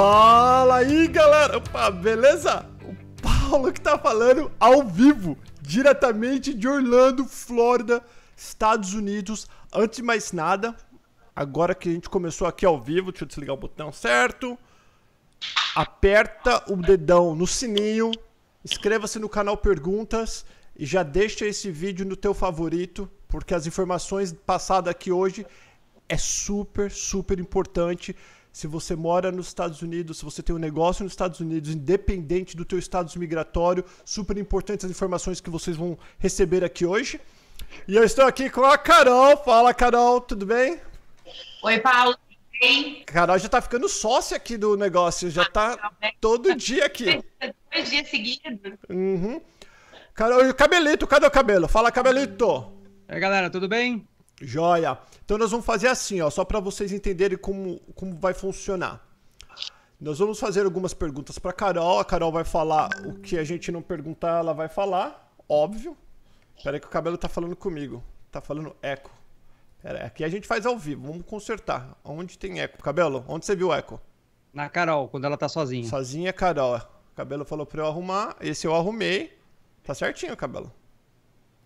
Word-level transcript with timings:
Fala 0.00 0.76
aí, 0.76 1.08
galera! 1.08 1.58
Opa, 1.58 1.90
beleza? 1.90 2.64
O 2.84 2.94
Paulo 3.20 3.72
que 3.72 3.80
tá 3.80 3.98
falando 3.98 4.48
ao 4.60 4.84
vivo, 4.84 5.36
diretamente 5.60 6.54
de 6.54 6.68
Orlando, 6.68 7.24
Flórida, 7.24 8.00
Estados 8.36 8.94
Unidos. 8.94 9.48
Antes 9.72 9.96
de 9.96 10.04
mais 10.04 10.30
nada, 10.30 10.76
agora 11.34 11.74
que 11.74 11.88
a 11.88 11.92
gente 11.92 12.08
começou 12.08 12.46
aqui 12.46 12.64
ao 12.64 12.80
vivo, 12.80 13.10
deixa 13.10 13.24
eu 13.24 13.28
desligar 13.28 13.56
o 13.56 13.58
botão 13.58 13.90
certo. 13.90 14.56
Aperta 15.74 16.62
o 16.72 16.76
dedão 16.76 17.34
no 17.34 17.44
sininho, 17.44 18.12
inscreva-se 18.64 19.18
no 19.18 19.28
canal 19.28 19.56
Perguntas 19.56 20.46
e 20.76 20.86
já 20.86 21.02
deixa 21.02 21.44
esse 21.44 21.72
vídeo 21.72 22.06
no 22.06 22.14
teu 22.14 22.32
favorito, 22.32 23.10
porque 23.26 23.52
as 23.52 23.66
informações 23.66 24.32
passadas 24.32 24.92
aqui 24.92 25.10
hoje 25.10 25.44
é 26.08 26.16
super, 26.16 26.88
super 26.88 27.40
importante. 27.40 28.14
Se 28.52 28.66
você 28.66 28.96
mora 28.96 29.30
nos 29.30 29.48
Estados 29.48 29.82
Unidos, 29.82 30.18
se 30.18 30.24
você 30.24 30.42
tem 30.42 30.54
um 30.54 30.58
negócio 30.58 31.04
nos 31.04 31.12
Estados 31.12 31.40
Unidos, 31.40 31.70
independente 31.70 32.56
do 32.56 32.64
teu 32.64 32.78
status 32.78 33.14
migratório, 33.16 33.84
super 34.04 34.36
importantes 34.36 34.84
as 34.84 34.90
informações 34.90 35.40
que 35.40 35.50
vocês 35.50 35.76
vão 35.76 35.98
receber 36.18 36.64
aqui 36.64 36.84
hoje. 36.84 37.20
E 37.86 37.94
eu 37.94 38.04
estou 38.04 38.24
aqui 38.24 38.50
com 38.50 38.64
a 38.64 38.76
Carol. 38.76 39.36
Fala, 39.36 39.72
Carol, 39.74 40.20
tudo 40.20 40.46
bem? 40.46 40.80
Oi, 41.62 41.78
Paulo. 41.78 42.16
Bem? 42.60 43.04
Carol 43.04 43.38
já 43.38 43.48
tá 43.48 43.60
ficando 43.60 43.88
sócia 43.88 44.36
aqui 44.36 44.56
do 44.56 44.76
negócio, 44.76 45.30
já 45.30 45.44
tá 45.44 45.92
todo 46.20 46.56
dia 46.56 46.86
aqui. 46.86 47.22
Dois 47.72 47.90
dias 47.90 48.08
seguidos. 48.08 48.72
Uhum. 48.88 49.40
Carol, 50.12 50.44
e 50.44 50.50
o 50.50 50.54
cabelito, 50.54 51.06
cadê 51.06 51.26
o 51.26 51.30
cabelo? 51.30 51.68
Fala, 51.68 51.92
cabelito. 51.92 52.72
E 53.08 53.14
aí, 53.14 53.20
galera, 53.20 53.48
tudo 53.48 53.68
bem? 53.68 54.06
Joia. 54.40 54.98
Então 55.24 55.36
nós 55.36 55.50
vamos 55.50 55.66
fazer 55.66 55.88
assim, 55.88 56.20
ó, 56.20 56.30
só 56.30 56.44
para 56.44 56.60
vocês 56.60 56.92
entenderem 56.92 57.36
como, 57.36 57.80
como 57.94 58.16
vai 58.16 58.34
funcionar. 58.34 59.06
Nós 60.00 60.18
vamos 60.18 60.38
fazer 60.38 60.64
algumas 60.64 60.94
perguntas 60.94 61.38
para 61.38 61.52
Carol. 61.52 61.98
A 61.98 62.04
Carol 62.04 62.30
vai 62.30 62.44
falar 62.44 62.88
o 63.04 63.14
que 63.14 63.36
a 63.36 63.42
gente 63.44 63.72
não 63.72 63.82
perguntar, 63.82 64.38
ela 64.38 64.52
vai 64.52 64.68
falar, 64.68 65.32
óbvio. 65.48 65.96
Espera 66.56 66.76
aí 66.76 66.80
que 66.80 66.86
o 66.86 66.90
cabelo 66.90 67.18
tá 67.18 67.28
falando 67.28 67.56
comigo. 67.56 68.02
Tá 68.30 68.40
falando 68.40 68.76
eco. 68.82 69.10
Pera 69.82 70.04
aqui 70.04 70.24
a 70.24 70.28
gente 70.28 70.46
faz 70.46 70.66
ao 70.66 70.78
vivo. 70.78 71.06
Vamos 71.06 71.24
consertar. 71.24 71.96
Onde 72.04 72.38
tem 72.38 72.60
eco? 72.60 72.82
Cabelo, 72.82 73.24
onde 73.28 73.46
você 73.46 73.54
viu 73.54 73.68
o 73.68 73.72
eco? 73.72 74.00
Na 74.52 74.68
Carol, 74.68 75.08
quando 75.08 75.24
ela 75.24 75.36
tá 75.36 75.48
sozinha. 75.48 75.88
Sozinha, 75.88 76.32
Carol. 76.32 76.76
O 76.76 77.16
cabelo 77.16 77.44
falou 77.44 77.66
para 77.66 77.82
eu 77.82 77.86
arrumar. 77.86 78.36
Esse 78.40 78.66
eu 78.66 78.74
arrumei. 78.74 79.36
Tá 79.84 79.94
certinho, 79.94 80.36
cabelo. 80.36 80.72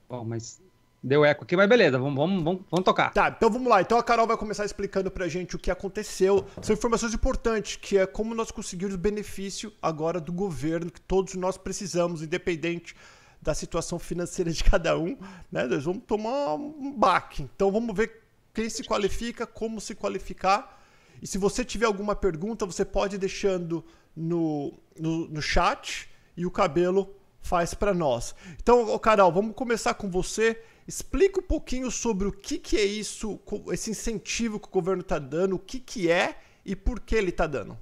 Bom, 0.08 0.24
mas 0.24 0.60
Deu 1.02 1.24
eco 1.24 1.42
aqui, 1.42 1.56
mas 1.56 1.68
beleza, 1.68 1.98
vamos, 1.98 2.14
vamos, 2.14 2.44
vamos, 2.44 2.62
vamos 2.70 2.84
tocar. 2.84 3.12
Tá, 3.12 3.34
então 3.36 3.50
vamos 3.50 3.68
lá. 3.68 3.80
Então 3.80 3.98
a 3.98 4.04
Carol 4.04 4.24
vai 4.24 4.36
começar 4.36 4.64
explicando 4.64 5.10
pra 5.10 5.26
gente 5.26 5.56
o 5.56 5.58
que 5.58 5.68
aconteceu. 5.68 6.46
São 6.62 6.74
informações 6.74 7.12
importantes, 7.12 7.74
que 7.74 7.98
é 7.98 8.06
como 8.06 8.36
nós 8.36 8.52
conseguimos 8.52 8.94
benefício 8.94 9.72
agora 9.82 10.20
do 10.20 10.32
governo, 10.32 10.92
que 10.92 11.00
todos 11.00 11.34
nós 11.34 11.56
precisamos, 11.56 12.22
independente 12.22 12.94
da 13.40 13.52
situação 13.52 13.98
financeira 13.98 14.52
de 14.52 14.62
cada 14.62 14.96
um, 14.96 15.18
né? 15.50 15.64
Nós 15.64 15.84
vamos 15.84 16.04
tomar 16.06 16.54
um 16.54 16.92
baque. 16.96 17.42
Então 17.42 17.72
vamos 17.72 17.96
ver 17.96 18.22
quem 18.54 18.70
se 18.70 18.84
qualifica, 18.84 19.44
como 19.44 19.80
se 19.80 19.96
qualificar. 19.96 20.80
E 21.20 21.26
se 21.26 21.36
você 21.36 21.64
tiver 21.64 21.86
alguma 21.86 22.14
pergunta, 22.14 22.64
você 22.64 22.84
pode 22.84 23.16
ir 23.16 23.18
deixando 23.18 23.84
no, 24.14 24.72
no, 24.96 25.26
no 25.28 25.42
chat 25.42 26.08
e 26.36 26.46
o 26.46 26.50
cabelo 26.50 27.12
faz 27.40 27.74
para 27.74 27.92
nós. 27.92 28.34
Então, 28.62 28.96
Carol, 29.00 29.32
vamos 29.32 29.54
começar 29.56 29.94
com 29.94 30.08
você. 30.08 30.62
Explica 30.86 31.40
um 31.40 31.44
pouquinho 31.44 31.90
sobre 31.90 32.26
o 32.26 32.32
que, 32.32 32.58
que 32.58 32.76
é 32.76 32.84
isso, 32.84 33.40
esse 33.72 33.90
incentivo 33.90 34.58
que 34.58 34.66
o 34.66 34.70
governo 34.70 35.02
está 35.02 35.18
dando, 35.18 35.56
o 35.56 35.58
que, 35.58 35.78
que 35.78 36.10
é 36.10 36.40
e 36.64 36.74
por 36.74 37.00
que 37.00 37.14
ele 37.14 37.30
está 37.30 37.46
dando. 37.46 37.78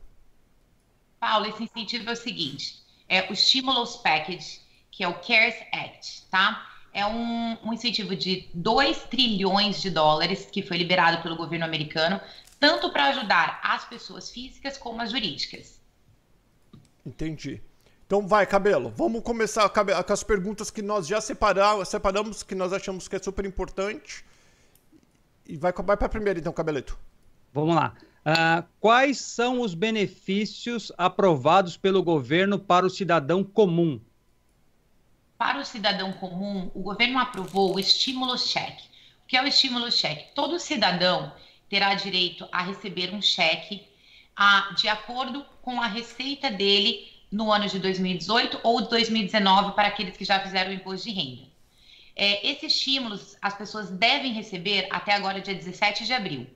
Paulo, 1.19 1.47
esse 1.47 1.63
incentivo 1.63 2.09
é 2.09 2.13
o 2.13 2.17
seguinte: 2.17 2.83
é 3.09 3.31
o 3.31 3.37
Stimulus 3.37 3.97
Package, 3.97 4.61
que 4.91 5.03
é 5.03 5.09
o 5.09 5.15
CARES 5.15 5.57
Act, 5.73 6.27
tá? 6.31 6.67
É 6.93 7.07
um, 7.07 7.57
um 7.65 7.73
incentivo 7.73 8.17
de 8.17 8.49
2 8.53 9.05
trilhões 9.05 9.81
de 9.81 9.91
dólares 9.91 10.49
que 10.51 10.63
foi 10.63 10.77
liberado 10.77 11.23
pelo 11.23 11.37
governo 11.37 11.65
americano, 11.65 12.21
tanto 12.59 12.91
para 12.91 13.07
ajudar 13.07 13.61
as 13.63 13.85
pessoas 13.85 14.31
físicas 14.31 14.77
como 14.77 15.01
as 15.01 15.11
jurídicas. 15.11 15.81
Entendi. 17.07 17.63
Então 18.11 18.27
vai, 18.27 18.45
Cabelo. 18.45 18.91
Vamos 18.91 19.23
começar 19.23 19.69
com 19.69 20.13
as 20.13 20.25
perguntas 20.25 20.69
que 20.69 20.83
nós 20.83 21.07
já 21.07 21.21
separamos, 21.21 21.89
separamos, 21.89 22.43
que 22.43 22.57
nós 22.57 22.73
achamos 22.73 23.07
que 23.07 23.15
é 23.15 23.21
super 23.21 23.47
importante. 23.47 24.25
E 25.47 25.57
vai, 25.57 25.73
vai 25.73 25.97
para 25.97 26.07
a 26.07 26.09
primeira, 26.09 26.37
então, 26.37 26.53
Cabeleto. 26.53 26.99
Vamos 27.55 27.77
lá. 27.77 27.95
Uh, 28.27 28.67
quais 28.81 29.21
são 29.21 29.61
os 29.61 29.75
benefícios 29.75 30.91
aprovados 30.99 31.77
pelo 31.77 32.03
governo 32.03 32.59
para 32.59 32.85
o 32.85 32.91
cidadão 32.91 33.45
comum? 33.45 34.01
Para 35.39 35.61
o 35.61 35.65
cidadão 35.65 36.13
comum, 36.15 36.69
o 36.75 36.83
governo 36.83 37.17
aprovou 37.17 37.77
o 37.77 37.79
estímulo 37.79 38.37
cheque. 38.37 38.89
O 39.23 39.29
que 39.29 39.37
é 39.37 39.43
o 39.45 39.47
estímulo 39.47 39.89
cheque? 39.89 40.35
Todo 40.35 40.59
cidadão 40.59 41.33
terá 41.69 41.95
direito 41.95 42.49
a 42.51 42.61
receber 42.61 43.15
um 43.15 43.23
cheque 43.23 43.87
a, 44.35 44.75
de 44.77 44.89
acordo 44.89 45.47
com 45.63 45.81
a 45.81 45.87
receita 45.87 46.51
dele 46.51 47.20
no 47.31 47.53
ano 47.53 47.69
de 47.69 47.79
2018 47.79 48.61
ou 48.63 48.83
2019 48.83 49.73
para 49.73 49.89
aqueles 49.89 50.17
que 50.17 50.25
já 50.25 50.41
fizeram 50.41 50.71
o 50.71 50.75
imposto 50.75 51.09
de 51.09 51.15
renda. 51.15 51.49
É, 52.17 52.47
esses 52.51 52.73
estímulos 52.73 53.37
as 53.41 53.55
pessoas 53.55 53.89
devem 53.91 54.33
receber 54.33 54.89
até 54.91 55.15
agora, 55.15 55.41
dia 55.41 55.55
17 55.55 56.05
de 56.05 56.13
abril. 56.13 56.47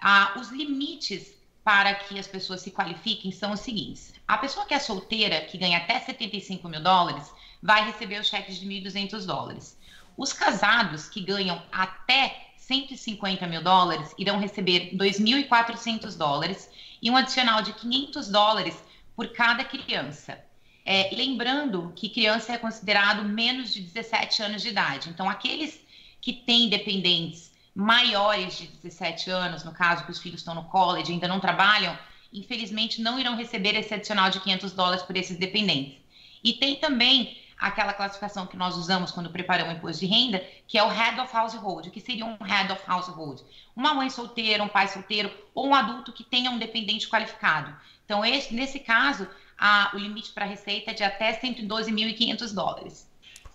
Ah, 0.00 0.34
os 0.40 0.50
limites 0.50 1.34
para 1.62 1.94
que 1.94 2.18
as 2.18 2.26
pessoas 2.26 2.62
se 2.62 2.70
qualifiquem 2.70 3.30
são 3.30 3.52
os 3.52 3.60
seguintes: 3.60 4.14
a 4.26 4.38
pessoa 4.38 4.66
que 4.66 4.74
é 4.74 4.78
solteira, 4.78 5.42
que 5.42 5.58
ganha 5.58 5.78
até 5.78 6.00
75 6.00 6.68
mil 6.68 6.82
dólares, 6.82 7.30
vai 7.62 7.84
receber 7.84 8.20
os 8.20 8.28
cheques 8.28 8.58
de 8.58 8.66
1.200 8.66 9.26
dólares. 9.26 9.78
Os 10.16 10.32
casados 10.32 11.08
que 11.08 11.20
ganham 11.20 11.62
até 11.70 12.48
150 12.56 13.46
mil 13.46 13.62
dólares 13.62 14.14
irão 14.18 14.38
receber 14.38 14.90
2.400 14.94 16.16
dólares 16.16 16.70
e 17.02 17.10
um 17.10 17.16
adicional 17.16 17.62
de 17.62 17.72
500 17.72 18.28
dólares 18.28 18.82
por 19.20 19.28
cada 19.34 19.62
criança. 19.64 20.42
É, 20.82 21.10
lembrando 21.14 21.92
que 21.94 22.08
criança 22.08 22.54
é 22.54 22.56
considerado 22.56 23.22
menos 23.22 23.74
de 23.74 23.82
17 23.82 24.42
anos 24.42 24.62
de 24.62 24.70
idade. 24.70 25.10
Então, 25.10 25.28
aqueles 25.28 25.78
que 26.22 26.32
têm 26.32 26.70
dependentes 26.70 27.52
maiores 27.74 28.56
de 28.56 28.66
17 28.66 29.28
anos, 29.30 29.62
no 29.62 29.72
caso 29.72 30.06
que 30.06 30.10
os 30.10 30.18
filhos 30.18 30.40
estão 30.40 30.54
no 30.54 30.64
college 30.64 31.10
e 31.10 31.12
ainda 31.12 31.28
não 31.28 31.38
trabalham, 31.38 31.98
infelizmente 32.32 33.02
não 33.02 33.20
irão 33.20 33.36
receber 33.36 33.76
esse 33.76 33.92
adicional 33.92 34.30
de 34.30 34.40
500 34.40 34.72
dólares 34.72 35.02
por 35.02 35.14
esses 35.14 35.36
dependentes. 35.36 35.98
E 36.42 36.54
tem 36.54 36.76
também 36.76 37.36
aquela 37.58 37.92
classificação 37.92 38.46
que 38.46 38.56
nós 38.56 38.74
usamos 38.74 39.10
quando 39.10 39.28
preparamos 39.28 39.74
o 39.74 39.76
imposto 39.76 40.00
de 40.00 40.06
renda, 40.06 40.42
que 40.66 40.78
é 40.78 40.82
o 40.82 40.88
head 40.88 41.20
of 41.20 41.36
household. 41.36 41.86
O 41.86 41.92
que 41.92 42.00
seria 42.00 42.24
um 42.24 42.42
head 42.42 42.72
of 42.72 42.82
household? 42.90 43.44
Uma 43.76 43.92
mãe 43.92 44.08
solteira, 44.08 44.64
um 44.64 44.68
pai 44.68 44.88
solteiro 44.88 45.30
ou 45.54 45.66
um 45.66 45.74
adulto 45.74 46.10
que 46.10 46.24
tenha 46.24 46.50
um 46.50 46.58
dependente 46.58 47.06
qualificado. 47.06 47.76
Então, 48.10 48.24
esse, 48.24 48.52
nesse 48.52 48.80
caso, 48.80 49.28
a, 49.56 49.92
o 49.94 49.96
limite 49.96 50.32
para 50.32 50.44
a 50.44 50.48
receita 50.48 50.90
é 50.90 50.94
de 50.94 51.04
até 51.04 51.32
112.500 51.32 52.52
dólares. 52.52 53.08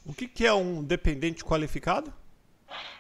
O 0.06 0.14
que, 0.14 0.30
que 0.30 0.46
é 0.46 0.54
um 0.54 0.82
dependente 0.82 1.44
qualificado? 1.44 2.14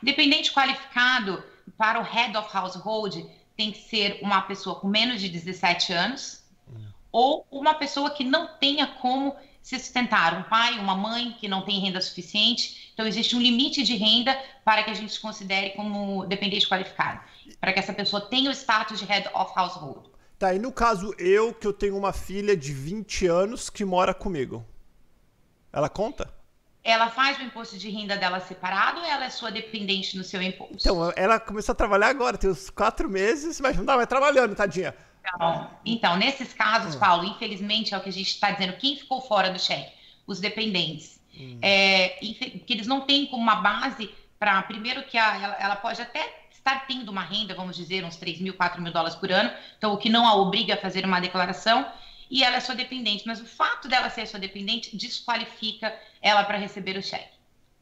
Dependente 0.03 0.51
qualificado 0.51 1.41
para 1.77 2.01
o 2.01 2.03
head 2.03 2.35
of 2.35 2.50
household 2.53 3.25
tem 3.56 3.71
que 3.71 3.77
ser 3.77 4.19
uma 4.21 4.41
pessoa 4.41 4.81
com 4.81 4.89
menos 4.89 5.21
de 5.21 5.30
17 5.30 5.94
anos 5.94 6.44
hum. 6.68 6.88
ou 7.09 7.47
uma 7.50 7.75
pessoa 7.75 8.09
que 8.09 8.25
não 8.25 8.47
tenha 8.57 8.88
como 8.88 9.33
se 9.62 9.80
sustentar, 9.80 10.38
um 10.38 10.44
pai, 10.44 10.77
uma 10.77 10.94
mãe 10.94 11.38
que 11.39 11.47
não 11.47 11.62
tem 11.62 11.80
renda 11.80 12.01
suficiente. 12.01 12.91
Então, 12.94 13.07
existe 13.07 13.33
um 13.33 13.39
limite 13.39 13.81
de 13.81 13.95
renda 13.95 14.38
para 14.65 14.83
que 14.83 14.91
a 14.91 14.94
gente 14.94 15.18
considere 15.21 15.69
como 15.69 16.25
dependente 16.25 16.68
qualificado, 16.68 17.21
para 17.62 17.71
que 17.71 17.80
essa 17.80 17.94
pessoa 17.94 18.19
tenha 18.19 18.50
o 18.50 18.53
status 18.53 19.00
de 19.00 19.06
head 19.06 19.30
of 19.33 19.53
household. 19.57 20.14
Tá, 20.37 20.53
e 20.53 20.59
no 20.59 20.71
caso 20.71 21.13
eu, 21.17 21.53
que 21.53 21.65
eu 21.65 21.71
tenho 21.71 21.97
uma 21.97 22.11
filha 22.11 22.57
de 22.57 22.73
20 22.73 23.27
anos 23.27 23.69
que 23.69 23.85
mora 23.85 24.13
comigo, 24.13 24.65
ela 25.71 25.87
conta? 25.87 26.33
Ela 26.83 27.09
faz 27.09 27.39
o 27.39 27.41
imposto 27.41 27.77
de 27.77 27.89
renda 27.89 28.17
dela 28.17 28.39
separado 28.39 28.99
ou 28.99 29.05
ela 29.05 29.25
é 29.25 29.29
sua 29.29 29.49
dependente 29.49 30.17
no 30.17 30.23
seu 30.23 30.41
imposto? 30.41 30.75
Então, 30.75 31.11
ela 31.15 31.39
começou 31.39 31.73
a 31.73 31.75
trabalhar 31.75 32.09
agora, 32.09 32.37
tem 32.37 32.49
uns 32.49 32.69
quatro 32.69 33.09
meses, 33.09 33.59
mas 33.59 33.77
não 33.77 33.85
dá, 33.85 33.95
vai 33.95 34.05
trabalhando, 34.05 34.55
tadinha. 34.55 34.93
Então, 35.19 35.71
então 35.85 36.17
nesses 36.17 36.53
casos, 36.53 36.95
hum. 36.95 36.99
Paulo, 36.99 37.23
infelizmente 37.23 37.93
é 37.93 37.97
o 37.97 38.01
que 38.01 38.09
a 38.09 38.13
gente 38.13 38.27
está 38.27 38.51
dizendo, 38.51 38.73
quem 38.73 38.97
ficou 38.97 39.21
fora 39.21 39.49
do 39.49 39.59
cheque? 39.59 39.93
Os 40.27 40.39
dependentes. 40.39 41.19
Hum. 41.33 41.57
É, 41.61 42.09
que 42.09 42.73
eles 42.73 42.87
não 42.87 43.01
têm 43.01 43.25
como 43.25 43.41
uma 43.41 43.55
base 43.55 44.13
para, 44.37 44.61
primeiro 44.63 45.03
que 45.03 45.17
a, 45.17 45.35
ela, 45.41 45.55
ela 45.55 45.75
pode 45.77 46.01
até 46.01 46.44
estar 46.65 46.88
tendo 46.88 47.09
uma 47.09 47.21
renda, 47.21 47.53
vamos 47.53 47.75
dizer, 47.75 48.03
uns 48.03 48.15
3 48.15 48.41
mil, 48.41 48.56
4 48.56 48.81
mil 48.81 48.91
dólares 48.91 49.15
por 49.15 49.31
ano, 49.31 49.51
então 49.77 49.94
o 49.94 49.97
que 49.97 50.09
não 50.09 50.27
a 50.27 50.35
obriga 50.35 50.73
a 50.73 50.77
fazer 50.77 51.06
uma 51.06 51.19
declaração, 51.19 51.85
e 52.29 52.44
ela 52.44 52.56
é 52.56 52.59
sua 52.59 52.73
dependente. 52.73 53.23
Mas 53.27 53.39
o 53.39 53.45
fato 53.45 53.88
dela 53.88 54.09
ser 54.09 54.25
sua 54.25 54.39
dependente 54.39 54.97
desqualifica 54.97 55.94
ela 56.21 56.44
para 56.44 56.57
receber 56.57 56.97
o 56.97 57.03
cheque. 57.03 57.35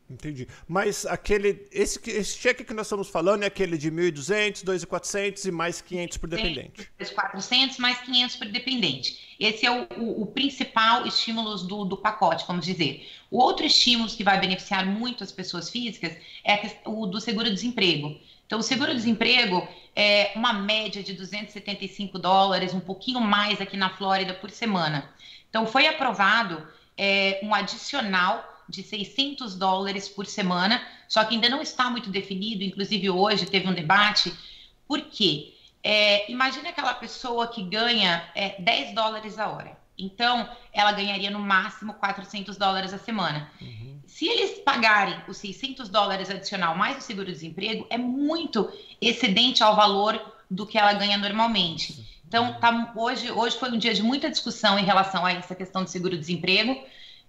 Entendi. 0.09 0.47
Mas 0.67 1.05
aquele 1.05 1.65
esse, 1.71 1.97
esse 2.09 2.37
cheque 2.37 2.63
que 2.65 2.73
nós 2.73 2.87
estamos 2.87 3.09
falando 3.09 3.43
é 3.43 3.45
aquele 3.47 3.77
de 3.77 3.89
1.200, 3.89 4.63
2.400 4.63 5.45
e 5.45 5.51
mais 5.51 5.81
500 5.81 6.17
por 6.17 6.27
dependente. 6.27 6.91
400 7.15 7.77
mais 7.79 7.99
500 8.01 8.35
por 8.35 8.47
dependente. 8.47 9.35
Esse 9.39 9.65
é 9.65 9.71
o, 9.71 9.87
o, 9.97 10.23
o 10.23 10.25
principal 10.27 11.07
estímulo 11.07 11.57
do, 11.59 11.85
do 11.85 11.97
pacote, 11.97 12.43
vamos 12.45 12.65
dizer. 12.65 13.09
O 13.31 13.39
outro 13.39 13.65
estímulo 13.65 14.09
que 14.09 14.23
vai 14.23 14.39
beneficiar 14.39 14.85
muito 14.85 15.23
as 15.23 15.31
pessoas 15.31 15.69
físicas 15.69 16.15
é 16.43 16.59
o 16.85 17.07
do 17.07 17.19
seguro-desemprego. 17.19 18.19
Então, 18.53 18.59
o 18.59 18.63
seguro-desemprego 18.63 19.67
é 19.95 20.31
uma 20.35 20.53
média 20.53 21.01
de 21.01 21.13
275 21.13 22.19
dólares, 22.19 22.71
um 22.71 22.79
pouquinho 22.79 23.19
mais 23.19 23.59
aqui 23.59 23.75
na 23.75 23.89
Flórida 23.89 24.31
por 24.31 24.51
semana. 24.51 25.09
Então, 25.49 25.65
foi 25.65 25.87
aprovado 25.87 26.63
é, 26.95 27.39
um 27.41 27.51
adicional 27.51 28.63
de 28.69 28.83
600 28.83 29.55
dólares 29.55 30.07
por 30.07 30.27
semana, 30.27 30.79
só 31.09 31.23
que 31.23 31.33
ainda 31.33 31.49
não 31.49 31.63
está 31.63 31.89
muito 31.89 32.11
definido, 32.11 32.63
inclusive 32.63 33.09
hoje 33.09 33.47
teve 33.47 33.67
um 33.67 33.73
debate, 33.73 34.31
por 34.87 35.01
quê? 35.01 35.55
É, 35.83 36.31
imagine 36.31 36.67
aquela 36.67 36.93
pessoa 36.93 37.47
que 37.47 37.63
ganha 37.63 38.23
é, 38.35 38.61
10 38.61 38.93
dólares 38.93 39.39
a 39.39 39.47
hora. 39.47 39.75
Então, 39.97 40.47
ela 40.71 40.91
ganharia 40.91 41.31
no 41.31 41.39
máximo 41.39 41.95
400 41.95 42.55
dólares 42.55 42.93
a 42.93 42.99
semana. 42.99 43.49
Uhum. 43.59 43.92
Se 44.13 44.27
eles 44.27 44.59
pagarem 44.59 45.19
os 45.27 45.37
600 45.37 45.89
dólares 45.89 46.29
adicional 46.29 46.77
mais 46.77 46.97
o 46.97 47.01
seguro-desemprego, 47.01 47.87
é 47.89 47.97
muito 47.97 48.71
excedente 49.01 49.63
ao 49.63 49.75
valor 49.75 50.23
do 50.47 50.67
que 50.67 50.77
ela 50.77 50.93
ganha 50.93 51.17
normalmente. 51.17 52.21
Então, 52.27 52.53
tá, 52.59 52.93
hoje, 52.95 53.31
hoje 53.31 53.57
foi 53.57 53.71
um 53.71 53.77
dia 53.79 53.91
de 53.91 54.03
muita 54.03 54.29
discussão 54.29 54.77
em 54.77 54.85
relação 54.85 55.25
a 55.25 55.31
essa 55.31 55.55
questão 55.55 55.83
do 55.83 55.89
seguro-desemprego 55.89 56.79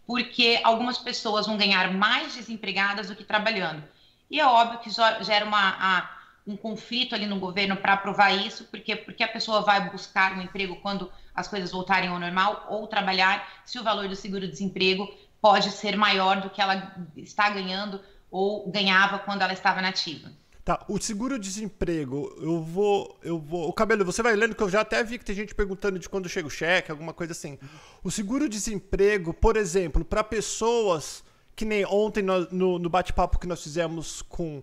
porque 0.07 0.61
algumas 0.63 0.99
pessoas 0.99 1.47
vão 1.47 1.57
ganhar 1.57 1.91
mais 1.91 2.35
desempregadas 2.35 3.09
do 3.09 3.17
que 3.17 3.25
trabalhando. 3.25 3.83
E 4.31 4.39
é 4.39 4.47
óbvio 4.47 4.81
que 4.81 4.91
gera 5.25 5.47
uma, 5.47 5.77
a, 5.81 6.11
um 6.47 6.55
conflito 6.55 7.15
ali 7.15 7.25
no 7.25 7.41
governo 7.41 7.79
para 7.79 7.95
aprovar 7.95 8.31
isso, 8.33 8.65
porque, 8.65 8.95
porque 8.95 9.23
a 9.23 9.29
pessoa 9.29 9.63
vai 9.63 9.89
buscar 9.89 10.37
um 10.37 10.43
emprego 10.43 10.77
quando 10.83 11.11
as 11.35 11.49
coisas 11.49 11.73
voltarem 11.73 12.11
ao 12.11 12.21
normal, 12.21 12.67
ou 12.69 12.87
trabalhar 12.87 13.63
se 13.65 13.79
o 13.79 13.83
valor 13.83 14.07
do 14.07 14.15
seguro-desemprego 14.15 15.24
pode 15.45 15.73
ser 15.73 15.95
maior 15.95 16.41
do 16.41 16.49
que 16.49 16.59
ela 16.59 16.97
está 17.15 17.51
ganhando 17.51 18.01
ou 18.31 18.67
ganhava 18.71 19.19
quando 19.19 19.43
ela 19.43 19.53
estava 19.53 19.83
nativa. 19.83 20.33
Tá, 20.65 20.83
o 20.89 20.99
seguro-desemprego, 20.99 22.35
eu 22.41 22.63
vou, 22.63 23.19
eu 23.23 23.39
vou. 23.39 23.69
O 23.69 23.73
cabelo, 23.75 24.07
você 24.07 24.23
vai 24.23 24.35
lendo 24.35 24.55
que 24.55 24.63
eu 24.63 24.71
já 24.71 24.81
até 24.81 25.05
vi 25.05 25.19
que 25.19 25.25
tem 25.27 25.37
gente 25.37 25.55
perguntando 25.55 25.99
de 25.99 26.09
quando 26.09 26.31
chega 26.31 26.49
o 26.49 26.51
cheque, 26.51 26.91
alguma 26.91 27.13
coisa 27.13 27.33
assim. 27.33 27.59
O 28.03 28.11
seguro-desemprego, 28.11 29.35
por 29.35 29.59
exemplo, 29.59 30.03
para 30.03 30.25
pessoas 30.25 31.23
que 31.55 31.67
nem 31.67 31.85
ontem 31.85 32.23
no, 32.23 32.79
no, 32.79 32.89
bate-papo 32.89 33.39
que 33.39 33.47
nós 33.47 33.63
fizemos 33.63 34.23
com, 34.23 34.63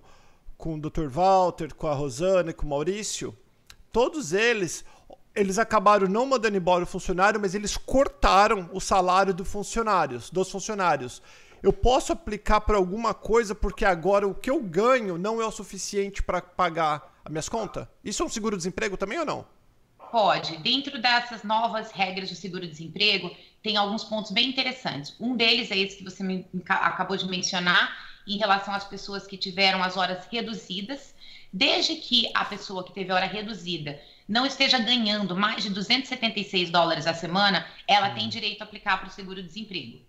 com 0.57 0.74
o 0.74 0.81
Dr. 0.81 1.07
Walter, 1.07 1.75
com 1.75 1.86
a 1.86 1.94
Rosana 1.94 2.50
e 2.50 2.54
com 2.56 2.66
o 2.66 2.69
Maurício, 2.69 3.38
todos 3.92 4.33
eles, 4.33 4.83
eles 5.36 5.57
acabaram 5.57 6.07
não 6.07 6.25
mandando 6.25 6.57
embora 6.57 6.83
o 6.83 6.88
funcionário, 6.88 7.39
mas 7.39 7.56
eles 7.56 7.78
cortaram 7.78 8.69
o 8.74 8.80
salário 8.80 9.33
funcionários, 9.45 10.30
dos 10.30 10.51
funcionários 10.51 11.22
eu 11.62 11.72
posso 11.72 12.12
aplicar 12.12 12.62
para 12.62 12.78
alguma 12.78 13.13
coisa 13.13 13.54
porque 13.54 13.86
agora 13.86 14.28
o 14.28 14.33
que 14.33 14.50
eu 14.50 14.62
ganho 14.62 15.18
não 15.18 15.42
é 15.42 15.45
o 15.45 15.51
suficiente 15.51 16.24
para 16.24 16.42
pagar 16.42 17.19
as 17.24 17.31
minhas 17.31 17.48
contas? 17.48 17.88
Isso 18.04 18.24
é 18.24 18.25
um 18.25 18.30
seguro-desemprego 18.30 18.98
também 18.98 19.19
ou 19.19 19.25
não? 19.25 19.45
Pode. 20.12 20.57
Dentro 20.57 21.00
dessas 21.00 21.44
novas 21.44 21.92
regras 21.92 22.30
de 22.30 22.36
seguro-desemprego, 22.36 23.31
tem 23.62 23.78
alguns 23.78 24.04
pontos 24.04 24.31
bem 24.31 24.50
interessantes. 24.50 25.16
Um 25.19 25.36
deles 25.38 25.69
é 25.69 25.78
esse 25.78 25.98
que 25.98 26.04
você 26.04 26.24
me, 26.24 26.48
acabou 26.68 27.16
de 27.16 27.28
mencionar, 27.28 27.95
em 28.28 28.38
relação 28.38 28.74
às 28.74 28.83
pessoas 28.83 29.28
que 29.28 29.38
tiveram 29.38 29.83
as 29.83 29.95
horas 29.98 30.25
reduzidas. 30.31 31.13
Desde 31.54 31.95
que 31.95 32.30
a 32.33 32.44
pessoa 32.44 32.83
que 32.83 32.94
teve 32.94 33.12
hora 33.12 33.25
reduzida 33.25 34.00
não 34.27 34.45
esteja 34.45 34.79
ganhando 34.79 35.35
mais 35.35 35.63
de 35.63 35.69
276 35.69 36.69
dólares 36.69 37.07
a 37.07 37.13
semana, 37.13 37.65
ela 37.88 38.12
tem 38.12 38.29
direito 38.29 38.62
a 38.62 38.65
aplicar 38.65 38.97
para 38.97 39.07
o 39.07 39.12
seguro-desemprego. 39.12 40.00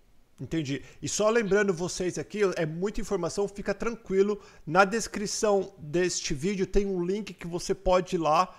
Entendi. 0.41 0.82
E 1.00 1.09
só 1.09 1.29
lembrando 1.31 1.73
vocês 1.73 2.19
aqui, 2.19 2.41
é 2.56 2.67
muita 2.67 3.00
informação, 3.00 3.47
fica 3.47 3.73
tranquilo. 3.73 4.43
Na 4.67 4.85
descrição 4.85 5.73
deste 5.79 6.35
vídeo 6.35 6.67
tem 6.67 6.85
um 6.85 7.05
link 7.05 7.32
que 7.32 7.47
você 7.47 7.75
pode 7.75 8.17
ir 8.17 8.19
lá, 8.19 8.53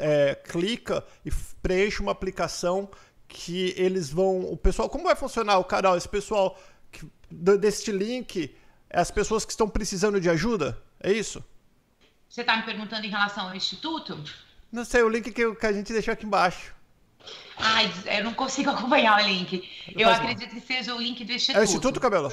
é, 0.00 0.34
clica 0.34 1.02
e 1.24 1.30
preenche 1.62 2.02
uma 2.02 2.12
aplicação 2.12 2.90
que 3.26 3.72
eles 3.76 4.10
vão. 4.10 4.40
O 4.52 4.56
pessoal, 4.56 4.90
como 4.90 5.04
vai 5.04 5.16
funcionar 5.16 5.58
o 5.58 5.64
canal? 5.64 5.96
Esse 5.96 6.08
pessoal 6.08 6.60
que, 6.92 7.08
deste 7.30 7.90
link, 7.90 8.54
é 8.90 9.00
as 9.00 9.10
pessoas 9.10 9.44
que 9.44 9.52
estão 9.52 9.68
precisando 9.68 10.20
de 10.20 10.28
ajuda? 10.28 10.82
É 11.02 11.10
isso? 11.10 11.42
Você 12.28 12.42
está 12.42 12.56
me 12.56 12.64
perguntando 12.64 13.06
em 13.06 13.10
relação 13.10 13.48
ao 13.48 13.54
instituto? 13.54 14.22
Não 14.72 14.84
sei, 14.84 15.02
o 15.02 15.08
link 15.08 15.30
que, 15.32 15.54
que 15.54 15.66
a 15.66 15.72
gente 15.72 15.92
deixou 15.92 16.12
aqui 16.12 16.26
embaixo. 16.26 16.74
Ai, 17.56 17.92
eu 18.06 18.24
não 18.24 18.34
consigo 18.34 18.70
acompanhar 18.70 19.22
o 19.22 19.26
link. 19.26 19.68
Eu 19.94 20.08
acredito 20.08 20.50
que 20.50 20.60
seja 20.60 20.94
o 20.94 21.00
link 21.00 21.24
do 21.24 21.32
Instituto. 21.32 21.58
É 21.58 21.60
o 21.60 21.64
Instituto, 21.64 22.00
Cabela? 22.00 22.32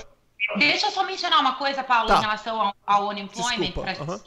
Deixa 0.55 0.87
eu 0.87 0.91
só 0.91 1.03
mencionar 1.03 1.41
uma 1.41 1.55
coisa, 1.55 1.83
Paulo, 1.83 2.07
tá. 2.07 2.17
em 2.17 2.21
relação 2.21 2.61
ao, 2.61 2.75
ao 2.85 3.07
unemployment, 3.09 3.71
para 3.71 4.01
uhum. 4.01 4.19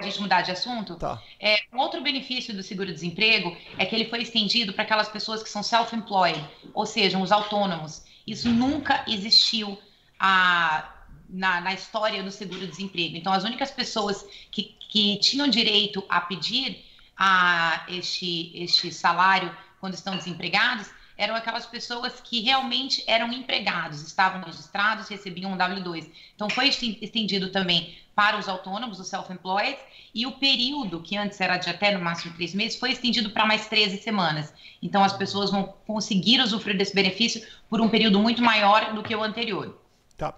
a 0.00 0.02
gente 0.02 0.20
mudar 0.20 0.42
de 0.42 0.50
assunto. 0.50 0.96
Tá. 0.96 1.22
É, 1.38 1.60
um 1.72 1.78
outro 1.78 2.00
benefício 2.02 2.52
do 2.52 2.62
seguro-desemprego 2.62 3.56
é 3.78 3.86
que 3.86 3.94
ele 3.94 4.06
foi 4.06 4.22
estendido 4.22 4.72
para 4.72 4.82
aquelas 4.82 5.08
pessoas 5.08 5.42
que 5.42 5.48
são 5.48 5.62
self-employed, 5.62 6.44
ou 6.74 6.84
seja, 6.84 7.18
os 7.18 7.30
autônomos. 7.30 8.02
Isso 8.26 8.48
nunca 8.48 9.04
existiu 9.06 9.78
a, 10.18 10.92
na, 11.28 11.60
na 11.60 11.72
história 11.72 12.22
do 12.22 12.32
seguro-desemprego. 12.32 13.16
Então, 13.16 13.32
as 13.32 13.44
únicas 13.44 13.70
pessoas 13.70 14.26
que, 14.50 14.74
que 14.90 15.18
tinham 15.20 15.46
direito 15.46 16.04
a 16.08 16.20
pedir 16.20 16.84
a 17.22 17.84
este, 17.86 18.50
este 18.54 18.90
salário 18.90 19.54
quando 19.78 19.92
estão 19.92 20.16
desempregados, 20.16 20.90
eram 21.18 21.36
aquelas 21.36 21.66
pessoas 21.66 22.18
que 22.18 22.40
realmente 22.40 23.04
eram 23.06 23.30
empregados, 23.30 24.00
estavam 24.00 24.42
registrados, 24.42 25.06
recebiam 25.06 25.52
um 25.52 25.56
W2. 25.56 26.10
Então, 26.34 26.48
foi 26.48 26.68
estendido 26.68 27.52
também 27.52 27.94
para 28.14 28.38
os 28.38 28.48
autônomos, 28.48 28.98
os 28.98 29.06
self-employed, 29.06 29.76
e 30.14 30.26
o 30.26 30.32
período, 30.32 31.00
que 31.02 31.18
antes 31.18 31.38
era 31.38 31.58
de 31.58 31.68
até 31.68 31.92
no 31.92 32.02
máximo 32.02 32.34
três 32.34 32.54
meses, 32.54 32.78
foi 32.78 32.92
estendido 32.92 33.30
para 33.30 33.44
mais 33.44 33.68
13 33.68 33.98
semanas. 33.98 34.52
Então, 34.82 35.04
as 35.04 35.12
pessoas 35.12 35.50
vão 35.50 35.74
conseguir 35.86 36.40
usufruir 36.40 36.78
desse 36.78 36.94
benefício 36.94 37.46
por 37.68 37.82
um 37.82 37.88
período 37.90 38.18
muito 38.18 38.42
maior 38.42 38.94
do 38.94 39.02
que 39.02 39.14
o 39.14 39.22
anterior. 39.22 39.78
Tá. 40.16 40.34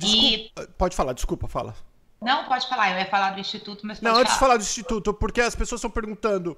E... 0.00 0.52
Pode 0.78 0.94
falar, 0.94 1.12
desculpa, 1.12 1.48
fala. 1.48 1.74
Não, 2.20 2.44
pode 2.44 2.68
falar, 2.68 2.92
eu 2.92 2.98
ia 2.98 3.06
falar 3.06 3.30
do 3.30 3.40
Instituto, 3.40 3.86
mas 3.86 4.00
Não, 4.00 4.16
antes 4.16 4.34
de 4.34 4.38
falar 4.38 4.56
do 4.56 4.62
Instituto, 4.62 5.14
porque 5.14 5.40
as 5.40 5.54
pessoas 5.54 5.78
estão 5.78 5.90
perguntando 5.90 6.56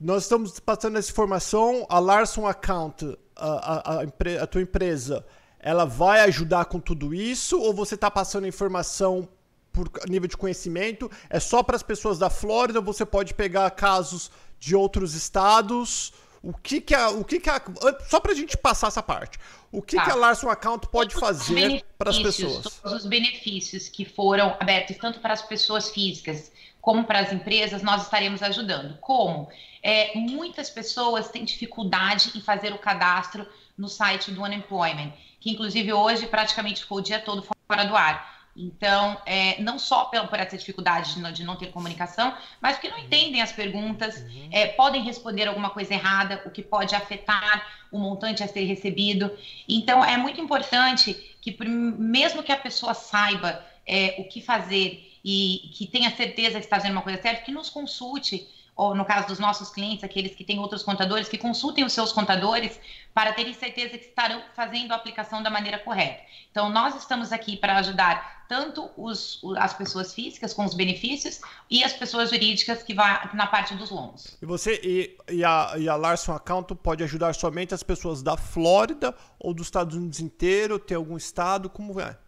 nós 0.00 0.24
estamos 0.24 0.58
passando 0.58 0.98
essa 0.98 1.10
informação. 1.10 1.86
A 1.88 1.98
Larson 1.98 2.46
Account, 2.46 3.16
a, 3.36 3.46
a, 3.46 4.00
a, 4.00 4.42
a 4.42 4.46
tua 4.46 4.62
empresa, 4.62 5.24
ela 5.58 5.84
vai 5.84 6.20
ajudar 6.20 6.66
com 6.66 6.80
tudo 6.80 7.14
isso? 7.14 7.58
Ou 7.58 7.72
você 7.72 7.94
está 7.94 8.10
passando 8.10 8.46
informação 8.46 9.28
por 9.72 9.88
nível 10.08 10.28
de 10.28 10.36
conhecimento? 10.36 11.10
É 11.30 11.38
só 11.40 11.62
para 11.62 11.76
as 11.76 11.82
pessoas 11.82 12.18
da 12.18 12.28
Flórida? 12.28 12.80
Ou 12.80 12.84
você 12.84 13.06
pode 13.06 13.34
pegar 13.34 13.70
casos 13.70 14.30
de 14.58 14.74
outros 14.74 15.14
estados? 15.14 16.12
O 16.44 16.52
que 16.52 16.78
que 16.80 16.94
a, 16.94 17.08
o 17.08 17.24
que 17.24 17.40
que 17.40 17.48
a, 17.48 17.60
só 18.06 18.20
para 18.20 18.32
a 18.32 18.34
gente 18.34 18.56
passar 18.58 18.88
essa 18.88 19.02
parte. 19.02 19.38
O 19.72 19.80
que, 19.80 19.96
tá. 19.96 20.04
que 20.04 20.10
a 20.10 20.14
Larson 20.14 20.50
Account 20.50 20.86
pode 20.88 21.14
fazer 21.14 21.82
para 21.96 22.10
as 22.10 22.18
pessoas? 22.18 22.80
Todos 22.82 23.02
os 23.02 23.06
benefícios 23.06 23.88
que 23.88 24.04
foram 24.04 24.54
abertos 24.60 24.96
tanto 24.98 25.20
para 25.20 25.32
as 25.32 25.40
pessoas 25.40 25.90
físicas 25.90 26.52
como 26.82 27.04
para 27.04 27.20
as 27.20 27.32
empresas, 27.32 27.82
nós 27.82 28.02
estaremos 28.02 28.42
ajudando. 28.42 28.98
Como? 28.98 29.48
É, 29.82 30.14
muitas 30.18 30.68
pessoas 30.68 31.30
têm 31.30 31.42
dificuldade 31.42 32.30
em 32.34 32.42
fazer 32.42 32.74
o 32.74 32.78
cadastro 32.78 33.46
no 33.76 33.88
site 33.88 34.30
do 34.30 34.42
Unemployment, 34.42 35.14
que 35.40 35.50
inclusive 35.50 35.94
hoje 35.94 36.26
praticamente 36.26 36.82
ficou 36.82 36.98
o 36.98 37.02
dia 37.02 37.18
todo 37.18 37.42
fora 37.42 37.84
do 37.84 37.96
ar. 37.96 38.43
Então, 38.56 39.20
é, 39.26 39.60
não 39.60 39.78
só 39.78 40.04
pela, 40.04 40.28
por 40.28 40.38
essa 40.38 40.56
dificuldade 40.56 41.14
de 41.14 41.20
não, 41.20 41.32
de 41.32 41.42
não, 41.42 41.56
ter 41.56 41.72
comunicação, 41.72 42.32
mas 42.60 42.76
porque 42.76 42.88
não 42.88 42.98
entendem 42.98 43.42
as 43.42 43.50
perguntas, 43.50 44.16
uhum. 44.18 44.48
é, 44.52 44.68
podem 44.68 45.02
responder 45.02 45.48
alguma 45.48 45.70
coisa 45.70 45.94
errada, 45.94 46.42
o 46.46 46.50
que 46.50 46.62
pode 46.62 46.94
afetar 46.94 47.66
o 47.90 47.98
montante 47.98 48.42
a 48.42 48.48
ser 48.48 48.64
recebido. 48.64 49.30
Então, 49.68 50.04
é 50.04 50.16
muito 50.16 50.40
importante 50.40 51.14
que, 51.40 51.56
mesmo 51.64 52.42
que 52.42 52.52
a 52.52 52.56
pessoa 52.56 52.94
saiba 52.94 53.64
é, 53.86 54.16
o 54.18 54.24
que 54.24 54.40
fazer 54.40 55.10
e 55.24 55.70
que 55.72 55.86
tenha 55.86 56.14
certeza 56.14 56.58
que 56.58 56.66
está 56.66 56.76
fazendo 56.76 56.92
uma 56.92 57.02
coisa 57.02 57.20
certa, 57.20 57.42
que 57.42 57.50
nos 57.52 57.70
consulte, 57.70 58.46
ou 58.76 58.94
no 58.94 59.04
caso 59.04 59.28
dos 59.28 59.38
nossos 59.38 59.70
clientes, 59.70 60.04
aqueles 60.04 60.34
que 60.34 60.44
têm 60.44 60.58
outros 60.58 60.82
contadores, 60.82 61.28
que 61.28 61.38
consultem 61.38 61.84
os 61.84 61.92
seus 61.92 62.12
contadores 62.12 62.78
para 63.14 63.32
terem 63.32 63.54
certeza 63.54 63.96
que 63.96 64.06
estarão 64.06 64.42
fazendo 64.56 64.90
a 64.92 64.96
aplicação 64.96 65.40
da 65.40 65.48
maneira 65.48 65.78
correta. 65.78 66.20
Então, 66.50 66.68
nós 66.68 66.96
estamos 66.96 67.32
aqui 67.32 67.56
para 67.56 67.78
ajudar 67.78 68.44
tanto 68.48 68.90
os, 68.96 69.40
as 69.56 69.72
pessoas 69.72 70.12
físicas 70.12 70.52
com 70.52 70.64
os 70.64 70.74
benefícios 70.74 71.40
e 71.70 71.82
as 71.84 71.92
pessoas 71.92 72.30
jurídicas 72.30 72.82
que 72.82 72.92
vai 72.92 73.30
na 73.32 73.46
parte 73.46 73.74
dos 73.74 73.90
loans. 73.90 74.36
E 74.42 74.44
você 74.44 74.80
e, 74.82 75.16
e, 75.32 75.44
a, 75.44 75.74
e 75.78 75.88
a 75.88 75.96
Larson 75.96 76.32
Account 76.32 76.74
pode 76.74 77.04
ajudar 77.04 77.34
somente 77.34 77.72
as 77.72 77.82
pessoas 77.82 78.22
da 78.22 78.36
Flórida 78.36 79.14
ou 79.38 79.54
dos 79.54 79.68
Estados 79.68 79.96
Unidos 79.96 80.20
inteiro? 80.20 80.78
Tem 80.78 80.96
algum 80.96 81.16
estado? 81.16 81.70
Como 81.70 82.00
é? 82.00 82.18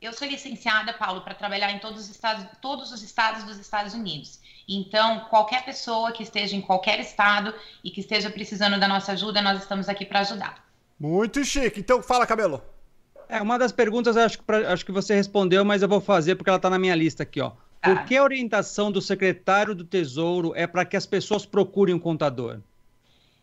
Eu 0.00 0.12
sou 0.12 0.28
licenciada, 0.28 0.92
Paulo, 0.92 1.22
para 1.22 1.34
trabalhar 1.34 1.72
em 1.72 1.78
todos 1.78 2.02
os 2.02 2.10
estados, 2.10 2.46
todos 2.60 2.92
os 2.92 3.02
estados 3.02 3.44
dos 3.44 3.58
Estados 3.58 3.94
Unidos. 3.94 4.40
Então, 4.68 5.20
qualquer 5.30 5.64
pessoa 5.64 6.12
que 6.12 6.22
esteja 6.22 6.54
em 6.54 6.60
qualquer 6.60 7.00
estado 7.00 7.54
e 7.82 7.90
que 7.90 8.00
esteja 8.00 8.28
precisando 8.28 8.78
da 8.78 8.86
nossa 8.86 9.12
ajuda, 9.12 9.40
nós 9.40 9.60
estamos 9.60 9.88
aqui 9.88 10.04
para 10.04 10.20
ajudar. 10.20 10.66
Muito 10.98 11.44
chique. 11.44 11.80
Então, 11.80 12.02
fala, 12.02 12.26
Cabelo. 12.26 12.62
É, 13.28 13.40
uma 13.40 13.58
das 13.58 13.72
perguntas 13.72 14.16
acho 14.16 14.38
que, 14.38 14.44
pra, 14.44 14.72
acho 14.72 14.84
que 14.84 14.92
você 14.92 15.14
respondeu, 15.14 15.64
mas 15.64 15.82
eu 15.82 15.88
vou 15.88 16.00
fazer 16.00 16.36
porque 16.36 16.50
ela 16.50 16.58
está 16.58 16.70
na 16.70 16.78
minha 16.78 16.94
lista 16.94 17.22
aqui, 17.22 17.40
ó. 17.40 17.52
Por 17.82 17.96
tá. 17.96 18.04
que 18.04 18.16
a 18.16 18.22
orientação 18.22 18.90
do 18.90 19.00
secretário 19.00 19.74
do 19.74 19.84
Tesouro 19.84 20.52
é 20.54 20.66
para 20.66 20.84
que 20.84 20.96
as 20.96 21.06
pessoas 21.06 21.46
procurem 21.46 21.94
um 21.94 21.98
contador? 21.98 22.60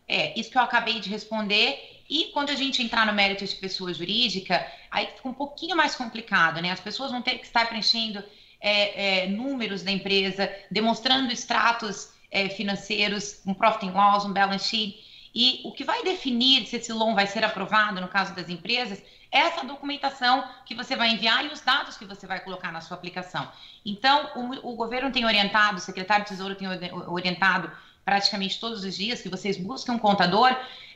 É, 0.06 0.38
isso 0.38 0.50
que 0.50 0.58
eu 0.58 0.62
acabei 0.62 1.00
de 1.00 1.08
responder. 1.08 1.93
E 2.08 2.26
quando 2.32 2.50
a 2.50 2.54
gente 2.54 2.82
entrar 2.82 3.06
no 3.06 3.12
mérito 3.12 3.44
de 3.44 3.54
pessoa 3.56 3.92
jurídica, 3.92 4.66
aí 4.90 5.06
fica 5.06 5.28
um 5.28 5.34
pouquinho 5.34 5.76
mais 5.76 5.94
complicado, 5.94 6.60
né? 6.60 6.70
As 6.70 6.80
pessoas 6.80 7.10
vão 7.10 7.22
ter 7.22 7.38
que 7.38 7.46
estar 7.46 7.66
preenchendo 7.66 8.22
é, 8.60 9.24
é, 9.24 9.28
números 9.28 9.82
da 9.82 9.90
empresa, 9.90 10.50
demonstrando 10.70 11.32
extratos 11.32 12.12
é, 12.30 12.48
financeiros, 12.48 13.40
um 13.46 13.54
profit 13.54 13.86
and 13.86 13.92
loss, 13.92 14.24
um 14.24 14.32
balance 14.32 14.68
sheet. 14.68 15.30
E 15.34 15.60
o 15.64 15.72
que 15.72 15.82
vai 15.82 16.02
definir 16.04 16.66
se 16.66 16.76
esse 16.76 16.92
loan 16.92 17.14
vai 17.14 17.26
ser 17.26 17.44
aprovado, 17.44 18.00
no 18.00 18.08
caso 18.08 18.34
das 18.34 18.48
empresas, 18.48 19.02
é 19.32 19.38
essa 19.40 19.64
documentação 19.64 20.44
que 20.64 20.74
você 20.74 20.94
vai 20.94 21.10
enviar 21.10 21.44
e 21.44 21.48
os 21.48 21.60
dados 21.60 21.96
que 21.96 22.04
você 22.04 22.24
vai 22.24 22.38
colocar 22.40 22.70
na 22.70 22.80
sua 22.80 22.96
aplicação. 22.96 23.50
Então, 23.84 24.30
o, 24.36 24.72
o 24.72 24.76
governo 24.76 25.10
tem 25.10 25.24
orientado, 25.24 25.78
o 25.78 25.80
secretário 25.80 26.24
de 26.24 26.30
Tesouro 26.30 26.54
tem 26.54 26.68
orientado 27.08 27.70
praticamente 28.04 28.60
todos 28.60 28.84
os 28.84 28.96
dias 28.96 29.22
que 29.22 29.28
vocês 29.28 29.56
busquem 29.56 29.94
um 29.94 29.98
contador 29.98 30.54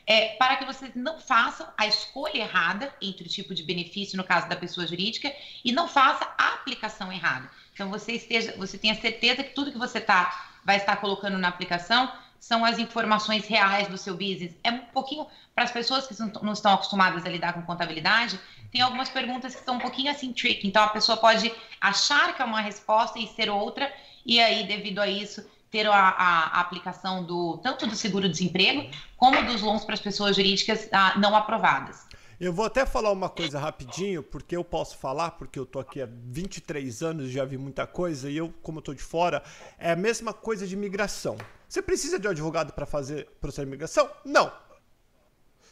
é, 0.09 0.29
para 0.39 0.55
que 0.55 0.65
vocês 0.65 0.91
não 0.95 1.19
façam 1.19 1.67
a 1.77 1.85
escolha 1.85 2.39
errada 2.39 2.91
entre 2.99 3.27
o 3.27 3.29
tipo 3.29 3.53
de 3.53 3.61
benefício, 3.61 4.17
no 4.17 4.23
caso 4.23 4.49
da 4.49 4.55
pessoa 4.55 4.87
jurídica, 4.87 5.31
e 5.63 5.71
não 5.71 5.87
faça 5.87 6.27
a 6.35 6.55
aplicação 6.55 7.11
errada. 7.11 7.47
Então, 7.73 7.91
você, 7.91 8.13
esteja, 8.13 8.55
você 8.57 8.75
tenha 8.75 8.95
certeza 8.95 9.43
que 9.43 9.53
tudo 9.53 9.71
que 9.71 9.77
você 9.77 10.01
tá, 10.01 10.49
vai 10.65 10.77
estar 10.77 10.95
colocando 10.95 11.37
na 11.37 11.47
aplicação 11.47 12.11
são 12.39 12.65
as 12.65 12.79
informações 12.79 13.45
reais 13.45 13.87
do 13.87 13.97
seu 13.97 14.15
business. 14.15 14.55
É 14.63 14.71
um 14.71 14.79
pouquinho, 14.79 15.27
para 15.53 15.65
as 15.65 15.71
pessoas 15.71 16.07
que 16.07 16.15
não 16.41 16.53
estão 16.53 16.73
acostumadas 16.73 17.23
a 17.23 17.29
lidar 17.29 17.53
com 17.53 17.61
contabilidade, 17.61 18.39
tem 18.71 18.81
algumas 18.81 19.09
perguntas 19.09 19.53
que 19.53 19.63
são 19.63 19.75
um 19.75 19.79
pouquinho 19.79 20.09
assim 20.09 20.33
tricky. 20.33 20.67
Então, 20.67 20.83
a 20.83 20.89
pessoa 20.89 21.17
pode 21.17 21.53
achar 21.79 22.35
que 22.35 22.41
é 22.41 22.45
uma 22.45 22.61
resposta 22.61 23.19
e 23.19 23.27
ser 23.27 23.49
outra, 23.49 23.93
e 24.25 24.39
aí, 24.39 24.65
devido 24.65 24.99
a 24.99 25.07
isso, 25.07 25.47
ter 25.71 25.87
a, 25.87 26.09
a, 26.09 26.59
aplicação 26.59 27.23
do 27.23 27.57
tanto 27.57 27.85
do 27.85 27.95
seguro-desemprego 27.95 28.89
como 29.15 29.41
dos 29.45 29.61
loans 29.61 29.85
para 29.85 29.93
as 29.93 30.01
pessoas 30.01 30.35
jurídicas 30.35 30.87
ah, 30.91 31.13
não 31.17 31.35
aprovadas. 31.35 32.07
Eu 32.39 32.53
vou 32.53 32.65
até 32.65 32.85
falar 32.85 33.11
uma 33.11 33.27
coisa 33.27 33.59
rapidinho, 33.59 34.23
porque 34.23 34.55
eu 34.55 34.63
posso 34.63 34.97
falar, 34.97 35.31
porque 35.31 35.59
eu 35.59 35.65
tô 35.65 35.77
aqui 35.77 36.01
há 36.01 36.07
23 36.09 37.03
anos 37.03 37.29
já 37.29 37.43
vi 37.43 37.57
muita 37.57 37.85
coisa, 37.85 38.29
e 38.29 38.37
eu, 38.37 38.53
como 38.63 38.81
tô 38.81 38.93
de 38.93 39.03
fora, 39.03 39.43
é 39.77 39.91
a 39.91 39.95
mesma 39.95 40.33
coisa 40.33 40.65
de 40.65 40.73
imigração. 40.73 41.35
Você 41.67 41.81
precisa 41.81 42.17
de 42.17 42.27
um 42.27 42.31
advogado 42.31 42.71
para 42.71 42.85
fazer 42.85 43.27
processo 43.41 43.65
de 43.65 43.67
imigração? 43.67 44.09
Não. 44.23 44.49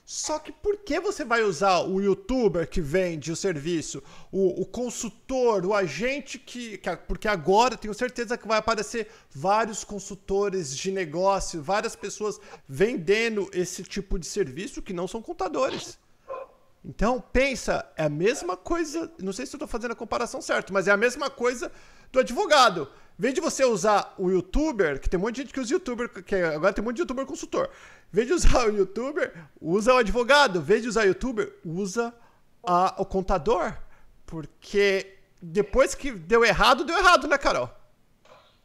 Só 0.10 0.40
que 0.40 0.54
por 0.54 0.78
que 0.78 1.02
você 1.02 1.26
vai 1.26 1.44
usar 1.44 1.82
o 1.82 2.00
youtuber 2.00 2.66
que 2.66 2.80
vende 2.80 3.30
o 3.30 3.36
serviço, 3.36 4.02
o, 4.32 4.62
o 4.62 4.66
consultor, 4.66 5.66
o 5.66 5.74
agente 5.74 6.40
que, 6.40 6.78
que, 6.78 6.96
Porque 6.96 7.28
agora 7.28 7.76
tenho 7.76 7.94
certeza 7.94 8.38
que 8.38 8.48
vai 8.48 8.58
aparecer 8.58 9.10
vários 9.30 9.84
consultores 9.84 10.78
de 10.78 10.94
negócio, 10.94 11.62
várias 11.62 11.94
pessoas 11.94 12.40
vendendo 12.66 13.50
esse 13.52 13.84
tipo 13.84 14.18
de 14.18 14.26
serviço 14.26 14.82
que 14.82 14.94
não 14.94 15.10
são 15.10 15.22
contadores. 15.22 16.00
Então, 16.86 17.22
pensa, 17.34 17.86
é 17.98 18.06
a 18.06 18.10
mesma 18.10 18.56
coisa. 18.56 19.12
Não 19.22 19.34
sei 19.34 19.46
se 19.46 19.56
eu 19.56 19.58
estou 19.58 19.68
fazendo 19.68 19.92
a 19.92 19.96
comparação 19.96 20.42
certa, 20.42 20.72
mas 20.72 20.88
é 20.88 20.92
a 20.92 20.96
mesma 20.96 21.30
coisa 21.30 21.70
do 22.14 22.20
advogado. 22.22 22.90
Em 23.20 23.22
vez 23.24 23.34
de 23.34 23.42
você 23.42 23.66
usar 23.66 24.14
o 24.18 24.30
youtuber, 24.30 25.02
que 25.02 25.10
tem 25.10 25.20
um 25.20 25.24
monte 25.24 25.36
de 25.36 25.42
gente 25.42 25.54
que 25.54 25.60
usa 25.60 25.74
youtuber, 25.74 26.08
que 26.24 26.36
agora 26.36 26.72
tem 26.72 26.82
um 26.82 26.86
monte 26.86 26.96
de 26.96 27.02
youtuber 27.02 27.26
consultor. 27.26 27.70
De 28.12 28.34
usar 28.34 28.68
o 28.68 28.76
youtuber, 28.76 29.34
usa 29.62 29.94
o 29.94 29.98
advogado. 29.98 30.62
De 30.62 30.88
usar 30.88 31.02
o 31.02 31.08
youtuber, 31.08 31.54
usa 31.64 32.14
a, 32.64 32.96
o 32.98 33.06
contador. 33.06 33.74
Porque 34.26 35.18
depois 35.42 35.94
que 35.94 36.12
deu 36.12 36.44
errado, 36.44 36.84
deu 36.84 36.98
errado, 36.98 37.28
né, 37.28 37.38
Carol? 37.38 37.70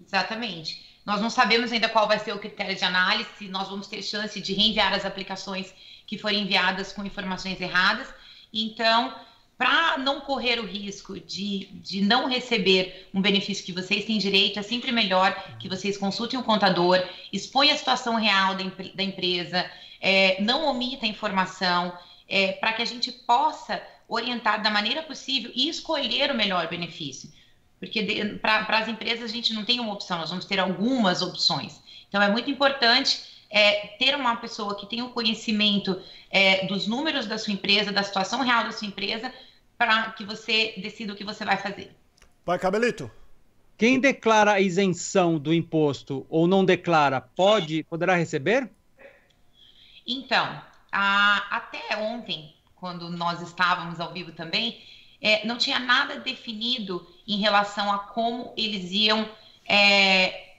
Exatamente. 0.05 0.93
Nós 1.05 1.21
não 1.21 1.31
sabemos 1.31 1.73
ainda 1.73 1.89
qual 1.89 2.07
vai 2.07 2.19
ser 2.19 2.33
o 2.33 2.39
critério 2.39 2.77
de 2.77 2.85
análise, 2.85 3.49
nós 3.49 3.69
vamos 3.69 3.89
ter 3.89 4.03
chance 4.03 4.41
de 4.41 4.53
reenviar 4.53 4.93
as 4.93 5.05
aplicações 5.05 5.75
que 6.07 6.17
forem 6.17 6.43
enviadas 6.43 6.93
com 6.93 7.05
informações 7.05 7.61
erradas. 7.61 8.09
Então, 8.53 9.15
para 9.63 9.97
não 9.97 10.21
correr 10.21 10.59
o 10.59 10.67
risco 10.67 11.21
de, 11.21 11.69
de 11.75 12.01
não 12.01 12.29
receber 12.29 13.09
um 13.15 13.21
benefício 13.21 13.65
que 13.65 13.71
vocês 13.71 14.05
têm 14.05 14.19
direito, 14.19 14.59
é 14.59 14.63
sempre 14.63 14.91
melhor 14.91 15.33
que 15.61 15.69
vocês 15.69 15.97
consultem 15.97 16.37
o 16.37 16.43
contador, 16.43 17.01
exponham 17.33 17.73
a 17.73 17.79
situação 17.79 18.17
real 18.17 18.57
da, 18.57 18.65
da 18.93 19.03
empresa, 19.05 19.65
é, 20.01 20.43
não 20.43 20.67
omita 20.67 21.07
a 21.07 21.09
informação, 21.09 21.97
é, 22.29 22.51
para 22.55 22.73
que 22.73 22.83
a 22.83 22.85
gente 22.85 23.13
possa 23.13 23.81
orientar 24.09 24.61
da 24.61 24.69
maneira 24.69 25.01
possível 25.01 25.53
e 25.55 25.69
escolher 25.69 26.33
o 26.33 26.35
melhor 26.35 26.67
benefício. 26.67 27.33
Porque 27.79 28.03
para 28.43 28.79
as 28.79 28.89
empresas 28.89 29.31
a 29.31 29.33
gente 29.33 29.55
não 29.55 29.65
tem 29.65 29.79
uma 29.79 29.93
opção, 29.93 30.19
nós 30.19 30.31
vamos 30.31 30.45
ter 30.45 30.59
algumas 30.59 31.23
opções. 31.23 31.81
Então 32.09 32.21
é 32.21 32.29
muito 32.29 32.51
importante 32.51 33.23
é, 33.49 33.95
ter 33.97 34.17
uma 34.17 34.35
pessoa 34.35 34.75
que 34.75 34.87
tenha 34.87 35.05
o 35.05 35.11
conhecimento 35.11 36.03
é, 36.33 36.67
dos 36.67 36.89
números 36.89 37.27
da 37.27 37.39
sua 37.39 37.53
empresa, 37.53 37.93
da 37.93 38.03
situação 38.03 38.43
real 38.43 38.65
da 38.65 38.73
sua 38.73 38.89
empresa, 38.89 39.33
para 39.83 40.13
que 40.13 40.25
você 40.25 40.75
decida 40.77 41.13
o 41.13 41.17
que 41.17 41.25
você 41.25 41.45
vai 41.45 41.57
fazer. 41.57 41.93
Vai, 42.47 42.57
Cabelito. 42.57 43.11
Quem 43.77 43.99
declara 43.99 44.53
a 44.53 44.61
isenção 44.61 45.41
do 45.41 45.53
imposto 45.53 46.25
ou 46.31 46.47
não 46.47 46.65
declara, 46.65 47.21
pode, 47.21 47.83
poderá 47.83 48.15
receber? 48.15 48.71
Então, 50.07 50.63
a, 50.93 51.57
até 51.57 51.97
ontem, 51.97 52.55
quando 52.77 53.11
nós 53.11 53.43
estávamos 53.43 53.99
ao 53.99 54.13
vivo 54.13 54.31
também, 54.31 54.81
é, 55.21 55.45
não 55.45 55.59
tinha 55.59 55.81
nada 55.81 56.21
definido 56.21 57.05
em 57.27 57.39
relação 57.39 57.91
a 57.91 57.99
como 57.99 58.55
eles 58.57 58.93
iam 58.93 59.29
é, 59.67 60.52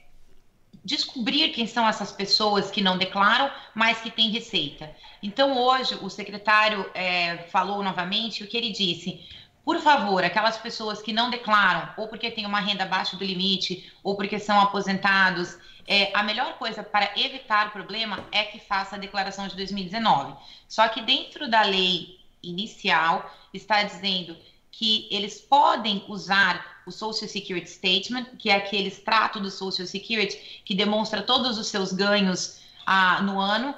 descobrir 0.83 1.49
quem 1.49 1.65
são 1.65 1.87
essas 1.87 2.11
pessoas 2.11 2.69
que 2.69 2.81
não 2.81 2.97
declaram, 2.97 3.51
mas 3.73 4.01
que 4.01 4.11
têm 4.11 4.29
receita. 4.29 4.93
Então, 5.21 5.57
hoje, 5.57 5.97
o 6.01 6.09
secretário 6.09 6.89
é, 6.93 7.37
falou 7.51 7.81
novamente 7.81 8.43
o 8.43 8.47
que 8.47 8.57
ele 8.57 8.71
disse. 8.71 9.25
Por 9.63 9.79
favor, 9.79 10.23
aquelas 10.23 10.57
pessoas 10.57 11.01
que 11.01 11.13
não 11.13 11.29
declaram, 11.29 11.93
ou 11.95 12.09
porque 12.09 12.29
têm 12.29 12.45
uma 12.45 12.59
renda 12.59 12.83
abaixo 12.83 13.15
do 13.15 13.23
limite, 13.23 13.89
ou 14.03 14.17
porque 14.17 14.37
são 14.37 14.59
aposentados, 14.59 15.57
é, 15.87 16.11
a 16.13 16.23
melhor 16.23 16.57
coisa 16.57 16.83
para 16.83 17.11
evitar 17.17 17.71
problema 17.71 18.25
é 18.31 18.43
que 18.43 18.59
faça 18.59 18.95
a 18.95 18.99
declaração 18.99 19.47
de 19.47 19.55
2019. 19.55 20.35
Só 20.67 20.87
que 20.89 21.01
dentro 21.01 21.49
da 21.49 21.61
lei 21.61 22.19
inicial 22.41 23.33
está 23.53 23.83
dizendo 23.83 24.35
que 24.71 25.07
eles 25.11 25.39
podem 25.39 26.03
usar 26.07 26.72
o 26.85 26.91
Social 26.91 27.29
Security 27.29 27.69
Statement, 27.69 28.25
que 28.37 28.49
é 28.49 28.55
aquele 28.55 28.87
extrato 28.87 29.39
do 29.39 29.49
Social 29.49 29.87
Security 29.87 30.61
que 30.65 30.75
demonstra 30.75 31.21
todos 31.21 31.57
os 31.57 31.67
seus 31.67 31.91
ganhos 31.93 32.59
ah, 32.85 33.21
no 33.21 33.39
ano, 33.39 33.73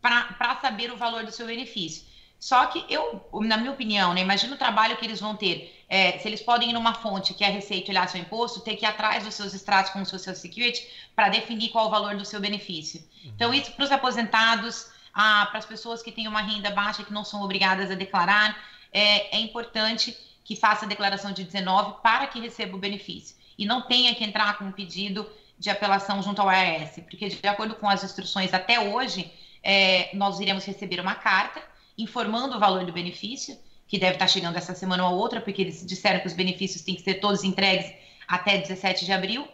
para 0.00 0.58
saber 0.60 0.90
o 0.90 0.96
valor 0.96 1.24
do 1.24 1.32
seu 1.32 1.46
benefício. 1.46 2.04
Só 2.38 2.64
que 2.66 2.84
eu, 2.88 3.22
na 3.42 3.58
minha 3.58 3.70
opinião, 3.70 4.14
né, 4.14 4.22
imagina 4.22 4.54
o 4.54 4.58
trabalho 4.58 4.96
que 4.96 5.04
eles 5.04 5.20
vão 5.20 5.36
ter. 5.36 5.84
É, 5.86 6.18
se 6.18 6.26
eles 6.26 6.40
podem 6.40 6.70
ir 6.70 6.72
numa 6.72 6.94
fonte 6.94 7.34
que 7.34 7.44
é 7.44 7.48
a 7.48 7.50
Receita 7.50 7.90
olhar 7.90 8.08
seu 8.08 8.18
imposto, 8.18 8.60
ter 8.60 8.76
que 8.76 8.86
ir 8.86 8.88
atrás 8.88 9.24
dos 9.24 9.34
seus 9.34 9.52
extratos 9.52 9.92
com 9.92 10.00
o 10.00 10.06
Social 10.06 10.34
Security 10.34 10.88
para 11.14 11.28
definir 11.28 11.68
qual 11.68 11.88
o 11.88 11.90
valor 11.90 12.16
do 12.16 12.24
seu 12.24 12.40
benefício. 12.40 13.00
Uhum. 13.00 13.32
Então, 13.34 13.52
isso 13.52 13.72
para 13.72 13.84
os 13.84 13.92
aposentados, 13.92 14.86
ah, 15.12 15.46
para 15.50 15.58
as 15.58 15.66
pessoas 15.66 16.02
que 16.02 16.10
têm 16.10 16.26
uma 16.26 16.40
renda 16.40 16.70
baixa 16.70 17.04
que 17.04 17.12
não 17.12 17.24
são 17.24 17.42
obrigadas 17.42 17.90
a 17.90 17.94
declarar, 17.94 18.56
é, 18.90 19.36
é 19.36 19.40
importante 19.40 20.16
que 20.44 20.56
faça 20.56 20.84
a 20.84 20.88
declaração 20.88 21.32
de 21.32 21.44
19 21.44 22.02
para 22.02 22.26
que 22.26 22.40
receba 22.40 22.76
o 22.76 22.78
benefício 22.78 23.36
e 23.58 23.66
não 23.66 23.82
tenha 23.82 24.14
que 24.14 24.24
entrar 24.24 24.58
com 24.58 24.64
um 24.64 24.72
pedido 24.72 25.28
de 25.58 25.68
apelação 25.68 26.22
junto 26.22 26.40
ao 26.40 26.50
IRS, 26.50 27.02
porque 27.02 27.28
de 27.28 27.46
acordo 27.46 27.74
com 27.74 27.88
as 27.88 28.02
instruções 28.02 28.54
até 28.54 28.80
hoje, 28.80 29.30
é, 29.62 30.10
nós 30.14 30.40
iremos 30.40 30.64
receber 30.64 30.98
uma 31.00 31.14
carta 31.14 31.62
informando 31.98 32.56
o 32.56 32.58
valor 32.58 32.84
do 32.86 32.92
benefício, 32.92 33.58
que 33.86 33.98
deve 33.98 34.14
estar 34.14 34.28
chegando 34.28 34.56
essa 34.56 34.74
semana 34.74 35.06
ou 35.06 35.18
outra, 35.18 35.40
porque 35.40 35.60
eles 35.60 35.84
disseram 35.84 36.20
que 36.20 36.26
os 36.26 36.32
benefícios 36.32 36.82
têm 36.82 36.94
que 36.94 37.02
ser 37.02 37.14
todos 37.14 37.44
entregues 37.44 37.92
até 38.26 38.56
17 38.56 39.04
de 39.04 39.12
abril. 39.12 39.46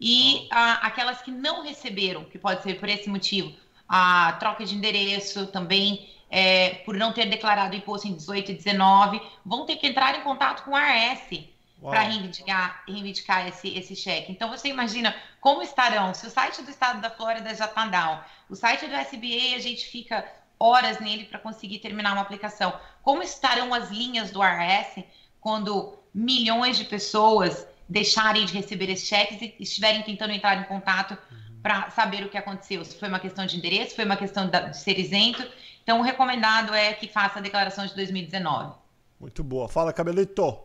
E 0.00 0.46
a, 0.50 0.86
aquelas 0.86 1.22
que 1.22 1.30
não 1.30 1.62
receberam, 1.62 2.24
que 2.24 2.38
pode 2.38 2.62
ser 2.62 2.78
por 2.78 2.88
esse 2.88 3.08
motivo, 3.08 3.52
a 3.88 4.36
troca 4.38 4.64
de 4.64 4.74
endereço 4.74 5.46
também 5.46 6.08
é, 6.30 6.70
por 6.84 6.96
não 6.96 7.12
ter 7.12 7.26
declarado 7.26 7.74
imposto 7.74 8.08
em 8.08 8.14
18 8.14 8.52
e 8.52 8.54
19, 8.54 9.20
vão 9.44 9.64
ter 9.66 9.76
que 9.76 9.86
entrar 9.86 10.18
em 10.18 10.22
contato 10.22 10.64
com 10.64 10.74
a 10.74 10.80
ARS 10.80 11.44
para 11.80 12.00
reivindicar, 12.00 12.82
reivindicar 12.86 13.46
esse, 13.46 13.68
esse 13.76 13.94
cheque. 13.94 14.32
Então, 14.32 14.48
você 14.48 14.68
imagina 14.68 15.14
como 15.40 15.62
estarão, 15.62 16.12
se 16.12 16.26
o 16.26 16.30
site 16.30 16.62
do 16.62 16.70
estado 16.70 17.00
da 17.00 17.10
Flórida 17.10 17.54
já 17.54 17.66
está 17.66 17.86
down, 17.86 18.20
o 18.50 18.56
site 18.56 18.86
do 18.86 18.94
SBA 18.94 19.56
a 19.56 19.60
gente 19.60 19.86
fica 19.86 20.26
horas 20.58 20.98
nele 20.98 21.24
para 21.24 21.38
conseguir 21.38 21.78
terminar 21.78 22.12
uma 22.12 22.22
aplicação, 22.22 22.74
como 23.02 23.22
estarão 23.22 23.72
as 23.72 23.90
linhas 23.90 24.30
do 24.30 24.42
ARS 24.42 25.04
quando 25.40 25.98
milhões 26.12 26.76
de 26.76 26.84
pessoas 26.84 27.66
deixarem 27.88 28.44
de 28.44 28.52
receber 28.52 28.90
esses 28.90 29.08
cheques 29.08 29.40
e 29.40 29.54
estiverem 29.60 30.02
tentando 30.02 30.32
entrar 30.32 30.60
em 30.60 30.64
contato 30.64 31.12
uhum. 31.12 31.60
para 31.62 31.90
saber 31.90 32.24
o 32.24 32.28
que 32.28 32.36
aconteceu. 32.36 32.84
Se 32.84 32.98
foi 32.98 33.08
uma 33.08 33.20
questão 33.20 33.46
de 33.46 33.56
endereço, 33.56 33.94
foi 33.94 34.04
uma 34.04 34.16
questão 34.16 34.48
de 34.48 34.76
ser 34.76 34.98
isento. 34.98 35.46
Então, 35.88 36.00
o 36.00 36.02
recomendado 36.02 36.74
é 36.74 36.92
que 36.92 37.08
faça 37.08 37.38
a 37.38 37.42
declaração 37.42 37.86
de 37.86 37.94
2019. 37.94 38.74
Muito 39.18 39.42
boa. 39.42 39.70
Fala, 39.70 39.90
Cabelito. 39.90 40.58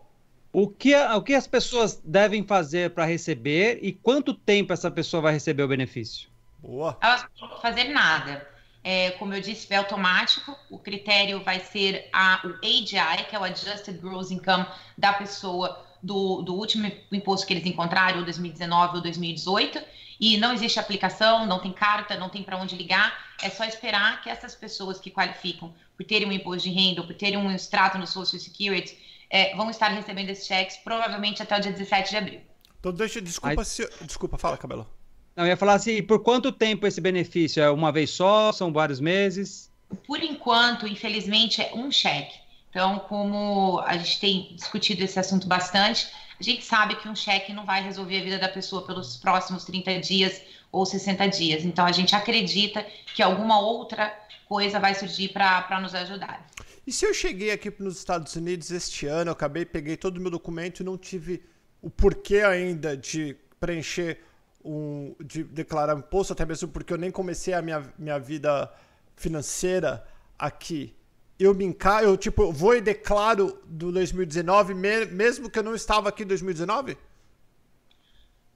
O 0.51 0.67
que, 0.67 0.93
o 0.93 1.21
que 1.21 1.33
as 1.33 1.47
pessoas 1.47 1.95
devem 2.03 2.45
fazer 2.45 2.89
para 2.89 3.05
receber 3.05 3.79
e 3.81 3.93
quanto 3.93 4.33
tempo 4.33 4.73
essa 4.73 4.91
pessoa 4.91 5.21
vai 5.21 5.31
receber 5.31 5.63
o 5.63 5.67
benefício? 5.69 6.29
Boa. 6.59 6.97
Elas 7.01 7.25
não 7.39 7.47
vão 7.47 7.57
fazer 7.61 7.85
nada. 7.85 8.45
É, 8.83 9.11
como 9.11 9.33
eu 9.33 9.39
disse, 9.39 9.73
é 9.73 9.77
automático. 9.77 10.57
O 10.69 10.77
critério 10.77 11.41
vai 11.41 11.61
ser 11.61 12.09
a, 12.11 12.41
o 12.43 12.55
AGI, 12.57 13.23
que 13.29 13.33
é 13.33 13.39
o 13.39 13.45
Adjusted 13.45 13.97
Gross 13.99 14.29
Income 14.29 14.65
da 14.97 15.13
pessoa 15.13 15.85
do, 16.03 16.41
do 16.41 16.53
último 16.53 16.91
imposto 17.13 17.47
que 17.47 17.53
eles 17.53 17.65
encontraram, 17.65 18.17
ou 18.17 18.25
2019 18.25 18.97
ou 18.97 19.01
2018. 19.01 19.81
E 20.23 20.37
não 20.37 20.53
existe 20.53 20.79
aplicação, 20.79 21.45
não 21.45 21.59
tem 21.59 21.73
carta, 21.73 22.15
não 22.15 22.29
tem 22.29 22.41
para 22.41 22.55
onde 22.55 22.77
ligar. 22.77 23.13
É 23.41 23.49
só 23.49 23.65
esperar 23.65 24.21
que 24.21 24.29
essas 24.29 24.55
pessoas 24.55 24.97
que 24.97 25.11
qualificam 25.11 25.73
por 25.97 26.05
terem 26.05 26.25
um 26.25 26.31
imposto 26.31 26.69
de 26.69 26.73
renda, 26.73 27.01
ou 27.01 27.07
por 27.07 27.13
terem 27.13 27.37
um 27.37 27.51
extrato 27.51 27.97
no 27.97 28.07
Social 28.07 28.39
Security, 28.39 28.97
é, 29.29 29.53
vão 29.53 29.69
estar 29.69 29.89
recebendo 29.89 30.29
esses 30.29 30.47
cheques 30.47 30.77
provavelmente 30.77 31.43
até 31.43 31.57
o 31.57 31.59
dia 31.59 31.73
17 31.73 32.09
de 32.09 32.15
abril. 32.15 32.41
Então, 32.79 32.93
deixa, 32.93 33.21
desculpa, 33.21 33.59
Aí... 33.59 33.65
se, 33.65 33.85
desculpa, 34.03 34.37
fala, 34.37 34.57
Cabelo. 34.57 34.87
Não, 35.35 35.43
eu 35.43 35.49
ia 35.49 35.57
falar 35.57 35.73
assim, 35.73 36.01
por 36.01 36.23
quanto 36.23 36.53
tempo 36.53 36.87
esse 36.87 37.01
benefício? 37.01 37.61
É 37.61 37.69
uma 37.69 37.91
vez 37.91 38.11
só? 38.11 38.53
São 38.53 38.71
vários 38.71 39.01
meses? 39.01 39.69
Por 40.07 40.23
enquanto, 40.23 40.87
infelizmente, 40.87 41.61
é 41.61 41.73
um 41.75 41.91
cheque. 41.91 42.39
Então, 42.69 42.99
como 43.09 43.81
a 43.85 43.97
gente 43.97 44.21
tem 44.21 44.55
discutido 44.55 45.03
esse 45.03 45.19
assunto 45.19 45.47
bastante, 45.47 46.07
a 46.39 46.43
gente 46.43 46.63
sabe 46.63 46.95
que 46.95 47.07
um 47.07 47.15
cheque 47.15 47.53
não 47.53 47.65
vai 47.65 47.83
resolver 47.83 48.19
a 48.19 48.23
vida 48.23 48.39
da 48.39 48.49
pessoa 48.49 48.85
pelos 48.85 49.17
próximos 49.17 49.63
30 49.65 49.99
dias 49.99 50.41
ou 50.71 50.85
60 50.85 51.27
dias. 51.27 51.63
Então, 51.63 51.85
a 51.85 51.91
gente 51.91 52.15
acredita 52.15 52.85
que 53.13 53.21
alguma 53.21 53.59
outra 53.59 54.13
coisa 54.47 54.79
vai 54.79 54.93
surgir 54.95 55.29
para 55.29 55.79
nos 55.79 55.93
ajudar. 55.95 56.45
E 56.85 56.91
se 56.91 57.05
eu 57.05 57.13
cheguei 57.13 57.51
aqui 57.51 57.73
nos 57.79 57.97
Estados 57.97 58.35
Unidos 58.35 58.69
este 58.71 59.05
ano, 59.05 59.29
eu 59.29 59.33
acabei, 59.33 59.65
peguei 59.65 59.95
todo 59.95 60.17
o 60.17 60.21
meu 60.21 60.31
documento 60.31 60.81
e 60.81 60.83
não 60.83 60.97
tive 60.97 61.43
o 61.81 61.89
porquê 61.89 62.41
ainda 62.41 62.97
de 62.97 63.37
preencher 63.59 64.21
um, 64.63 65.15
de 65.23 65.43
declarar 65.43 65.97
imposto, 65.97 66.33
até 66.33 66.45
mesmo 66.45 66.67
porque 66.69 66.91
eu 66.91 66.97
nem 66.97 67.11
comecei 67.11 67.53
a 67.53 67.61
minha, 67.61 67.83
minha 67.97 68.19
vida 68.19 68.71
financeira 69.15 70.05
aqui. 70.37 70.95
Eu 71.43 71.53
me 71.53 71.65
encaixo, 71.65 72.05
eu 72.05 72.15
tipo, 72.15 72.53
vou 72.53 72.73
e 72.73 72.79
declaro 72.79 73.59
do 73.65 73.91
2019, 73.91 74.73
mesmo 74.73 75.49
que 75.49 75.59
eu 75.59 75.63
não 75.63 75.75
estava 75.75 76.07
aqui 76.07 76.23
em 76.23 76.27
2019? 76.27 76.97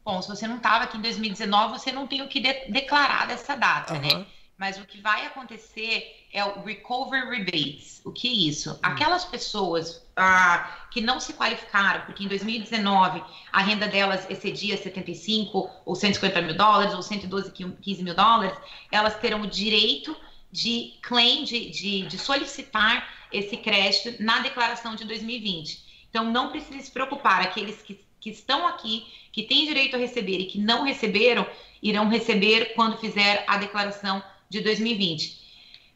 Bom, 0.05 0.21
se 0.21 0.29
você 0.29 0.47
não 0.47 0.55
estava 0.55 0.85
aqui 0.85 0.97
em 0.97 1.01
2019, 1.01 1.77
você 1.77 1.91
não 1.91 2.07
tem 2.07 2.21
o 2.21 2.29
que 2.29 2.39
de 2.39 2.53
declarar 2.69 3.27
dessa 3.27 3.57
data, 3.57 3.95
uhum. 3.95 3.99
né? 3.99 4.25
Mas 4.57 4.77
o 4.77 4.85
que 4.85 5.01
vai 5.01 5.25
acontecer 5.25 6.27
é 6.31 6.45
o 6.45 6.63
Recover 6.63 7.29
Rebates. 7.29 8.01
O 8.05 8.11
que 8.13 8.29
é 8.29 8.31
isso? 8.31 8.79
Aquelas 8.81 9.25
pessoas 9.25 10.01
ah, 10.15 10.87
que 10.89 11.01
não 11.01 11.19
se 11.19 11.33
qualificaram, 11.33 12.05
porque 12.05 12.23
em 12.23 12.27
2019 12.29 13.21
a 13.51 13.61
renda 13.61 13.87
delas 13.89 14.25
excedia 14.29 14.77
75 14.77 15.69
ou 15.85 15.93
150 15.93 16.41
mil 16.41 16.55
dólares 16.55 16.93
ou 16.93 17.03
112, 17.03 17.51
15 17.51 18.01
mil 18.01 18.15
dólares, 18.15 18.57
elas 18.89 19.19
terão 19.19 19.41
o 19.41 19.47
direito 19.47 20.15
de 20.51 20.93
claim, 21.01 21.43
de, 21.43 21.69
de, 21.69 22.01
de 22.07 22.17
solicitar 22.17 23.07
esse 23.31 23.57
crédito 23.57 24.21
na 24.23 24.39
declaração 24.39 24.95
de 24.95 25.05
2020. 25.05 25.85
Então, 26.09 26.31
não 26.31 26.49
precisa 26.49 26.79
se 26.79 26.91
preocupar. 26.91 27.41
Aqueles 27.41 27.81
que, 27.81 27.99
que 28.19 28.29
estão 28.29 28.67
aqui, 28.67 29.05
que 29.31 29.43
têm 29.43 29.65
direito 29.65 29.95
a 29.95 29.99
receber 29.99 30.39
e 30.39 30.45
que 30.45 30.59
não 30.59 30.83
receberam, 30.83 31.45
irão 31.81 32.07
receber 32.07 32.73
quando 32.75 32.97
fizer 32.97 33.43
a 33.47 33.57
declaração 33.57 34.23
de 34.49 34.61
2020. 34.61 35.45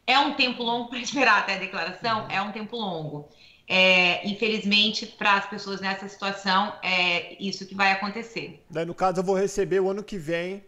É 0.06 0.18
um 0.18 0.34
tempo 0.34 0.62
longo 0.62 0.88
para 0.90 0.98
esperar 0.98 1.40
até 1.40 1.54
a 1.54 1.58
declaração? 1.58 2.26
É 2.28 2.40
um 2.42 2.52
tempo 2.52 2.76
longo. 2.76 3.28
É, 3.66 4.28
infelizmente, 4.28 5.06
para 5.06 5.34
as 5.34 5.46
pessoas 5.46 5.80
nessa 5.80 6.06
situação, 6.08 6.74
é 6.82 7.42
isso 7.42 7.66
que 7.66 7.74
vai 7.74 7.92
acontecer. 7.92 8.62
No 8.86 8.94
caso, 8.94 9.20
eu 9.20 9.24
vou 9.24 9.36
receber 9.36 9.80
o 9.80 9.88
ano 9.88 10.02
que 10.02 10.18
vem. 10.18 10.62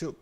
Eu... 0.00 0.16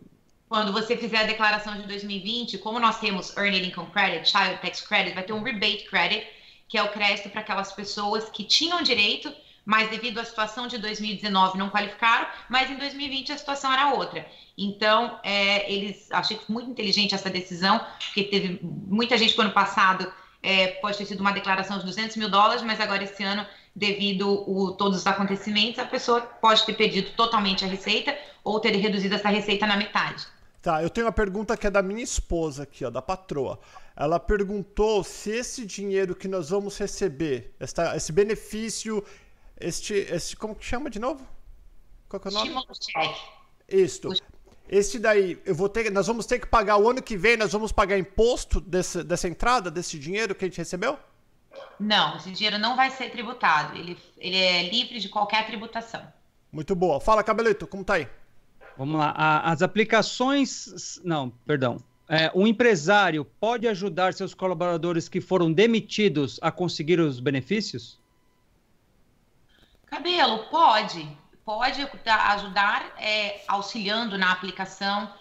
Quando 0.51 0.73
você 0.73 0.97
fizer 0.97 1.19
a 1.19 1.23
declaração 1.23 1.77
de 1.77 1.83
2020, 1.83 2.57
como 2.57 2.77
nós 2.77 2.99
temos 2.99 3.33
Earned 3.37 3.65
Income 3.65 3.89
Credit, 3.91 4.29
Child 4.29 4.57
Tax 4.61 4.81
Credit, 4.81 5.15
vai 5.15 5.23
ter 5.23 5.31
um 5.31 5.41
Rebate 5.41 5.85
Credit, 5.85 6.27
que 6.67 6.77
é 6.77 6.83
o 6.83 6.89
crédito 6.89 7.29
para 7.29 7.39
aquelas 7.39 7.71
pessoas 7.71 8.27
que 8.27 8.43
tinham 8.43 8.81
direito, 8.81 9.33
mas 9.65 9.89
devido 9.89 10.19
à 10.19 10.25
situação 10.25 10.67
de 10.67 10.77
2019 10.77 11.57
não 11.57 11.69
qualificaram, 11.69 12.27
mas 12.49 12.69
em 12.69 12.75
2020 12.75 13.31
a 13.31 13.37
situação 13.37 13.71
era 13.71 13.93
outra. 13.93 14.27
Então, 14.57 15.17
é, 15.23 15.71
eles 15.71 16.11
achei 16.11 16.37
muito 16.49 16.69
inteligente 16.69 17.15
essa 17.15 17.29
decisão, 17.29 17.79
porque 18.07 18.21
teve 18.23 18.59
muita 18.61 19.17
gente 19.17 19.33
que 19.33 19.39
ano 19.39 19.51
passado 19.51 20.11
é, 20.43 20.67
pode 20.81 20.97
ter 20.97 21.05
sido 21.05 21.21
uma 21.21 21.31
declaração 21.31 21.77
de 21.77 21.85
200 21.85 22.17
mil 22.17 22.27
dólares, 22.27 22.61
mas 22.61 22.81
agora 22.81 23.05
esse 23.05 23.23
ano, 23.23 23.47
devido 23.73 24.73
a 24.73 24.75
todos 24.75 24.97
os 24.97 25.07
acontecimentos, 25.07 25.79
a 25.79 25.85
pessoa 25.85 26.19
pode 26.19 26.65
ter 26.65 26.73
perdido 26.73 27.11
totalmente 27.11 27.63
a 27.63 27.69
receita 27.69 28.17
ou 28.43 28.59
ter 28.59 28.75
reduzido 28.75 29.15
essa 29.15 29.29
receita 29.29 29.65
na 29.65 29.77
metade. 29.77 30.27
Tá, 30.61 30.83
eu 30.83 30.89
tenho 30.91 31.07
uma 31.07 31.11
pergunta 31.11 31.57
que 31.57 31.65
é 31.65 31.71
da 31.71 31.81
minha 31.81 32.03
esposa 32.03 32.63
aqui, 32.63 32.85
ó, 32.85 32.91
da 32.91 33.01
patroa. 33.01 33.59
Ela 33.95 34.19
perguntou 34.19 35.03
se 35.03 35.31
esse 35.31 35.65
dinheiro 35.65 36.15
que 36.15 36.27
nós 36.27 36.49
vamos 36.49 36.77
receber, 36.77 37.55
esta, 37.59 37.95
esse 37.95 38.11
benefício, 38.11 39.03
este, 39.59 39.93
este, 39.93 40.35
como 40.35 40.55
que 40.55 40.63
chama 40.63 40.89
de 40.89 40.99
novo? 40.99 41.27
Qual 42.07 42.19
que 42.19 42.27
é 42.27 42.31
o 42.31 42.33
nome? 42.33 42.55
Isto. 43.67 44.13
Esse 44.69 44.99
daí, 44.99 45.41
eu 45.45 45.55
vou 45.55 45.67
ter, 45.67 45.91
nós 45.91 46.05
vamos 46.05 46.25
ter 46.27 46.39
que 46.39 46.45
pagar 46.45 46.77
o 46.77 46.89
ano 46.89 47.01
que 47.01 47.17
vem, 47.17 47.35
nós 47.35 47.51
vamos 47.51 47.71
pagar 47.71 47.97
imposto 47.97 48.61
desse, 48.61 49.03
dessa 49.03 49.27
entrada, 49.27 49.71
desse 49.71 49.97
dinheiro 49.97 50.35
que 50.35 50.45
a 50.45 50.47
gente 50.47 50.59
recebeu? 50.59 50.97
Não, 51.79 52.15
esse 52.17 52.31
dinheiro 52.31 52.59
não 52.59 52.75
vai 52.75 52.91
ser 52.91 53.09
tributado. 53.09 53.75
Ele, 53.75 53.97
ele 54.17 54.37
é 54.37 54.69
livre 54.69 54.99
de 54.99 55.09
qualquer 55.09 55.45
tributação. 55.47 56.01
Muito 56.51 56.75
boa. 56.75 57.01
Fala, 57.01 57.23
Cabelito, 57.23 57.65
como 57.65 57.83
tá 57.83 57.95
aí? 57.95 58.07
Vamos 58.77 58.99
lá. 58.99 59.41
as 59.43 59.61
aplicações. 59.61 60.99
Não, 61.03 61.29
perdão. 61.45 61.77
É, 62.09 62.29
o 62.33 62.45
empresário 62.45 63.23
pode 63.39 63.67
ajudar 63.67 64.13
seus 64.13 64.33
colaboradores 64.33 65.07
que 65.07 65.21
foram 65.21 65.51
demitidos 65.51 66.39
a 66.41 66.51
conseguir 66.51 66.99
os 66.99 67.19
benefícios? 67.19 67.99
Cabelo, 69.85 70.39
pode 70.49 71.07
pode 71.45 71.85
ajudar 72.05 72.93
é, 72.97 73.41
auxiliando 73.47 74.17
na 74.17 74.31
aplicação. 74.31 75.11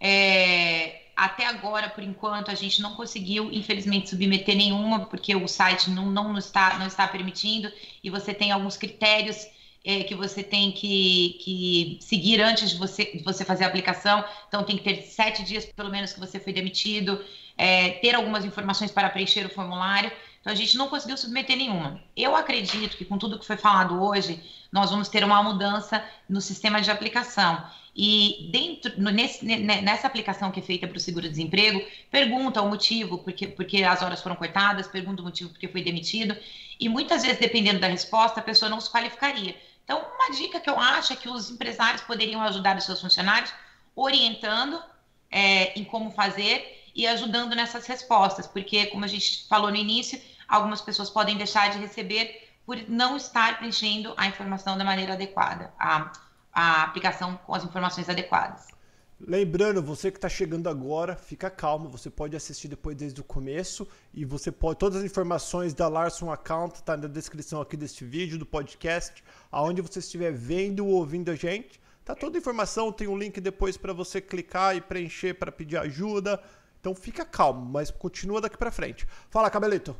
É, 0.00 1.02
até 1.16 1.46
agora, 1.46 1.88
por 1.88 2.04
enquanto, 2.04 2.50
a 2.50 2.54
gente 2.54 2.80
não 2.82 2.94
conseguiu, 2.94 3.50
infelizmente, 3.52 4.10
submeter 4.10 4.56
nenhuma, 4.56 5.06
porque 5.06 5.34
o 5.34 5.48
site 5.48 5.90
não, 5.90 6.06
não, 6.06 6.36
está, 6.36 6.78
não 6.78 6.86
está 6.86 7.08
permitindo, 7.08 7.72
e 8.04 8.10
você 8.10 8.32
tem 8.32 8.52
alguns 8.52 8.76
critérios 8.76 9.46
é, 9.88 10.02
que 10.02 10.14
você 10.14 10.42
tem 10.42 10.70
que, 10.70 11.38
que 11.42 11.98
seguir 12.02 12.42
antes 12.42 12.68
de 12.72 12.76
você, 12.76 13.06
de 13.06 13.24
você 13.24 13.42
fazer 13.42 13.64
a 13.64 13.68
aplicação. 13.68 14.22
Então, 14.46 14.62
tem 14.62 14.76
que 14.76 14.84
ter 14.84 15.00
sete 15.00 15.42
dias, 15.42 15.64
pelo 15.64 15.88
menos, 15.88 16.12
que 16.12 16.20
você 16.20 16.38
foi 16.38 16.52
demitido, 16.52 17.24
é, 17.56 17.92
ter 17.92 18.14
algumas 18.14 18.44
informações 18.44 18.90
para 18.90 19.08
preencher 19.08 19.46
o 19.46 19.48
formulário. 19.48 20.12
Então, 20.42 20.52
a 20.52 20.54
gente 20.54 20.76
não 20.76 20.88
conseguiu 20.88 21.16
submeter 21.16 21.56
nenhuma. 21.56 22.02
Eu 22.14 22.36
acredito 22.36 22.98
que, 22.98 23.04
com 23.06 23.16
tudo 23.16 23.38
que 23.38 23.46
foi 23.46 23.56
falado 23.56 24.02
hoje, 24.02 24.42
nós 24.70 24.90
vamos 24.90 25.08
ter 25.08 25.24
uma 25.24 25.42
mudança 25.42 26.04
no 26.28 26.42
sistema 26.42 26.82
de 26.82 26.90
aplicação. 26.90 27.64
E 27.96 28.50
dentro, 28.52 28.92
nesse, 29.00 29.42
nessa 29.44 30.06
aplicação 30.06 30.50
que 30.50 30.60
é 30.60 30.62
feita 30.62 30.86
para 30.86 30.98
o 30.98 31.00
seguro-desemprego, 31.00 31.82
pergunta 32.10 32.60
o 32.60 32.68
motivo, 32.68 33.16
porque, 33.18 33.48
porque 33.48 33.82
as 33.82 34.02
horas 34.02 34.20
foram 34.20 34.36
cortadas, 34.36 34.86
pergunta 34.86 35.22
o 35.22 35.24
motivo 35.24 35.48
porque 35.48 35.66
foi 35.66 35.82
demitido, 35.82 36.36
e 36.78 36.88
muitas 36.90 37.22
vezes, 37.22 37.38
dependendo 37.38 37.80
da 37.80 37.88
resposta, 37.88 38.38
a 38.38 38.42
pessoa 38.42 38.68
não 38.68 38.80
se 38.80 38.90
qualificaria. 38.90 39.56
Então, 39.88 40.04
uma 40.16 40.36
dica 40.36 40.60
que 40.60 40.68
eu 40.68 40.78
acho 40.78 41.14
é 41.14 41.16
que 41.16 41.30
os 41.30 41.50
empresários 41.50 42.02
poderiam 42.02 42.42
ajudar 42.42 42.76
os 42.76 42.84
seus 42.84 43.00
funcionários 43.00 43.50
orientando 43.96 44.82
é, 45.30 45.72
em 45.78 45.82
como 45.82 46.10
fazer 46.10 46.84
e 46.94 47.06
ajudando 47.06 47.54
nessas 47.54 47.86
respostas, 47.86 48.46
porque, 48.46 48.84
como 48.88 49.06
a 49.06 49.08
gente 49.08 49.48
falou 49.48 49.70
no 49.70 49.76
início, 49.76 50.20
algumas 50.46 50.82
pessoas 50.82 51.08
podem 51.08 51.38
deixar 51.38 51.70
de 51.70 51.78
receber 51.78 52.50
por 52.66 52.76
não 52.86 53.16
estar 53.16 53.56
preenchendo 53.56 54.12
a 54.18 54.26
informação 54.26 54.76
da 54.76 54.84
maneira 54.84 55.14
adequada, 55.14 55.72
a, 55.78 56.12
a 56.52 56.82
aplicação 56.82 57.38
com 57.46 57.54
as 57.54 57.64
informações 57.64 58.10
adequadas. 58.10 58.66
Lembrando, 59.20 59.82
você 59.82 60.12
que 60.12 60.18
está 60.18 60.28
chegando 60.28 60.68
agora, 60.68 61.16
fica 61.16 61.50
calmo, 61.50 61.88
você 61.88 62.08
pode 62.08 62.36
assistir 62.36 62.68
depois 62.68 62.96
desde 62.96 63.20
o 63.20 63.24
começo 63.24 63.86
e 64.14 64.24
você 64.24 64.52
pode 64.52 64.78
todas 64.78 64.98
as 65.00 65.04
informações 65.04 65.74
da 65.74 65.88
Larson 65.88 66.30
Account 66.30 66.80
tá 66.84 66.96
na 66.96 67.08
descrição 67.08 67.60
aqui 67.60 67.76
deste 67.76 68.04
vídeo, 68.04 68.38
do 68.38 68.46
podcast, 68.46 69.24
aonde 69.50 69.82
você 69.82 69.98
estiver 69.98 70.32
vendo 70.32 70.86
ou 70.86 70.92
ouvindo 70.92 71.32
a 71.32 71.34
gente, 71.34 71.80
tá 72.04 72.14
toda 72.14 72.38
a 72.38 72.40
informação, 72.40 72.92
tem 72.92 73.08
um 73.08 73.18
link 73.18 73.40
depois 73.40 73.76
para 73.76 73.92
você 73.92 74.20
clicar 74.20 74.76
e 74.76 74.80
preencher 74.80 75.34
para 75.34 75.50
pedir 75.50 75.78
ajuda. 75.78 76.40
Então 76.80 76.94
fica 76.94 77.24
calmo, 77.24 77.68
mas 77.68 77.90
continua 77.90 78.40
daqui 78.40 78.56
para 78.56 78.70
frente. 78.70 79.04
Fala, 79.30 79.50
Cabelito. 79.50 79.96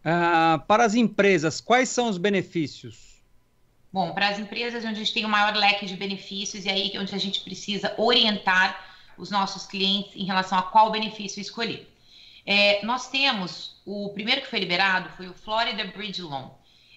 Uh, 0.00 0.58
para 0.66 0.84
as 0.84 0.94
empresas, 0.94 1.60
quais 1.60 1.88
são 1.88 2.08
os 2.08 2.18
benefícios? 2.18 3.19
Bom, 3.92 4.12
para 4.12 4.28
as 4.28 4.38
empresas 4.38 4.84
onde 4.84 4.94
a 4.94 4.98
gente 4.98 5.12
tem 5.12 5.24
o 5.24 5.28
maior 5.28 5.54
leque 5.56 5.84
de 5.84 5.96
benefícios 5.96 6.64
e 6.64 6.70
aí 6.70 6.92
onde 6.96 7.12
a 7.14 7.18
gente 7.18 7.40
precisa 7.40 7.92
orientar 7.98 8.78
os 9.18 9.30
nossos 9.30 9.66
clientes 9.66 10.14
em 10.14 10.24
relação 10.24 10.58
a 10.58 10.62
qual 10.62 10.92
benefício 10.92 11.40
escolher. 11.40 11.92
É, 12.46 12.84
nós 12.84 13.08
temos, 13.08 13.80
o 13.84 14.10
primeiro 14.10 14.42
que 14.42 14.46
foi 14.46 14.60
liberado 14.60 15.10
foi 15.16 15.28
o 15.28 15.34
Florida 15.34 15.84
Bridge 15.84 16.22
Loan, 16.22 16.50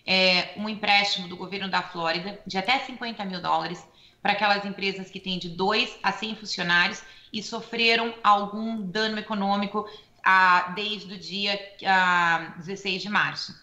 é, 0.05 0.53
um 0.55 0.69
empréstimo 0.69 1.27
do 1.27 1.35
governo 1.35 1.67
da 1.67 1.81
Flórida 1.81 2.39
de 2.45 2.57
até 2.57 2.77
50 2.79 3.25
mil 3.25 3.41
dólares 3.41 3.83
para 4.21 4.33
aquelas 4.33 4.63
empresas 4.63 5.09
que 5.09 5.19
têm 5.19 5.39
de 5.39 5.49
2 5.49 5.97
a 6.03 6.11
100 6.11 6.35
funcionários 6.35 7.03
e 7.31 7.41
sofreram 7.41 8.13
algum 8.23 8.81
dano 8.81 9.17
econômico 9.17 9.89
ah, 10.23 10.71
desde 10.75 11.13
o 11.13 11.17
dia 11.17 11.59
ah, 11.85 12.53
16 12.59 13.01
de 13.01 13.09
março. 13.09 13.62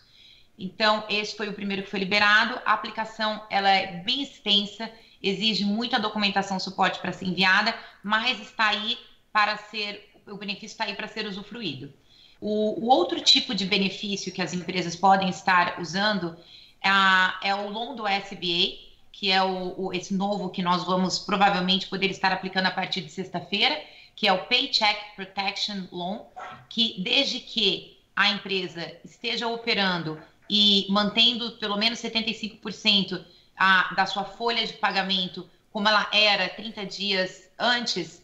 Então, 0.61 1.05
esse 1.09 1.35
foi 1.35 1.49
o 1.49 1.55
primeiro 1.55 1.83
que 1.83 1.91
foi 1.91 2.01
liberado. 2.01 2.61
A 2.67 2.75
aplicação 2.75 3.43
ela 3.49 3.71
é 3.71 4.03
bem 4.03 4.23
extensa, 4.23 4.93
exige 5.23 5.65
muita 5.65 5.99
documentação, 5.99 6.61
suporte 6.61 7.01
para 7.01 7.13
ser 7.15 7.25
enviada, 7.25 7.75
mas 8.05 8.39
está 8.39 8.69
aí 8.69 8.99
para 9.33 9.57
ser, 9.57 10.13
o 10.27 10.37
benefício 10.37 10.75
está 10.75 10.85
aí 10.85 10.95
para 10.95 11.09
ser 11.09 11.27
usufruído. 11.27 11.91
O, 12.39 12.85
o 12.85 12.89
outro 12.89 13.23
tipo 13.23 13.55
de 13.55 13.65
benefício 13.65 14.31
que 14.31 14.43
as 14.43 14.53
empresas 14.53 14.95
podem 14.95 15.31
estar 15.31 15.81
usando 15.81 16.37
ah, 16.85 17.39
é 17.43 17.55
o 17.55 17.71
loan 17.71 17.95
do 17.95 18.07
SBA, 18.07 18.91
que 19.11 19.31
é 19.31 19.43
o, 19.43 19.75
o, 19.79 19.95
esse 19.95 20.13
novo 20.13 20.51
que 20.51 20.63
nós 20.63 20.85
vamos 20.85 21.19
provavelmente 21.19 21.87
poder 21.87 22.11
estar 22.11 22.33
aplicando 22.33 22.67
a 22.67 22.71
partir 22.71 23.01
de 23.01 23.11
sexta-feira, 23.11 23.83
que 24.15 24.29
é 24.29 24.33
o 24.33 24.45
Paycheck 24.45 25.17
Protection 25.17 25.87
Loan, 25.91 26.21
que 26.69 27.01
desde 27.03 27.41
que 27.41 27.99
a 28.15 28.29
empresa 28.29 28.95
esteja 29.03 29.49
operando 29.49 30.21
e 30.51 30.85
mantendo 30.91 31.53
pelo 31.53 31.77
menos 31.77 32.01
75% 32.01 33.25
a, 33.57 33.95
da 33.95 34.05
sua 34.05 34.25
folha 34.25 34.67
de 34.67 34.73
pagamento 34.73 35.49
como 35.73 35.87
ela 35.87 36.09
era 36.13 36.49
30 36.49 36.85
dias 36.87 37.49
antes, 37.57 38.21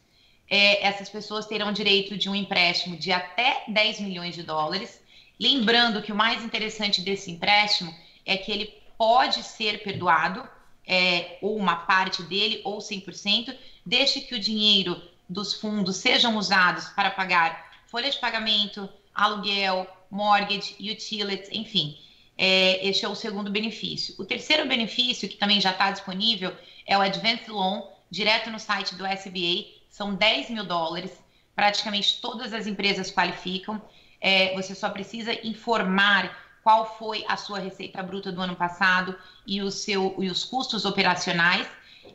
é, 0.51 0.85
essas 0.85 1.09
pessoas 1.09 1.47
terão 1.47 1.73
direito 1.73 2.17
de 2.17 2.29
um 2.29 2.35
empréstimo 2.35 2.97
de 2.97 3.13
até 3.13 3.63
10 3.69 4.01
milhões 4.01 4.35
de 4.35 4.43
dólares. 4.43 5.01
Lembrando 5.39 6.03
que 6.03 6.11
o 6.11 6.17
mais 6.17 6.43
interessante 6.43 7.01
desse 7.01 7.31
empréstimo 7.31 7.95
é 8.25 8.37
que 8.37 8.51
ele 8.51 8.75
pode 8.99 9.45
ser 9.45 9.85
perdoado 9.85 10.49
é, 10.85 11.39
ou 11.41 11.57
uma 11.57 11.77
parte 11.77 12.25
dele, 12.25 12.61
ou 12.65 12.79
100%, 12.79 13.57
desde 13.85 14.23
que 14.23 14.35
o 14.35 14.41
dinheiro 14.41 15.01
dos 15.29 15.55
fundos 15.55 15.97
sejam 15.97 16.37
usados 16.37 16.87
para 16.89 17.11
pagar 17.11 17.71
folha 17.87 18.11
de 18.11 18.19
pagamento, 18.19 18.89
aluguel, 19.15 19.87
mortgage, 20.11 20.77
utilities, 20.81 21.49
enfim. 21.53 21.97
É, 22.39 22.87
este 22.87 23.05
é 23.05 23.09
o 23.09 23.15
segundo 23.15 23.51
benefício. 23.51 24.15
O 24.19 24.25
terceiro 24.25 24.67
benefício, 24.69 25.29
que 25.29 25.37
também 25.37 25.61
já 25.61 25.71
está 25.71 25.91
disponível, 25.91 26.55
é 26.87 26.97
o 26.97 27.01
Advanced 27.01 27.49
Loan, 27.49 27.85
direto 28.11 28.51
no 28.51 28.59
site 28.59 28.95
do 28.95 29.07
SBA. 29.07 29.65
São 29.89 30.15
10 30.15 30.51
mil 30.51 30.65
dólares. 30.65 31.13
Praticamente 31.55 32.21
todas 32.21 32.53
as 32.53 32.67
empresas 32.67 33.11
qualificam. 33.11 33.81
É, 34.21 34.55
você 34.55 34.75
só 34.75 34.91
precisa 34.91 35.33
informar 35.47 36.45
qual 36.63 36.99
foi 36.99 37.25
a 37.29 37.37
sua 37.37 37.59
receita 37.59 38.03
bruta 38.03 38.33
do 38.33 38.41
ano 38.41 38.57
passado 38.57 39.17
e, 39.47 39.63
o 39.63 39.71
seu, 39.71 40.17
e 40.19 40.29
os 40.29 40.45
custos 40.45 40.85
operacionais. 40.85 41.67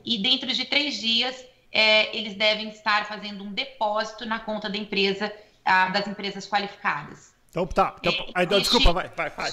E 0.06 0.18
dentro 0.18 0.52
de 0.54 0.66
três 0.66 1.00
dias, 1.00 1.44
é, 1.72 2.16
eles 2.16 2.36
devem 2.36 2.70
estar 2.70 3.06
fazendo 3.06 3.44
um 3.44 3.52
depósito 3.52 4.26
na 4.26 4.40
conta 4.40 4.70
da 4.70 4.78
empresa, 4.78 5.34
a, 5.64 5.90
das 5.90 6.06
empresas 6.06 6.48
qualificadas. 6.48 7.34
Então 7.50 7.66
tá. 7.66 7.96
Então, 8.00 8.14
é, 8.14 8.32
aí, 8.36 8.46
desculpa, 8.46 8.94
vai, 8.94 9.10
vai, 9.10 9.30
vai. 9.30 9.52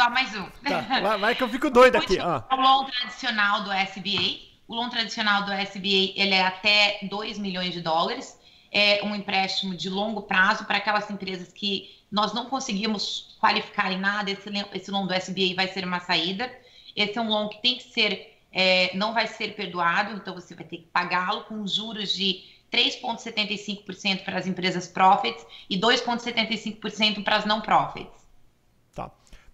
Só 0.00 0.08
mais 0.08 0.34
um. 0.34 0.48
Tá, 0.66 0.80
vai, 1.02 1.18
vai, 1.18 1.34
que 1.34 1.42
eu 1.42 1.48
fico 1.50 1.68
doido 1.68 1.96
aqui. 1.96 2.16
O 2.18 2.56
loan 2.56 2.86
tradicional 2.86 3.64
do 3.64 3.70
SBA. 3.70 4.38
O 4.66 4.74
loan 4.74 4.88
tradicional 4.88 5.44
do 5.44 5.52
SBA 5.52 6.14
ele 6.16 6.32
é 6.32 6.40
até 6.40 7.00
2 7.02 7.38
milhões 7.38 7.74
de 7.74 7.82
dólares. 7.82 8.40
É 8.72 9.04
um 9.04 9.14
empréstimo 9.14 9.76
de 9.76 9.90
longo 9.90 10.22
prazo 10.22 10.64
para 10.64 10.78
aquelas 10.78 11.10
empresas 11.10 11.52
que 11.52 11.94
nós 12.10 12.32
não 12.32 12.46
conseguimos 12.46 13.36
qualificar 13.38 13.92
em 13.92 13.98
nada, 13.98 14.30
esse, 14.30 14.48
esse 14.72 14.90
loan 14.90 15.06
do 15.06 15.12
SBA 15.12 15.54
vai 15.54 15.68
ser 15.68 15.84
uma 15.84 16.00
saída. 16.00 16.50
Esse 16.96 17.18
é 17.18 17.20
um 17.20 17.28
loan 17.28 17.50
que 17.50 17.60
tem 17.60 17.76
que 17.76 17.82
ser, 17.82 18.38
é, 18.50 18.96
não 18.96 19.12
vai 19.12 19.26
ser 19.26 19.54
perdoado, 19.54 20.14
então 20.14 20.32
você 20.32 20.54
vai 20.54 20.64
ter 20.64 20.78
que 20.78 20.86
pagá-lo 20.86 21.44
com 21.44 21.66
juros 21.66 22.14
de 22.14 22.42
3,75% 22.72 24.24
para 24.24 24.38
as 24.38 24.46
empresas 24.46 24.88
profits 24.88 25.44
e 25.68 25.78
2,75% 25.78 27.22
para 27.22 27.36
as 27.36 27.44
não 27.44 27.60
profits. 27.60 28.19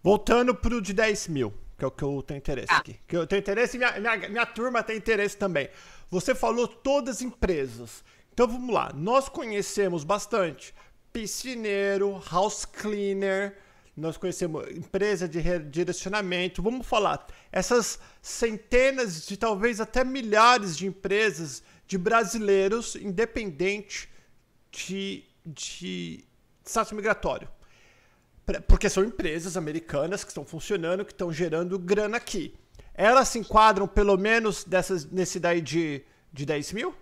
Voltando 0.06 0.54
para 0.54 0.72
o 0.72 0.80
de 0.80 0.92
10 0.92 1.26
mil, 1.26 1.52
que 1.76 1.84
é 1.84 1.88
o 1.88 1.90
que 1.90 2.04
eu 2.04 2.22
tenho 2.22 2.38
interesse 2.38 2.70
ah. 2.70 2.76
aqui. 2.76 2.96
Que 3.08 3.16
eu 3.16 3.26
tenho 3.26 3.40
interesse 3.40 3.76
e 3.76 3.78
minha, 3.80 3.98
minha, 3.98 4.28
minha 4.28 4.46
turma 4.46 4.80
tem 4.80 4.96
interesse 4.96 5.36
também. 5.36 5.68
Você 6.08 6.32
falou 6.32 6.68
todas 6.68 7.16
as 7.16 7.22
empresas. 7.22 8.04
Então 8.32 8.46
vamos 8.46 8.72
lá. 8.72 8.92
Nós 8.94 9.28
conhecemos 9.28 10.04
bastante 10.04 10.72
piscineiro, 11.12 12.22
house 12.30 12.64
cleaner, 12.64 13.58
nós 13.96 14.16
conhecemos 14.16 14.70
empresa 14.70 15.28
de 15.28 15.40
redirecionamento. 15.40 16.62
Vamos 16.62 16.86
falar, 16.86 17.26
essas 17.50 17.98
centenas 18.22 19.26
de 19.26 19.36
talvez 19.36 19.80
até 19.80 20.04
milhares 20.04 20.76
de 20.76 20.86
empresas 20.86 21.64
de 21.84 21.98
brasileiros 21.98 22.94
independente 22.94 24.08
de, 24.70 25.24
de 25.44 26.24
status 26.64 26.92
migratório. 26.92 27.55
Porque 28.68 28.88
são 28.88 29.04
empresas 29.04 29.56
americanas 29.56 30.22
que 30.22 30.30
estão 30.30 30.44
funcionando, 30.44 31.04
que 31.04 31.12
estão 31.12 31.32
gerando 31.32 31.78
grana 31.78 32.16
aqui. 32.16 32.54
Elas 32.94 33.28
se 33.28 33.38
enquadram 33.38 33.86
pelo 33.88 34.16
menos 34.16 34.64
dessas, 34.64 35.04
nesse 35.04 35.40
daí 35.40 35.60
de, 35.60 36.02
de 36.32 36.46
10 36.46 36.72
mil? 36.72 36.94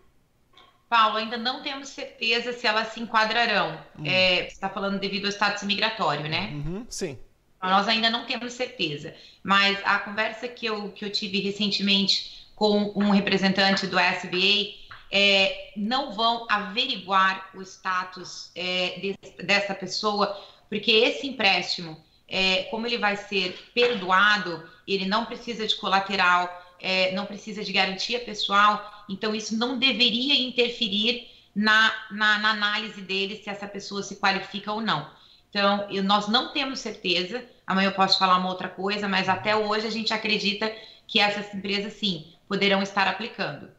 Paulo, 0.88 1.16
ainda 1.16 1.36
não 1.36 1.62
temos 1.62 1.88
certeza 1.88 2.52
se 2.52 2.66
elas 2.66 2.88
se 2.92 3.00
enquadrarão. 3.00 3.78
Uhum. 3.98 4.06
É, 4.06 4.44
você 4.44 4.52
está 4.52 4.68
falando 4.68 4.98
devido 4.98 5.26
ao 5.26 5.32
status 5.32 5.62
migratório, 5.64 6.28
né? 6.28 6.50
Uhum, 6.52 6.86
sim. 6.88 7.18
Então, 7.58 7.70
nós 7.70 7.88
ainda 7.88 8.10
não 8.10 8.26
temos 8.26 8.52
certeza. 8.52 9.14
Mas 9.42 9.78
a 9.84 9.98
conversa 9.98 10.46
que 10.48 10.66
eu, 10.66 10.90
que 10.90 11.04
eu 11.04 11.10
tive 11.10 11.40
recentemente 11.40 12.48
com 12.54 12.92
um 12.94 13.10
representante 13.10 13.86
do 13.86 13.98
SBA 13.98 14.84
é, 15.10 15.72
não 15.76 16.12
vão 16.12 16.46
averiguar 16.48 17.50
o 17.54 17.62
status 17.62 18.50
é, 18.54 18.98
de, 19.00 19.42
dessa 19.44 19.74
pessoa, 19.74 20.36
porque 20.74 20.90
esse 20.90 21.24
empréstimo, 21.28 21.96
é, 22.26 22.64
como 22.64 22.84
ele 22.84 22.98
vai 22.98 23.16
ser 23.16 23.70
perdoado, 23.72 24.68
ele 24.88 25.06
não 25.06 25.24
precisa 25.24 25.64
de 25.68 25.76
colateral, 25.76 26.50
é, 26.80 27.12
não 27.12 27.26
precisa 27.26 27.62
de 27.62 27.72
garantia 27.72 28.18
pessoal, 28.18 29.04
então 29.08 29.36
isso 29.36 29.56
não 29.56 29.78
deveria 29.78 30.34
interferir 30.34 31.30
na, 31.54 31.94
na, 32.10 32.40
na, 32.40 32.50
análise 32.50 33.00
dele 33.02 33.36
se 33.36 33.48
essa 33.48 33.68
pessoa 33.68 34.02
se 34.02 34.16
qualifica 34.16 34.72
ou 34.72 34.80
não. 34.80 35.08
Então, 35.48 35.88
eu, 35.88 36.02
nós 36.02 36.26
não 36.26 36.52
temos 36.52 36.80
certeza, 36.80 37.44
amanhã 37.64 37.90
eu 37.90 37.94
posso 37.94 38.18
falar 38.18 38.36
uma 38.38 38.50
outra 38.50 38.68
coisa, 38.68 39.06
mas 39.06 39.28
até 39.28 39.54
hoje 39.54 39.86
a 39.86 39.90
gente 39.90 40.12
acredita 40.12 40.74
que 41.06 41.20
essas 41.20 41.54
empresas, 41.54 41.92
sim, 41.92 42.26
poderão 42.48 42.82
estar 42.82 43.06
aplicando. 43.06 43.68
Tá. 43.68 43.72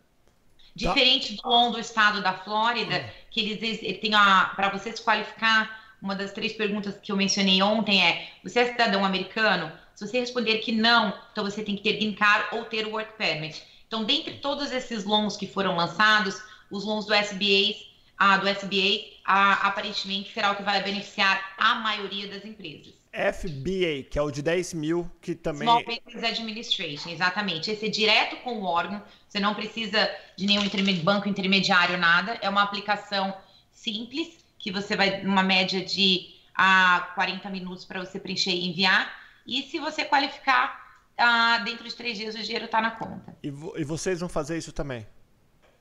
Diferente 0.74 1.36
do 1.36 1.72
do 1.72 1.78
estado 1.78 2.24
da 2.24 2.32
Flórida, 2.32 3.00
hum. 3.00 3.10
que 3.30 3.42
eles, 3.42 3.84
eles 3.84 4.00
têm 4.00 4.12
para 4.12 4.70
você 4.70 4.96
se 4.96 5.04
qualificar, 5.04 5.84
uma 6.02 6.16
das 6.16 6.32
três 6.32 6.54
perguntas 6.54 6.98
que 7.02 7.12
eu 7.12 7.18
mencionei 7.18 7.62
ontem 7.62 8.04
é: 8.04 8.30
você 8.44 8.60
é 8.60 8.72
cidadão 8.72 9.04
americano? 9.04 9.72
Se 9.96 10.06
você 10.06 10.20
responder 10.20 10.60
que 10.60 10.72
não, 10.72 11.14
então 11.32 11.44
você 11.44 11.64
tem 11.64 11.76
que 11.76 11.84
ter 11.84 11.94
green 11.94 12.14
card 12.14 12.56
ou 12.56 12.66
ter 12.66 12.86
work 12.86 13.18
permit. 13.18 13.64
Então, 13.88 14.04
dentre 14.04 14.36
todos 14.36 14.72
esses 14.72 15.06
loans 15.06 15.38
que 15.38 15.48
foram 15.48 15.76
lançados, 15.76 16.42
os 16.70 16.84
loans 16.84 17.06
do 17.06 17.14
SBA, 17.14 17.76
ah, 18.18 18.38
do 18.38 18.48
SBA 18.48 19.16
ah, 19.26 19.68
aparentemente 19.68 20.34
será 20.34 20.52
o 20.52 20.56
que 20.56 20.64
vai 20.64 20.84
beneficiar 20.84 21.54
a 21.58 21.76
maioria 21.76 22.28
das 22.28 22.44
empresas. 22.44 22.94
FBA, 23.16 24.10
que 24.10 24.20
é 24.20 24.22
o 24.22 24.30
de 24.30 24.42
10 24.42 24.74
mil, 24.74 25.10
que 25.22 25.34
também. 25.34 25.68
Small 25.68 25.84
Business 25.86 26.24
Administration, 26.24 27.10
exatamente. 27.10 27.72
Esse 27.72 27.86
é 27.86 27.90
direto 27.90 28.36
com 28.38 28.60
o 28.60 28.64
órgão, 28.66 29.02
você 29.28 29.40
não 29.40 29.56
precisa 29.56 30.10
de 30.36 30.46
nenhum 30.46 30.66
intermed... 30.66 31.02
banco 31.02 31.30
intermediário, 31.30 31.98
nada. 31.98 32.38
É 32.42 32.50
uma 32.50 32.64
aplicação 32.64 33.34
simples, 33.72 34.45
que 34.66 34.72
você 34.72 34.96
vai, 34.96 35.22
uma 35.24 35.44
média 35.44 35.86
de 35.86 36.34
ah, 36.56 37.12
40 37.14 37.48
minutos 37.52 37.86
para 37.86 38.04
você 38.04 38.20
preencher 38.20 38.50
e 38.50 38.68
enviar. 38.68 39.14
E 39.46 39.62
se 39.62 39.78
você 39.78 40.04
qualificar, 40.04 40.84
ah, 41.16 41.60
dentro 41.60 41.88
de 41.88 41.94
três 41.94 42.18
dias 42.18 42.34
o 42.34 42.42
dinheiro 42.42 42.66
está 42.66 42.82
na 42.82 42.90
conta. 42.90 43.38
E, 43.44 43.50
e, 43.50 43.84
vocês 43.84 44.22
vão 44.22 44.28
fazer 44.28 44.58
isso 44.58 44.72
também? 44.72 45.06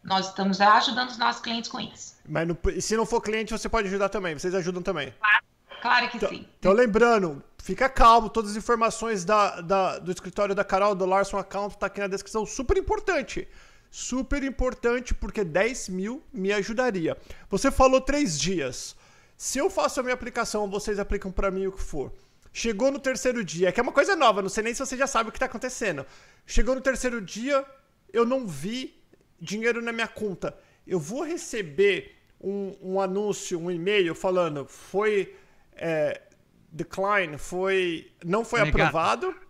Nós 0.03 0.29
estamos 0.29 0.61
ajudando 0.61 1.09
os 1.09 1.16
nossos 1.16 1.40
clientes 1.40 1.70
com 1.70 1.81
isso. 1.81 2.16
Mas 2.29 2.47
e 2.75 2.83
se 2.83 2.94
não 2.94 3.07
for 3.07 3.23
cliente, 3.23 3.53
você 3.53 3.70
pode 3.70 3.88
ajudar 3.88 4.11
também. 4.11 4.38
Vocês 4.38 4.55
ajudam 4.55 4.83
também. 4.83 5.14
Claro, 5.18 5.44
claro 5.81 6.09
que 6.11 6.18
então, 6.18 6.29
sim. 6.29 6.47
Então, 6.59 6.73
lembrando, 6.73 7.42
fica 7.62 7.88
calmo. 7.88 8.29
Todas 8.29 8.51
as 8.51 8.57
informações 8.59 9.25
da, 9.25 9.62
da, 9.62 9.99
do 9.99 10.12
escritório 10.12 10.55
da 10.55 10.62
Carol, 10.62 10.94
do 10.94 11.07
Larson 11.07 11.38
Account, 11.38 11.79
tá 11.79 11.87
aqui 11.87 12.01
na 12.01 12.07
descrição. 12.07 12.44
Super 12.44 12.77
importante. 12.77 13.49
Super 13.96 14.42
importante, 14.42 15.14
porque 15.14 15.44
10 15.44 15.88
mil 15.90 16.20
me 16.33 16.52
ajudaria. 16.52 17.16
Você 17.48 17.70
falou 17.70 18.00
três 18.00 18.37
dias. 18.37 18.96
Se 19.37 19.61
eu 19.61 19.70
faço 19.70 20.00
a 20.00 20.02
minha 20.02 20.16
aplicação, 20.16 20.68
vocês 20.68 20.98
aplicam 20.98 21.30
para 21.30 21.48
mim 21.48 21.68
o 21.68 21.72
que 21.72 21.80
for 21.80 22.12
Chegou 22.52 22.90
no 22.90 22.98
terceiro 22.98 23.44
dia, 23.44 23.70
que 23.70 23.78
é 23.78 23.83
uma 23.85 23.92
coisa 23.92 24.16
nova, 24.16 24.42
não 24.42 24.48
sei 24.48 24.64
nem 24.64 24.74
se 24.74 24.80
você 24.80 24.96
já 24.96 25.07
sabe 25.07 25.28
o 25.28 25.33
que 25.33 25.37
está 25.37 25.46
acontecendo. 25.46 26.04
Chegou 26.44 26.74
no 26.74 26.80
terceiro 26.80 27.20
dia, 27.20 27.64
eu 28.12 28.26
não 28.26 28.48
vi 28.48 29.00
dinheiro 29.40 29.80
na 29.80 29.92
minha 29.92 30.09
conta. 30.09 30.59
Eu 30.85 30.98
vou 30.98 31.22
receber 31.22 32.16
um, 32.40 32.76
um 32.83 33.00
anúncio, 33.00 33.61
um 33.61 33.70
e-mail 33.70 34.12
falando 34.12 34.66
foi 34.66 35.37
é, 35.76 36.20
decline, 36.68 37.38
foi 37.38 38.11
não 38.24 38.44
foi 38.44 38.59
Negado. 38.59 38.83
aprovado. 38.83 39.43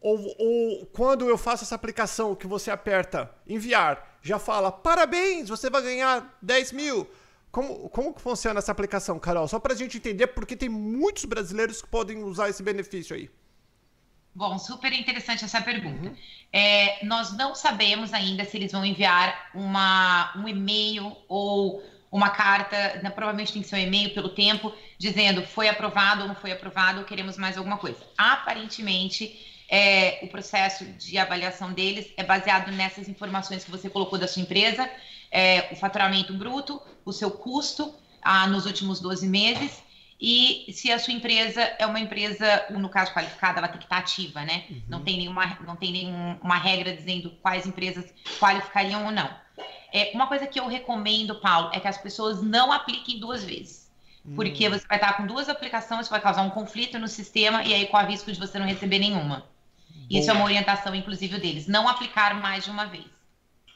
Ou, 0.00 0.34
ou 0.38 0.86
quando 0.86 1.28
eu 1.28 1.36
faço 1.36 1.64
essa 1.64 1.74
aplicação 1.74 2.34
que 2.34 2.46
você 2.46 2.70
aperta 2.70 3.30
enviar, 3.46 4.18
já 4.22 4.38
fala 4.38 4.70
parabéns, 4.70 5.48
você 5.48 5.68
vai 5.68 5.82
ganhar 5.82 6.38
10 6.40 6.72
mil. 6.72 7.08
Como, 7.50 7.88
como 7.88 8.14
que 8.14 8.20
funciona 8.20 8.58
essa 8.58 8.70
aplicação, 8.70 9.18
Carol? 9.18 9.48
Só 9.48 9.58
para 9.58 9.72
a 9.72 9.76
gente 9.76 9.96
entender, 9.96 10.28
porque 10.28 10.56
tem 10.56 10.68
muitos 10.68 11.24
brasileiros 11.24 11.80
que 11.82 11.88
podem 11.88 12.22
usar 12.22 12.48
esse 12.48 12.62
benefício 12.62 13.16
aí. 13.16 13.30
Bom, 14.34 14.58
super 14.58 14.92
interessante 14.92 15.44
essa 15.44 15.60
pergunta. 15.60 16.10
Uhum. 16.10 16.16
É, 16.52 17.04
nós 17.04 17.36
não 17.36 17.54
sabemos 17.54 18.12
ainda 18.12 18.44
se 18.44 18.56
eles 18.56 18.70
vão 18.70 18.84
enviar 18.84 19.50
uma, 19.54 20.32
um 20.36 20.46
e-mail 20.46 21.16
ou 21.26 21.82
uma 22.10 22.30
carta, 22.30 23.00
né, 23.02 23.10
provavelmente 23.10 23.52
tem 23.52 23.62
que 23.62 23.68
ser 23.68 23.76
um 23.76 23.80
e-mail 23.80 24.14
pelo 24.14 24.30
tempo, 24.30 24.72
dizendo 24.96 25.42
foi 25.42 25.68
aprovado 25.68 26.22
ou 26.22 26.28
não 26.28 26.34
foi 26.34 26.52
aprovado, 26.52 27.00
ou 27.00 27.04
queremos 27.04 27.36
mais 27.36 27.58
alguma 27.58 27.78
coisa. 27.78 27.98
Aparentemente, 28.16 29.57
é, 29.68 30.20
o 30.22 30.28
processo 30.28 30.84
de 30.84 31.18
avaliação 31.18 31.72
deles 31.72 32.06
é 32.16 32.24
baseado 32.24 32.70
nessas 32.72 33.08
informações 33.08 33.64
que 33.64 33.70
você 33.70 33.90
colocou 33.90 34.18
da 34.18 34.26
sua 34.26 34.42
empresa 34.42 34.88
é, 35.30 35.68
o 35.70 35.76
faturamento 35.76 36.32
bruto, 36.34 36.80
o 37.04 37.12
seu 37.12 37.30
custo 37.30 37.94
ah, 38.22 38.46
nos 38.46 38.66
últimos 38.66 39.00
12 39.00 39.28
meses 39.28 39.82
e 40.20 40.72
se 40.72 40.90
a 40.90 40.98
sua 40.98 41.14
empresa 41.14 41.60
é 41.78 41.86
uma 41.86 42.00
empresa, 42.00 42.66
no 42.70 42.88
caso 42.88 43.12
qualificada, 43.12 43.58
ela 43.58 43.68
tem 43.68 43.78
que 43.78 43.84
estar 43.84 43.98
ativa, 43.98 44.44
né? 44.44 44.64
Uhum. 44.68 44.82
Não 44.88 45.02
tem 45.02 45.16
nenhuma, 45.16 45.58
não 45.64 45.76
tem 45.76 45.92
nenhuma 45.92 46.56
regra 46.56 46.92
dizendo 46.96 47.30
quais 47.40 47.66
empresas 47.66 48.12
qualificariam 48.40 49.06
ou 49.06 49.12
não. 49.12 49.30
É, 49.92 50.10
uma 50.14 50.26
coisa 50.26 50.46
que 50.46 50.58
eu 50.58 50.66
recomendo, 50.66 51.36
Paulo, 51.36 51.70
é 51.72 51.78
que 51.78 51.86
as 51.86 51.98
pessoas 51.98 52.42
não 52.42 52.72
apliquem 52.72 53.20
duas 53.20 53.44
vezes. 53.44 53.88
Porque 54.34 54.66
uhum. 54.66 54.76
você 54.76 54.86
vai 54.86 54.98
estar 54.98 55.16
com 55.16 55.26
duas 55.26 55.48
aplicações, 55.48 56.08
vai 56.08 56.20
causar 56.20 56.42
um 56.42 56.50
conflito 56.50 56.98
no 56.98 57.08
sistema 57.08 57.62
e 57.62 57.72
aí 57.72 57.86
com 57.86 57.96
o 57.96 58.04
risco 58.04 58.30
de 58.30 58.38
você 58.38 58.58
não 58.58 58.66
receber 58.66 58.98
nenhuma. 58.98 59.46
Isso 60.10 60.30
é 60.30 60.34
uma 60.34 60.44
orientação, 60.44 60.94
inclusive, 60.94 61.38
deles. 61.38 61.66
Não 61.66 61.88
aplicar 61.88 62.40
mais 62.40 62.64
de 62.64 62.70
uma 62.70 62.86
vez. 62.86 63.04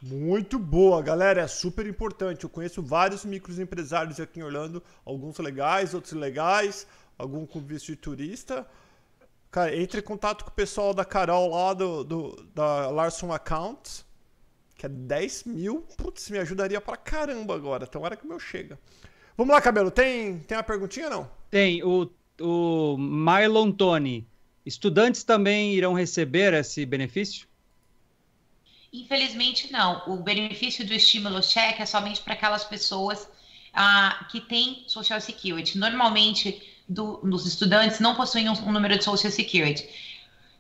Muito 0.03 0.59
boa, 0.59 1.01
galera. 1.01 1.43
É 1.43 1.47
super 1.47 1.87
importante. 1.87 2.43
Eu 2.43 2.51
conheço 2.51 2.83
vários 2.83 3.25
microempresários 3.25 4.19
aqui 4.19 4.41
em 4.41 4.43
Orlando, 4.43 4.83
alguns 5.05 5.39
legais, 5.39 5.95
outros 5.95 6.15
legais, 6.15 6.87
algum 7.17 7.47
com 7.47 7.61
visto 7.61 7.87
de 7.87 7.97
turista. 7.97 8.67
Cara, 9.51 9.77
entre 9.77 10.01
em 10.01 10.03
contato 10.03 10.45
com 10.45 10.51
o 10.51 10.55
pessoal 10.55 10.95
da 10.95 11.05
Carol 11.05 11.51
lá 11.51 11.75
do, 11.75 12.03
do 12.03 12.49
da 12.55 12.89
Larson 12.91 13.33
Accounts, 13.33 14.05
que 14.77 14.87
é 14.87 14.89
10 14.89 15.45
mil. 15.45 15.87
Putz, 15.97 16.31
me 16.31 16.39
ajudaria 16.39 16.81
pra 16.81 16.97
caramba 16.97 17.55
agora. 17.55 17.85
Então, 17.89 18.03
hora 18.03 18.17
que 18.17 18.25
o 18.25 18.29
meu 18.29 18.41
chega. 18.41 18.79
Vamos 19.37 19.55
lá, 19.55 19.61
Cabelo. 19.61 19.91
Tem, 19.91 20.39
tem 20.41 20.57
uma 20.57 20.65
perguntinha 20.65 21.09
não? 21.09 21.31
Tem. 21.51 21.83
O, 21.85 22.11
o 22.41 22.97
Mylon 22.99 23.71
Tony. 23.71 24.27
Estudantes 24.65 25.25
também 25.25 25.75
irão 25.75 25.93
receber 25.93 26.55
esse 26.55 26.87
benefício? 26.87 27.47
Infelizmente, 28.93 29.73
não. 29.73 30.03
O 30.07 30.17
benefício 30.17 30.87
do 30.87 30.93
estímulo 30.93 31.43
cheque 31.43 31.83
é 31.83 31.87
somente 31.87 32.21
para 32.21 32.35
aquelas 32.35 32.65
pessoas 32.65 33.29
ah, 33.73 34.27
que 34.31 34.41
têm 34.41 34.85
Social 34.87 35.21
Security. 35.21 35.79
Normalmente, 35.79 36.63
do, 36.89 37.17
dos 37.19 37.47
estudantes 37.47 38.01
não 38.01 38.15
possuem 38.15 38.49
um, 38.49 38.53
um, 38.53 38.73
número 38.73 38.99
de 38.99 39.03
Social 39.03 39.33
Security. 39.33 39.89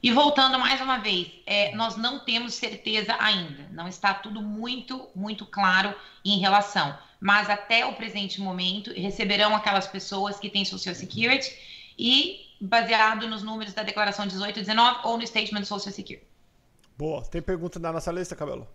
E 0.02 0.10
voltando 0.10 0.58
mais 0.58 0.80
uma 0.80 0.98
vez, 0.98 1.30
é, 1.46 1.74
nós 1.76 1.96
não 1.96 2.20
temos 2.20 2.54
certeza 2.54 3.14
ainda. 3.20 3.68
Não 3.70 3.86
está 3.86 4.14
tudo 4.14 4.42
muito, 4.42 5.08
muito 5.14 5.46
claro 5.46 5.94
em 6.24 6.40
relação. 6.40 6.98
Mas 7.20 7.48
até 7.48 7.86
o 7.86 7.92
presente 7.92 8.40
momento, 8.40 8.92
receberão 8.94 9.54
aquelas 9.54 9.86
pessoas 9.86 10.40
que 10.40 10.50
têm 10.50 10.64
Social 10.64 10.94
Security 10.94 11.54
e 11.96 12.51
baseado 12.62 13.26
nos 13.28 13.42
números 13.42 13.74
da 13.74 13.82
declaração 13.82 14.26
18 14.26 14.60
e 14.60 14.62
19 14.62 15.00
ou 15.04 15.18
no 15.18 15.26
Statement 15.26 15.64
Social 15.64 15.92
Security. 15.92 16.26
Boa. 16.96 17.22
Tem 17.22 17.42
pergunta 17.42 17.78
na 17.80 17.92
nossa 17.92 18.12
lista, 18.12 18.36
Cabelo? 18.36 18.68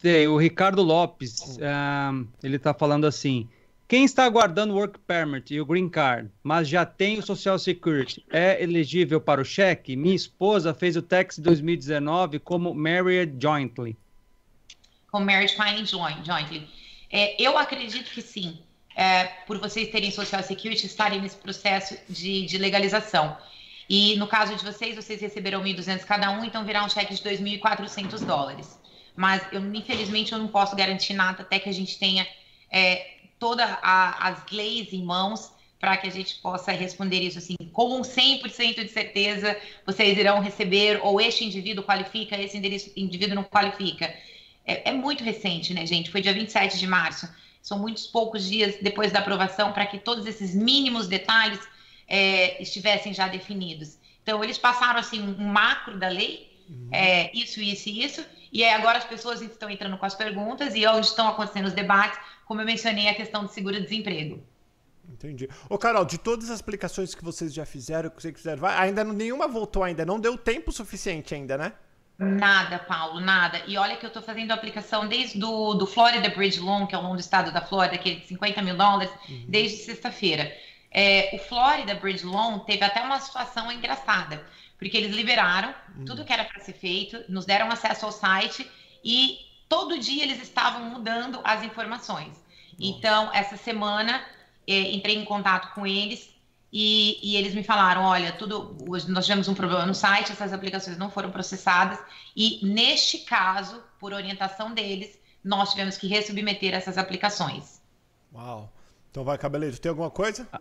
Tem. 0.00 0.26
O 0.26 0.36
Ricardo 0.36 0.82
Lopes, 0.82 1.56
uh, 1.56 2.28
ele 2.42 2.56
está 2.56 2.74
falando 2.74 3.06
assim. 3.06 3.48
Quem 3.86 4.04
está 4.04 4.24
aguardando 4.24 4.74
o 4.74 4.76
Work 4.76 4.98
Permit 5.06 5.54
e 5.54 5.60
o 5.62 5.64
Green 5.64 5.88
Card, 5.88 6.30
mas 6.42 6.68
já 6.68 6.84
tem 6.84 7.18
o 7.18 7.22
Social 7.22 7.58
Security, 7.58 8.22
é 8.30 8.62
elegível 8.62 9.18
para 9.18 9.40
o 9.40 9.44
cheque? 9.44 9.96
Minha 9.96 10.14
esposa 10.14 10.74
fez 10.74 10.94
o 10.94 11.00
tax 11.00 11.38
2019 11.38 12.38
como 12.38 12.74
married 12.74 13.40
jointly. 13.40 13.96
Com 15.10 15.20
marriage 15.20 15.56
filing 15.56 15.86
jointly. 15.86 16.68
É, 17.10 17.42
eu 17.42 17.56
acredito 17.56 18.10
que 18.10 18.20
sim, 18.20 18.58
é, 18.98 19.26
por 19.46 19.60
vocês 19.60 19.90
terem 19.90 20.10
Social 20.10 20.42
Security, 20.42 20.84
estarem 20.86 21.20
nesse 21.20 21.36
processo 21.36 21.96
de, 22.08 22.44
de 22.46 22.58
legalização. 22.58 23.38
E 23.88 24.16
no 24.16 24.26
caso 24.26 24.56
de 24.56 24.64
vocês, 24.64 24.96
vocês 24.96 25.20
receberão 25.20 25.62
1.200 25.62 26.00
cada 26.00 26.32
um, 26.32 26.44
então 26.44 26.64
virá 26.64 26.84
um 26.84 26.88
cheque 26.88 27.14
de 27.14 27.22
2.400 27.22 28.24
dólares. 28.24 28.76
Mas 29.14 29.40
eu, 29.52 29.64
infelizmente 29.72 30.32
eu 30.32 30.38
não 30.38 30.48
posso 30.48 30.74
garantir 30.74 31.14
nada 31.14 31.42
até 31.42 31.60
que 31.60 31.68
a 31.68 31.72
gente 31.72 31.96
tenha 31.96 32.26
é, 32.72 33.18
todas 33.38 33.70
as 33.82 34.44
leis 34.50 34.92
em 34.92 35.04
mãos 35.04 35.52
para 35.78 35.96
que 35.96 36.08
a 36.08 36.10
gente 36.10 36.34
possa 36.42 36.72
responder 36.72 37.20
isso 37.20 37.38
assim, 37.38 37.54
com 37.72 38.00
100% 38.00 38.82
de 38.82 38.88
certeza 38.88 39.56
vocês 39.86 40.18
irão 40.18 40.40
receber, 40.40 40.98
ou 41.04 41.20
este 41.20 41.44
indivíduo 41.44 41.84
qualifica, 41.84 42.36
esse 42.36 42.56
indivíduo 42.96 43.36
não 43.36 43.44
qualifica. 43.44 44.12
É, 44.66 44.90
é 44.90 44.92
muito 44.92 45.22
recente, 45.22 45.72
né, 45.72 45.86
gente? 45.86 46.10
Foi 46.10 46.20
dia 46.20 46.34
27 46.34 46.76
de 46.76 46.86
março. 46.88 47.28
São 47.68 47.78
muitos 47.78 48.06
poucos 48.06 48.48
dias 48.48 48.76
depois 48.80 49.12
da 49.12 49.18
aprovação 49.18 49.74
para 49.74 49.84
que 49.84 49.98
todos 49.98 50.24
esses 50.24 50.54
mínimos 50.54 51.06
detalhes 51.06 51.60
é, 52.08 52.62
estivessem 52.62 53.12
já 53.12 53.28
definidos. 53.28 53.98
Então, 54.22 54.42
eles 54.42 54.56
passaram 54.56 54.98
assim 54.98 55.20
um 55.20 55.44
macro 55.44 55.98
da 55.98 56.08
lei, 56.08 56.50
uhum. 56.66 56.88
é, 56.90 57.30
isso, 57.36 57.60
isso 57.60 57.90
e 57.90 58.02
isso, 58.02 58.24
e 58.50 58.64
aí 58.64 58.72
agora 58.72 58.96
as 58.96 59.04
pessoas 59.04 59.42
estão 59.42 59.68
entrando 59.68 59.98
com 59.98 60.06
as 60.06 60.14
perguntas 60.14 60.74
e 60.74 60.86
onde 60.86 61.08
estão 61.08 61.28
acontecendo 61.28 61.66
os 61.66 61.74
debates, 61.74 62.18
como 62.46 62.62
eu 62.62 62.64
mencionei, 62.64 63.06
a 63.06 63.14
questão 63.14 63.44
do 63.44 63.50
seguro-desemprego. 63.50 64.42
Entendi. 65.06 65.46
Ô, 65.68 65.76
Carol, 65.76 66.06
de 66.06 66.16
todas 66.16 66.48
as 66.48 66.60
aplicações 66.60 67.14
que 67.14 67.22
vocês 67.22 67.52
já 67.52 67.66
fizeram, 67.66 68.08
que 68.08 68.22
vocês 68.22 68.34
fizeram, 68.34 68.66
ainda 68.66 69.04
nenhuma 69.04 69.46
voltou 69.46 69.84
ainda, 69.84 70.06
não 70.06 70.18
deu 70.18 70.38
tempo 70.38 70.72
suficiente 70.72 71.34
ainda, 71.34 71.58
né? 71.58 71.74
Nada, 72.18 72.80
Paulo, 72.80 73.20
nada. 73.20 73.62
E 73.66 73.78
olha 73.78 73.96
que 73.96 74.04
eu 74.04 74.08
estou 74.08 74.22
fazendo 74.22 74.50
aplicação 74.50 75.06
desde 75.06 75.38
do, 75.38 75.74
do 75.74 75.86
Florida 75.86 76.28
Bridge 76.28 76.58
Loan, 76.58 76.84
que 76.86 76.94
é 76.94 76.98
o 76.98 77.02
nome 77.02 77.14
do 77.14 77.20
estado 77.20 77.52
da 77.52 77.60
Flórida, 77.60 77.96
que 77.96 78.10
é 78.10 78.14
de 78.16 78.26
50 78.26 78.60
mil 78.60 78.76
dólares, 78.76 79.10
uhum. 79.28 79.44
desde 79.46 79.78
sexta-feira. 79.78 80.52
É, 80.90 81.30
o 81.34 81.38
Florida 81.38 81.94
Bridge 81.94 82.26
Loan 82.26 82.58
teve 82.60 82.84
até 82.84 83.00
uma 83.02 83.20
situação 83.20 83.70
engraçada, 83.70 84.44
porque 84.78 84.96
eles 84.96 85.14
liberaram 85.14 85.72
hum. 85.96 86.04
tudo 86.04 86.24
que 86.24 86.32
era 86.32 86.44
para 86.44 86.60
ser 86.60 86.72
feito, 86.72 87.22
nos 87.28 87.44
deram 87.44 87.70
acesso 87.70 88.06
ao 88.06 88.12
site 88.12 88.68
e 89.04 89.38
todo 89.68 89.98
dia 89.98 90.24
eles 90.24 90.42
estavam 90.42 90.86
mudando 90.86 91.40
as 91.44 91.62
informações. 91.62 92.42
Então, 92.80 93.32
essa 93.32 93.56
semana, 93.56 94.24
é, 94.66 94.92
entrei 94.92 95.16
em 95.16 95.24
contato 95.24 95.72
com 95.74 95.86
eles 95.86 96.30
e, 96.72 97.18
e, 97.22 97.36
eles 97.36 97.54
me 97.54 97.62
falaram: 97.62 98.02
olha, 98.02 98.32
tudo, 98.32 98.76
nós 99.08 99.24
tivemos 99.24 99.48
um 99.48 99.54
problema 99.54 99.86
no 99.86 99.94
site, 99.94 100.32
essas 100.32 100.52
aplicações 100.52 100.98
não 100.98 101.10
foram 101.10 101.30
processadas, 101.30 101.98
e 102.36 102.60
neste 102.62 103.18
caso, 103.18 103.82
por 103.98 104.12
orientação 104.12 104.74
deles, 104.74 105.18
nós 105.42 105.70
tivemos 105.70 105.96
que 105.96 106.06
resubmeter 106.06 106.74
essas 106.74 106.98
aplicações. 106.98 107.80
Uau! 108.34 108.70
Então 109.10 109.24
vai, 109.24 109.38
cabeleiro, 109.38 109.78
tem 109.78 109.88
alguma 109.88 110.10
coisa? 110.10 110.46
Ah, 110.52 110.60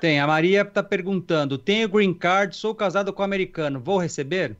tem. 0.00 0.18
A 0.18 0.26
Maria 0.26 0.62
está 0.62 0.82
perguntando: 0.82 1.58
tenho 1.58 1.88
green 1.88 2.14
card, 2.14 2.56
sou 2.56 2.74
casado 2.74 3.12
com 3.12 3.22
um 3.22 3.24
americano, 3.24 3.78
vou 3.78 3.98
receber? 3.98 4.56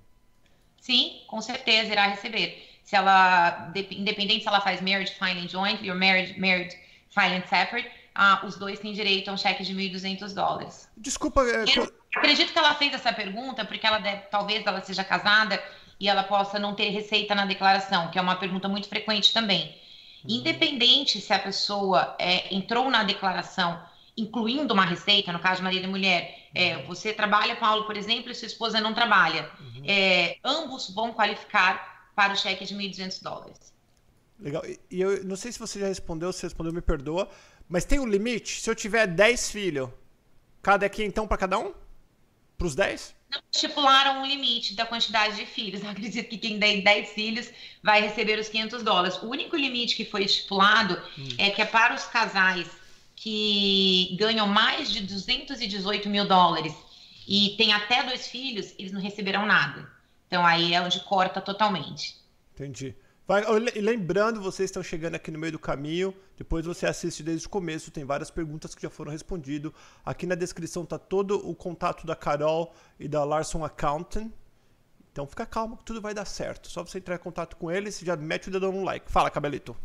Sim, 0.81 1.22
com 1.26 1.40
certeza 1.40 1.92
irá 1.92 2.07
receber. 2.07 2.68
Se 2.85 2.96
ela, 2.96 3.72
independente 3.90 4.42
se 4.42 4.48
ela 4.48 4.61
faz 4.61 4.81
marriage 4.81 5.14
filing 5.14 5.48
jointly 5.48 5.90
ou 5.90 5.96
marriage, 5.96 6.38
marriage 6.38 6.76
filing 7.09 7.42
separate, 7.48 7.88
ah, 8.14 8.42
os 8.44 8.57
dois 8.57 8.79
têm 8.79 8.92
direito 8.92 9.29
a 9.29 9.33
um 9.33 9.37
cheque 9.37 9.62
de 9.62 9.75
1.200 9.75 10.35
dólares. 10.35 10.88
Desculpa. 10.96 11.42
É... 11.42 11.64
Eu 11.77 11.92
acredito 12.16 12.53
que 12.53 12.59
ela 12.59 12.75
fez 12.75 12.92
essa 12.94 13.12
pergunta 13.12 13.64
porque 13.64 13.87
ela 13.87 13.98
deve, 13.98 14.22
talvez 14.31 14.66
ela 14.66 14.81
seja 14.83 15.05
casada 15.05 15.62
e 15.98 16.09
ela 16.09 16.22
possa 16.22 16.59
não 16.59 16.75
ter 16.75 16.90
receita 16.90 17.35
na 17.35 17.46
declaração, 17.46 18.11
que 18.11 18.18
é 18.18 18.22
uma 18.22 18.37
pergunta 18.37 18.68
muito 18.68 18.88
frequente 18.88 19.33
também. 19.33 19.77
Uhum. 20.25 20.37
Independente 20.37 21.20
se 21.20 21.33
a 21.33 21.38
pessoa 21.38 22.14
é, 22.18 22.55
entrou 22.55 22.90
na 22.90 23.03
declaração 23.05 23.81
incluindo 24.16 24.75
uma 24.75 24.85
receita, 24.85 25.33
no 25.33 25.38
caso 25.38 25.57
de 25.57 25.62
marido 25.62 25.85
e 25.85 25.88
mulher, 25.88 26.48
é, 26.55 26.77
uhum. 26.77 26.87
você 26.87 27.12
trabalha, 27.12 27.57
Paulo, 27.57 27.85
por 27.85 27.96
exemplo, 27.96 28.31
e 28.31 28.35
sua 28.35 28.46
esposa 28.46 28.81
não 28.81 28.92
trabalha. 28.92 29.51
Uhum. 29.59 29.83
É, 29.87 30.37
ambos 30.44 30.90
vão 30.94 31.12
qualificar 31.12 32.11
para 32.14 32.35
o 32.35 32.37
cheque 32.37 32.64
de 32.64 32.75
1.200 32.75 33.22
dólares. 33.22 33.72
Legal. 34.38 34.62
E 34.90 35.01
eu 35.01 35.25
não 35.25 35.37
sei 35.37 35.53
se 35.53 35.59
você 35.59 35.81
já 35.81 35.87
respondeu, 35.87 36.33
se 36.33 36.42
respondeu, 36.42 36.72
me 36.72 36.83
perdoa, 36.83 37.29
mas 37.72 37.87
tem 37.87 37.98
um 37.98 38.06
limite? 38.06 38.61
Se 38.61 38.68
eu 38.68 38.74
tiver 38.74 39.06
10 39.06 39.50
filhos, 39.50 39.88
cada 40.61 40.85
aqui 40.85 41.02
então 41.02 41.26
para 41.26 41.38
cada 41.38 41.58
um? 41.58 41.72
Para 42.58 42.66
os 42.66 42.74
10? 42.74 43.14
Não 43.30 43.40
estipularam 43.50 44.20
um 44.20 44.26
limite 44.26 44.74
da 44.74 44.85
quantidade 44.85 45.37
de 45.37 45.46
filhos. 45.46 45.82
Acredito 45.88 46.28
que 46.28 46.37
quem 46.37 46.61
tem 46.61 46.82
10 46.82 47.08
filhos 47.12 47.50
vai 47.82 48.02
receber 48.02 48.38
os 48.38 48.50
500 48.50 48.82
dólares. 48.82 49.16
O 49.22 49.30
único 49.30 49.56
limite 49.56 49.96
que 49.96 50.04
foi 50.04 50.24
estipulado 50.24 51.00
hum. 51.18 51.28
é 51.38 51.48
que 51.48 51.62
é 51.62 51.64
para 51.64 51.94
os 51.94 52.04
casais 52.04 52.68
que 53.16 54.14
ganham 54.20 54.46
mais 54.46 54.92
de 54.92 55.00
218 55.00 56.11
mil 56.11 56.28
dólares 56.28 56.74
e 57.26 57.54
têm 57.56 57.72
até 57.72 58.02
dois 58.02 58.28
filhos, 58.28 58.74
eles 58.78 58.92
não 58.92 59.00
receberão 59.00 59.46
nada. 59.46 59.90
Então 60.26 60.44
aí 60.44 60.74
é 60.74 60.82
onde 60.82 61.00
corta 61.00 61.40
totalmente. 61.40 62.16
Entendi. 62.54 62.94
Vai, 63.26 63.44
lembrando, 63.76 64.42
vocês 64.42 64.68
estão 64.68 64.82
chegando 64.82 65.14
aqui 65.14 65.30
no 65.30 65.38
meio 65.38 65.52
do 65.52 65.58
caminho, 65.58 66.14
depois 66.42 66.66
você 66.66 66.87
assiste 66.87 67.22
desde 67.22 67.46
o 67.46 67.48
começo, 67.48 67.92
tem 67.92 68.05
várias 68.05 68.28
perguntas 68.28 68.74
que 68.74 68.83
já 68.83 68.90
foram 68.90 69.12
respondidas. 69.12 69.70
Aqui 70.05 70.26
na 70.26 70.35
descrição 70.35 70.85
tá 70.85 70.98
todo 70.98 71.37
o 71.48 71.55
contato 71.55 72.05
da 72.05 72.16
Carol 72.16 72.74
e 72.98 73.07
da 73.07 73.22
Larson 73.22 73.64
Accountant. 73.64 74.28
Então 75.12 75.24
fica 75.24 75.46
calmo 75.46 75.76
que 75.76 75.85
tudo 75.85 76.00
vai 76.00 76.12
dar 76.12 76.24
certo. 76.24 76.68
Só 76.68 76.85
você 76.85 76.98
entrar 76.98 77.14
em 77.14 77.18
contato 77.18 77.57
com 77.57 77.70
eles, 77.70 78.00
já 78.00 78.16
mete 78.16 78.48
o 78.48 78.50
dedão 78.50 78.72
no 78.72 78.83
like. 78.83 79.09
Fala, 79.09 79.31
Cabelito. 79.31 79.76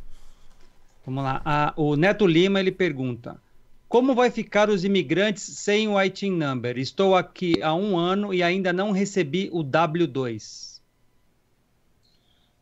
Vamos 1.05 1.23
lá. 1.23 1.43
Ah, 1.45 1.73
o 1.77 1.95
Neto 1.95 2.25
Lima 2.25 2.59
ele 2.59 2.71
pergunta: 2.71 3.39
Como 3.87 4.15
vai 4.15 4.31
ficar 4.31 4.67
os 4.67 4.83
imigrantes 4.83 5.43
sem 5.43 5.87
o 5.87 6.01
ITIN 6.01 6.31
number? 6.31 6.75
Estou 6.79 7.15
aqui 7.15 7.61
há 7.61 7.75
um 7.75 7.95
ano 7.95 8.33
e 8.33 8.41
ainda 8.41 8.73
não 8.73 8.91
recebi 8.91 9.47
o 9.53 9.63
W2. 9.63 10.66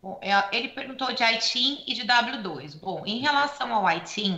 Bom, 0.06 0.20
é, 0.22 0.56
ele 0.56 0.68
perguntou 0.68 1.12
de 1.14 1.24
ITIN 1.24 1.84
e 1.88 1.96
de 1.96 2.04
W2. 2.04 2.80
Bom, 2.80 3.02
em 3.08 3.18
relação 3.18 3.74
ao 3.74 3.90
ITIN, 3.90 4.38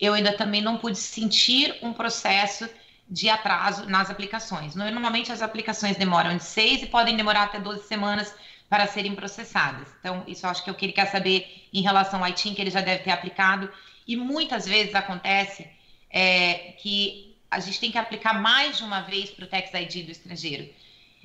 eu 0.00 0.14
ainda 0.14 0.32
também 0.32 0.62
não 0.62 0.78
pude 0.78 0.96
sentir 0.96 1.78
um 1.82 1.92
processo 1.92 2.66
de 3.06 3.28
atraso 3.28 3.84
nas 3.84 4.08
aplicações. 4.08 4.74
Normalmente 4.74 5.30
as 5.30 5.42
aplicações 5.42 5.98
demoram 5.98 6.38
de 6.38 6.44
seis 6.44 6.82
e 6.82 6.86
podem 6.86 7.14
demorar 7.14 7.42
até 7.42 7.60
12 7.60 7.86
semanas 7.86 8.34
para 8.70 8.86
serem 8.86 9.14
processadas. 9.14 9.86
Então, 10.00 10.24
isso 10.26 10.46
acho 10.46 10.64
que 10.64 10.70
é 10.70 10.72
o 10.72 10.76
que 10.76 10.86
ele 10.86 10.94
quer 10.94 11.10
saber 11.10 11.68
em 11.70 11.82
relação 11.82 12.24
ao 12.24 12.30
ITIN, 12.30 12.54
que 12.54 12.62
ele 12.62 12.70
já 12.70 12.80
deve 12.80 13.04
ter 13.04 13.10
aplicado. 13.10 13.70
E 14.08 14.16
muitas 14.16 14.64
vezes 14.64 14.94
acontece 14.94 15.68
é, 16.08 16.74
que 16.78 17.36
a 17.50 17.60
gente 17.60 17.78
tem 17.78 17.92
que 17.92 17.98
aplicar 17.98 18.40
mais 18.40 18.78
de 18.78 18.82
uma 18.82 19.02
vez 19.02 19.28
para 19.28 19.44
o 19.44 19.48
Tax 19.48 19.74
ID 19.74 20.06
do 20.06 20.10
estrangeiro. 20.10 20.70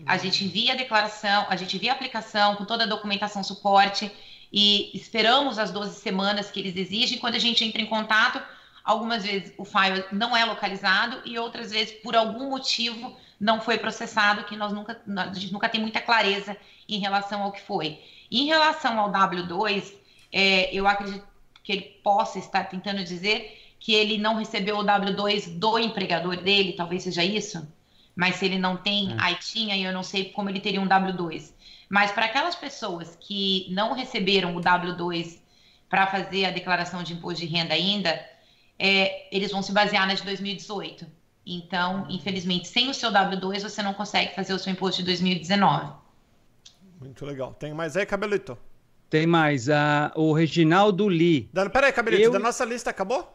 A 0.05 0.17
gente 0.17 0.45
envia 0.45 0.73
a 0.73 0.75
declaração, 0.75 1.45
a 1.49 1.55
gente 1.55 1.75
envia 1.75 1.91
a 1.91 1.95
aplicação 1.95 2.55
com 2.55 2.65
toda 2.65 2.83
a 2.83 2.87
documentação 2.87 3.43
suporte 3.43 4.11
e 4.51 4.91
esperamos 4.95 5.57
as 5.57 5.71
12 5.71 5.99
semanas 5.99 6.51
que 6.51 6.59
eles 6.59 6.75
exigem. 6.75 7.17
Quando 7.17 7.35
a 7.35 7.39
gente 7.39 7.63
entra 7.63 7.81
em 7.81 7.85
contato, 7.85 8.41
algumas 8.83 9.25
vezes 9.25 9.53
o 9.57 9.65
file 9.65 10.03
não 10.11 10.35
é 10.35 10.45
localizado 10.45 11.21
e 11.25 11.37
outras 11.37 11.71
vezes, 11.71 11.95
por 12.01 12.15
algum 12.15 12.49
motivo, 12.49 13.15
não 13.39 13.59
foi 13.59 13.77
processado, 13.77 14.43
que 14.45 14.55
nós 14.55 14.71
nunca, 14.71 15.01
a 15.17 15.33
gente 15.33 15.51
nunca 15.51 15.69
tem 15.69 15.81
muita 15.81 16.01
clareza 16.01 16.55
em 16.87 16.99
relação 16.99 17.43
ao 17.43 17.51
que 17.51 17.61
foi. 17.61 17.99
Em 18.31 18.45
relação 18.45 18.99
ao 18.99 19.11
W2, 19.11 19.93
é, 20.31 20.73
eu 20.73 20.87
acredito 20.87 21.25
que 21.63 21.71
ele 21.71 21.81
possa 22.03 22.39
estar 22.39 22.63
tentando 22.65 23.03
dizer 23.03 23.75
que 23.79 23.93
ele 23.93 24.17
não 24.17 24.35
recebeu 24.35 24.77
o 24.77 24.83
W2 24.83 25.57
do 25.57 25.77
empregador 25.77 26.37
dele, 26.37 26.73
talvez 26.73 27.03
seja 27.03 27.23
isso? 27.23 27.67
Mas 28.17 28.37
se 28.37 28.45
ele 28.45 28.57
não 28.57 28.75
tem 28.75 29.13
é. 29.13 29.31
ITIN, 29.31 29.71
aí 29.71 29.83
eu 29.83 29.93
não 29.93 30.01
sei 30.01 30.25
como 30.31 30.49
ele 30.49 30.59
teria 30.59 30.81
um 30.81 30.87
W2. 30.87 31.53
Mas 31.87 32.11
para 32.11 32.25
aquelas 32.25 32.55
pessoas 32.55 33.15
que 33.21 33.67
não 33.69 33.93
receberam 33.93 34.55
o 34.55 34.59
W2 34.59 35.37
para 35.87 36.07
fazer 36.07 36.45
a 36.45 36.51
declaração 36.51 37.03
de 37.03 37.13
imposto 37.13 37.45
de 37.45 37.45
renda 37.45 37.75
ainda, 37.75 38.19
é, 38.79 39.27
eles 39.31 39.51
vão 39.51 39.61
se 39.61 39.71
basear 39.71 40.07
na 40.07 40.15
de 40.15 40.23
2018. 40.23 41.05
Então, 41.45 42.07
infelizmente, 42.09 42.67
sem 42.67 42.89
o 42.89 42.93
seu 42.93 43.11
W2, 43.11 43.61
você 43.61 43.83
não 43.83 43.93
consegue 43.93 44.33
fazer 44.33 44.51
o 44.51 44.59
seu 44.59 44.73
imposto 44.73 45.01
de 45.01 45.05
2019. 45.05 45.93
Muito 46.99 47.23
legal. 47.23 47.53
Tem 47.53 47.71
mais 47.71 47.95
aí, 47.95 48.05
Cabelito? 48.05 48.57
Tem 49.11 49.27
mais. 49.27 49.67
Uh, 49.67 50.11
o 50.15 50.33
Reginaldo 50.33 51.07
Lee. 51.07 51.49
Peraí, 51.71 51.93
Cabelito, 51.93 52.23
eu... 52.23 52.31
da 52.31 52.39
nossa 52.39 52.65
lista 52.65 52.89
acabou? 52.89 53.31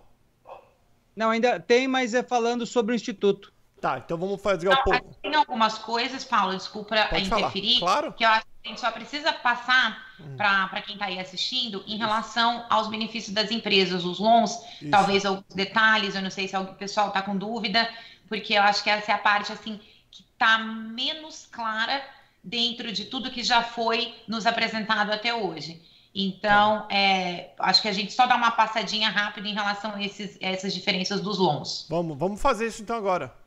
Não, 1.15 1.31
ainda 1.31 1.61
tem, 1.61 1.87
mas 1.87 2.15
é 2.15 2.23
falando 2.23 2.67
sobre 2.67 2.93
o 2.93 2.97
Instituto. 2.97 3.53
Tá, 3.83 3.99
então 3.99 4.17
vamos 4.17 4.41
fazer 4.41 4.69
um 4.69 4.77
pouco. 4.77 5.17
Tem 5.21 5.35
algumas 5.35 5.77
coisas, 5.77 6.23
Paulo, 6.23 6.57
desculpa 6.57 6.95
Pode 7.11 7.27
interferir, 7.27 7.81
falar. 7.81 7.93
claro. 7.93 8.13
que 8.13 8.25
eu 8.25 8.29
acho 8.29 8.45
que 8.45 8.69
a 8.69 8.69
gente 8.69 8.81
só 8.81 8.93
precisa 8.93 9.33
passar 9.33 10.15
hum. 10.21 10.37
para 10.37 10.81
quem 10.83 10.95
está 10.95 11.07
aí 11.07 11.19
assistindo 11.19 11.83
em 11.85 11.97
relação 11.97 12.65
aos 12.71 12.87
benefícios 12.87 13.35
das 13.35 13.51
empresas, 13.51 14.05
os 14.05 14.21
LONs, 14.21 14.53
Isso. 14.81 14.89
talvez 14.89 15.27
alguns 15.27 15.53
detalhes, 15.53 16.15
eu 16.15 16.23
não 16.23 16.31
sei 16.31 16.47
se 16.47 16.57
o 16.57 16.65
pessoal 16.75 17.09
está 17.09 17.23
com 17.23 17.37
dúvida, 17.37 17.91
porque 18.29 18.55
eu 18.55 18.63
acho 18.63 18.85
que 18.85 18.89
essa 18.89 19.11
é 19.11 19.15
a 19.17 19.19
parte 19.19 19.51
assim 19.51 19.81
que 20.13 20.23
está 20.23 20.59
menos 20.59 21.49
clara 21.51 22.05
dentro 22.45 22.93
de 22.93 23.07
tudo 23.07 23.33
que 23.33 23.43
já 23.43 23.65
foi 23.65 24.15
nos 24.29 24.47
apresentado 24.47 25.11
até 25.11 25.35
hoje. 25.35 25.83
Então, 26.15 26.83
tá. 26.83 26.95
é, 26.95 27.53
acho 27.59 27.83
que 27.83 27.89
a 27.89 27.93
gente 27.93 28.13
só 28.13 28.29
dá 28.29 28.37
uma 28.37 28.53
passadinha 28.53 29.09
rápida 29.09 29.49
em 29.49 29.55
relação 29.55 29.93
a, 29.93 30.01
esses, 30.01 30.39
a 30.41 30.47
essas 30.47 30.73
diferenças 30.73 31.21
dos 31.21 31.39
LONs. 31.39 31.87
Vamos, 31.89 32.17
vamos 32.17 32.41
fazer 32.41 32.69
isso 32.69 32.81
então 32.81 32.95
agora. 32.95 33.42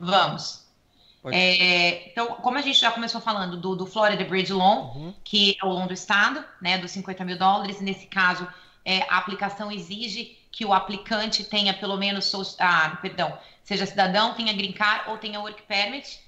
Vamos. 0.00 0.64
É, 1.30 2.08
então, 2.08 2.28
como 2.36 2.56
a 2.56 2.62
gente 2.62 2.80
já 2.80 2.90
começou 2.90 3.20
falando 3.20 3.58
do, 3.58 3.76
do 3.76 3.84
Florida 3.84 4.24
Bridge 4.24 4.50
Loan, 4.50 4.92
uhum. 4.94 5.14
que 5.22 5.58
é 5.62 5.66
o 5.66 5.68
loan 5.68 5.86
do 5.86 5.92
Estado, 5.92 6.42
né, 6.62 6.78
dos 6.78 6.90
50 6.92 7.22
mil 7.26 7.36
dólares, 7.36 7.78
nesse 7.82 8.06
caso, 8.06 8.48
é, 8.82 9.02
a 9.02 9.18
aplicação 9.18 9.70
exige 9.70 10.38
que 10.50 10.64
o 10.64 10.72
aplicante 10.72 11.44
tenha 11.44 11.74
pelo 11.74 11.98
menos, 11.98 12.34
ah, 12.58 12.98
perdão, 13.02 13.38
seja 13.62 13.84
cidadão, 13.84 14.32
tenha 14.32 14.54
green 14.54 14.72
card 14.72 15.10
ou 15.10 15.18
tenha 15.18 15.38
work 15.38 15.62
permit. 15.62 16.18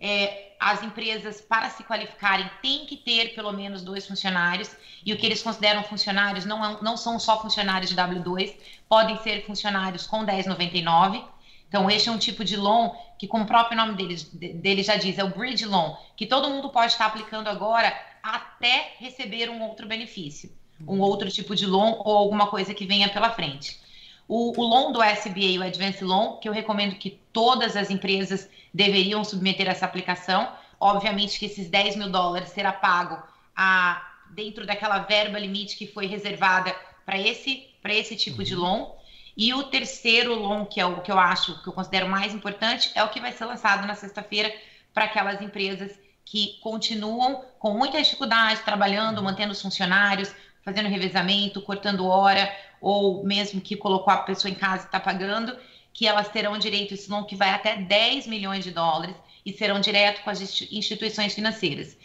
É, 0.00 0.54
as 0.58 0.82
empresas, 0.82 1.40
para 1.40 1.70
se 1.70 1.84
qualificarem, 1.84 2.50
têm 2.60 2.86
que 2.86 2.96
ter 2.96 3.34
pelo 3.34 3.52
menos 3.52 3.82
dois 3.82 4.06
funcionários, 4.06 4.74
e 5.06 5.12
o 5.12 5.16
que 5.16 5.24
eles 5.24 5.42
consideram 5.42 5.84
funcionários 5.84 6.44
não, 6.44 6.64
é, 6.64 6.82
não 6.82 6.96
são 6.96 7.20
só 7.20 7.40
funcionários 7.40 7.90
de 7.90 7.96
W2, 7.96 8.54
podem 8.88 9.16
ser 9.18 9.46
funcionários 9.46 10.06
com 10.06 10.24
1099, 10.24 11.22
então, 11.70 11.88
este 11.88 12.08
é 12.08 12.12
um 12.12 12.18
tipo 12.18 12.44
de 12.44 12.56
loan 12.56 12.90
que, 13.20 13.28
como 13.28 13.44
o 13.44 13.46
próprio 13.46 13.76
nome 13.76 13.96
dele, 13.96 14.16
dele 14.54 14.82
já 14.82 14.96
diz, 14.96 15.18
é 15.18 15.22
o 15.22 15.28
bridge 15.28 15.66
loan, 15.66 15.94
que 16.16 16.24
todo 16.24 16.48
mundo 16.48 16.70
pode 16.70 16.92
estar 16.92 17.04
aplicando 17.04 17.48
agora 17.48 17.94
até 18.22 18.94
receber 18.96 19.50
um 19.50 19.62
outro 19.62 19.86
benefício, 19.86 20.50
um 20.88 20.94
uhum. 20.94 21.00
outro 21.00 21.30
tipo 21.30 21.54
de 21.54 21.66
loan 21.66 21.96
ou 21.98 22.16
alguma 22.16 22.46
coisa 22.46 22.72
que 22.72 22.86
venha 22.86 23.10
pela 23.10 23.28
frente. 23.28 23.78
O, 24.26 24.58
o 24.58 24.64
loan 24.64 24.92
do 24.92 25.02
SBA, 25.02 25.58
o 25.58 25.62
Advance 25.62 26.02
Loan, 26.02 26.38
que 26.38 26.48
eu 26.48 26.52
recomendo 26.52 26.94
que 26.94 27.20
todas 27.30 27.76
as 27.76 27.90
empresas 27.90 28.48
deveriam 28.72 29.22
submeter 29.22 29.68
essa 29.68 29.84
aplicação. 29.84 30.50
Obviamente 30.80 31.38
que 31.38 31.44
esses 31.44 31.68
10 31.68 31.96
mil 31.96 32.08
dólares 32.08 32.48
será 32.48 32.72
pago 32.72 33.22
a, 33.54 34.02
dentro 34.30 34.64
daquela 34.64 35.00
verba 35.00 35.38
limite 35.38 35.76
que 35.76 35.86
foi 35.86 36.06
reservada 36.06 36.74
para 37.04 37.18
esse, 37.18 37.68
esse 37.84 38.16
tipo 38.16 38.42
de 38.42 38.54
uhum. 38.54 38.62
loan. 38.62 38.86
E 39.36 39.54
o 39.54 39.64
terceiro 39.64 40.34
long, 40.34 40.64
que 40.64 40.80
é 40.80 40.86
o 40.86 41.00
que 41.00 41.10
eu 41.10 41.18
acho, 41.18 41.62
que 41.62 41.68
eu 41.68 41.72
considero 41.72 42.08
mais 42.08 42.34
importante, 42.34 42.90
é 42.94 43.02
o 43.02 43.08
que 43.08 43.20
vai 43.20 43.32
ser 43.32 43.44
lançado 43.44 43.86
na 43.86 43.94
sexta-feira 43.94 44.52
para 44.92 45.04
aquelas 45.04 45.40
empresas 45.40 45.98
que 46.24 46.58
continuam 46.60 47.44
com 47.58 47.74
muita 47.74 48.00
dificuldade, 48.00 48.62
trabalhando, 48.62 49.22
mantendo 49.22 49.52
os 49.52 49.60
funcionários, 49.60 50.32
fazendo 50.64 50.88
revezamento, 50.88 51.62
cortando 51.62 52.06
hora, 52.06 52.54
ou 52.80 53.24
mesmo 53.24 53.60
que 53.60 53.76
colocou 53.76 54.12
a 54.12 54.18
pessoa 54.18 54.50
em 54.50 54.54
casa 54.54 54.84
e 54.84 54.86
está 54.86 55.00
pagando, 55.00 55.56
que 55.92 56.06
elas 56.06 56.28
terão 56.28 56.56
direito 56.58 56.92
a 56.92 56.94
esse 56.94 57.10
long 57.10 57.24
que 57.24 57.34
vai 57.34 57.50
até 57.50 57.76
10 57.76 58.26
milhões 58.26 58.64
de 58.64 58.70
dólares 58.70 59.16
e 59.44 59.52
serão 59.52 59.80
direto 59.80 60.22
com 60.22 60.30
as 60.30 60.40
instituições 60.40 61.34
financeiras. 61.34 61.96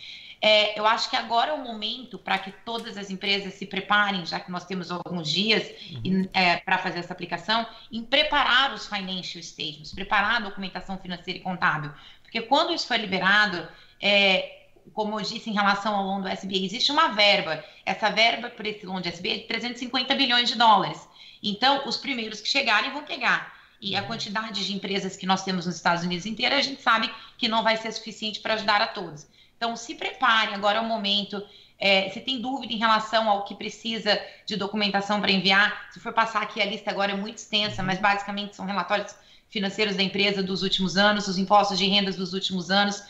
É, 0.42 0.78
eu 0.80 0.86
acho 0.86 1.10
que 1.10 1.16
agora 1.16 1.52
é 1.52 1.54
o 1.54 1.64
momento 1.64 2.18
para 2.18 2.38
que 2.38 2.52
todas 2.64 2.98
as 2.98 3.10
empresas 3.10 3.54
se 3.54 3.66
preparem, 3.66 4.26
já 4.26 4.40
que 4.40 4.52
nós 4.52 4.66
temos 4.66 4.92
alguns 4.92 5.32
dias 5.32 5.70
uhum. 6.06 6.28
é, 6.34 6.58
para 6.58 6.78
fazer 6.78 7.00
essa 7.00 7.14
aplicação, 7.14 7.66
em 7.92 8.04
preparar 8.04 8.74
os 8.74 8.88
financial 8.88 9.42
statements, 9.42 9.94
preparar 9.94 10.38
a 10.38 10.40
documentação 10.40 10.98
financeira 10.98 11.40
e 11.40 11.42
contábil. 11.42 11.92
Porque 12.22 12.42
quando 12.42 12.74
isso 12.74 12.88
for 12.88 13.00
liberado, 13.00 13.68
é, 14.02 14.66
como 14.94 15.20
eu 15.20 15.24
disse 15.24 15.50
em 15.50 15.54
relação 15.54 15.96
ao 15.96 16.04
loan 16.04 16.22
do 16.22 16.28
SBA, 16.28 16.58
existe 16.58 16.92
uma 16.92 17.10
verba. 17.10 17.64
Essa 17.86 18.10
verba 18.10 18.50
para 18.50 18.68
esse 18.68 18.86
loan 18.86 19.02
de 19.02 19.10
SBA 19.10 19.30
é 19.30 19.38
de 19.38 19.44
350 19.48 20.14
bilhões 20.16 20.50
de 20.50 20.56
dólares. 20.56 21.08
Então, 21.42 21.88
os 21.88 21.98
primeiros 21.98 22.42
que 22.42 22.48
chegarem 22.48 22.92
vão 22.92 23.04
pegar. 23.04 23.54
E 23.82 23.96
a 23.96 24.02
uhum. 24.02 24.08
quantidade 24.08 24.66
de 24.66 24.74
empresas 24.74 25.16
que 25.16 25.26
nós 25.26 25.44
temos 25.44 25.66
nos 25.66 25.76
Estados 25.76 26.04
Unidos 26.04 26.26
inteira, 26.26 26.58
a 26.58 26.62
gente 26.62 26.82
sabe 26.82 27.12
que 27.38 27.48
não 27.48 27.64
vai 27.64 27.78
ser 27.78 27.92
suficiente 27.92 28.40
para 28.40 28.56
ajudar 28.56 28.82
a 28.82 28.88
todos. 28.88 29.28
Então, 29.66 29.76
se 29.76 29.96
prepare, 29.96 30.54
agora 30.54 30.78
é 30.78 30.82
o 30.82 30.86
momento. 30.86 31.44
É, 31.80 32.08
se 32.12 32.22
tem 32.22 32.40
dúvida 32.40 32.72
em 32.72 32.78
relação 32.78 33.28
ao 33.28 33.44
que 33.46 33.56
precisa 33.56 34.22
de 34.46 34.56
documentação 34.56 35.20
para 35.20 35.32
enviar, 35.32 35.90
se 35.92 36.00
for 36.00 36.14
passar 36.14 36.44
aqui 36.44 36.62
a 36.62 36.66
lista 36.66 36.92
agora 36.92 37.14
é 37.14 37.16
muito 37.16 37.40
extensa, 37.40 37.82
mas 37.82 38.00
basicamente 38.00 38.56
são 38.56 38.64
relatórios 38.64 39.16
financeiros 39.50 39.96
da 39.96 40.04
empresa 40.04 40.44
dos 40.44 40.62
últimos 40.62 40.98
anos, 40.98 41.28
os 41.28 41.40
impostos 41.40 41.80
de 41.80 41.88
rendas 41.88 42.16
dos 42.16 42.34
últimos 42.34 42.70
anos, 42.70 43.04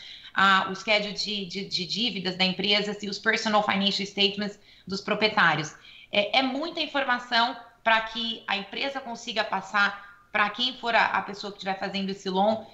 o 0.70 0.74
schedule 0.74 1.12
de, 1.12 1.44
de, 1.44 1.64
de, 1.66 1.84
dívidas 1.84 2.36
da 2.36 2.44
empresa 2.46 2.96
e 3.02 3.08
os 3.10 3.18
personal 3.18 3.62
financial 3.62 4.06
statements 4.06 4.58
dos 4.86 5.02
proprietários. 5.02 5.74
É, 6.10 6.38
é 6.38 6.42
muita 6.42 6.80
informação 6.80 7.54
para 7.84 8.00
que 8.00 8.42
a 8.46 8.56
empresa 8.56 8.98
consiga 8.98 9.44
passar 9.44 10.24
para 10.32 10.48
quem 10.48 10.74
for 10.78 10.94
a, 10.94 11.04
a, 11.04 11.22
pessoa 11.22 11.52
que 11.52 11.58
estiver 11.58 11.78
fazendo 11.78 12.08
esse 12.08 12.30
loan 12.30 12.64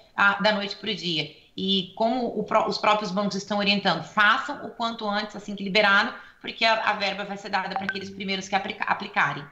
da 0.41 0.53
noite 0.53 0.77
para 0.77 0.89
o 0.89 0.95
dia. 0.95 1.42
E 1.55 1.93
como 1.95 2.27
o, 2.27 2.45
os 2.67 2.77
próprios 2.77 3.11
bancos 3.11 3.35
estão 3.35 3.59
orientando, 3.59 4.03
façam 4.03 4.65
o 4.65 4.71
quanto 4.71 5.07
antes, 5.07 5.35
assim 5.35 5.55
que 5.55 5.63
liberado, 5.63 6.13
porque 6.41 6.65
a, 6.65 6.89
a 6.89 6.93
verba 6.93 7.23
vai 7.23 7.37
ser 7.37 7.49
dada 7.49 7.75
para 7.75 7.85
aqueles 7.85 8.09
primeiros 8.09 8.49
que 8.49 8.55
aplica, 8.55 8.83
aplicarem. 8.85 9.45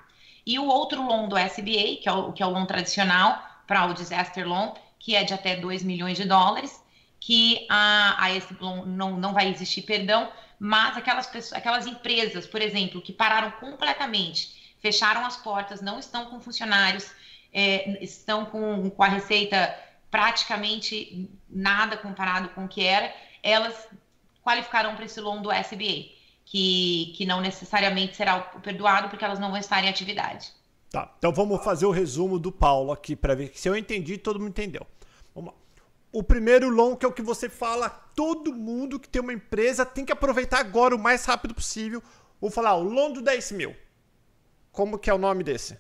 E 0.46 0.58
o 0.58 0.66
outro 0.66 1.02
loan 1.06 1.28
do 1.28 1.38
SBA, 1.38 1.98
que 2.02 2.10
é 2.10 2.12
o, 2.12 2.34
que 2.34 2.42
é 2.42 2.46
o 2.46 2.50
loan 2.50 2.66
tradicional, 2.66 3.42
para 3.68 3.86
o 3.86 3.94
disaster 3.94 4.48
loan, 4.48 4.74
que 5.00 5.16
é 5.16 5.24
de 5.24 5.34
até 5.34 5.56
2 5.56 5.84
milhões 5.84 6.18
de 6.18 6.26
dólares, 6.26 6.84
que 7.20 7.66
a, 7.70 8.16
a 8.24 8.36
esse 8.36 8.54
loan 8.60 8.86
não, 8.86 9.18
não 9.18 9.34
vai 9.34 9.50
existir 9.50 9.84
perdão, 9.84 10.30
mas 10.60 10.98
aquelas, 10.98 11.28
pessoas, 11.28 11.54
aquelas 11.54 11.88
empresas, 11.88 12.46
por 12.46 12.62
exemplo, 12.62 13.02
que 13.02 13.14
pararam 13.14 13.52
completamente, 13.52 14.76
fecharam 14.80 15.26
as 15.26 15.38
portas, 15.38 15.82
não 15.82 16.00
estão 16.00 16.26
com 16.26 16.40
funcionários, 16.40 17.12
é, 17.54 18.04
estão 18.04 18.46
com, 18.46 18.90
com 18.90 19.04
a 19.04 19.08
receita 19.08 19.74
praticamente 20.12 21.30
nada 21.50 21.98
comparado 21.98 22.50
com 22.50 22.66
o 22.66 22.68
que 22.68 22.84
era, 22.84 23.12
elas 23.42 23.88
qualificarão 24.44 24.96
para 24.96 25.06
esse 25.06 25.20
loan 25.22 25.42
do 25.42 25.52
SBA, 25.52 26.12
que, 26.46 27.14
que 27.16 27.26
não 27.26 27.40
necessariamente 27.42 28.16
será 28.16 28.40
perdoado 28.40 29.10
porque 29.10 29.24
elas 29.24 29.40
não 29.40 29.50
vão 29.50 29.60
estar 29.60 29.82
em 29.84 29.90
atividade. 29.90 30.52
Tá, 30.92 31.10
então 31.18 31.32
vamos 31.32 31.64
fazer 31.64 31.86
o 31.86 31.92
resumo 31.92 32.38
do 32.38 32.52
Paulo 32.52 32.92
aqui 32.92 33.16
para 33.16 33.34
ver 33.34 33.52
se 33.56 33.70
eu 33.70 33.78
entendi, 33.78 34.18
todo 34.18 34.38
mundo 34.38 34.50
entendeu. 34.50 34.86
Vamos 35.34 35.54
lá. 35.54 35.58
O 36.12 36.22
primeiro 36.22 36.70
long, 36.70 36.98
que 36.98 37.06
é 37.06 37.08
o 37.08 37.14
que 37.14 37.22
você 37.22 37.48
fala, 37.48 37.90
todo 37.90 38.54
mundo 38.54 39.00
que 39.00 39.08
tem 39.08 39.22
uma 39.22 39.32
empresa 39.32 39.86
tem 39.86 40.04
que 40.04 40.12
aproveitar 40.12 40.60
agora 40.60 40.94
o 40.94 41.00
mais 41.00 41.24
rápido 41.24 41.56
possível. 41.56 42.04
Vou 42.42 42.52
falar, 42.52 42.76
o 42.76 42.84
long 42.84 43.14
do 43.14 43.22
10 43.22 43.54
mil. 43.54 43.74
Como 44.74 45.00
que 45.00 45.10
é 45.10 45.14
o 45.14 45.18
nome 45.18 45.44
desse? 45.44 45.80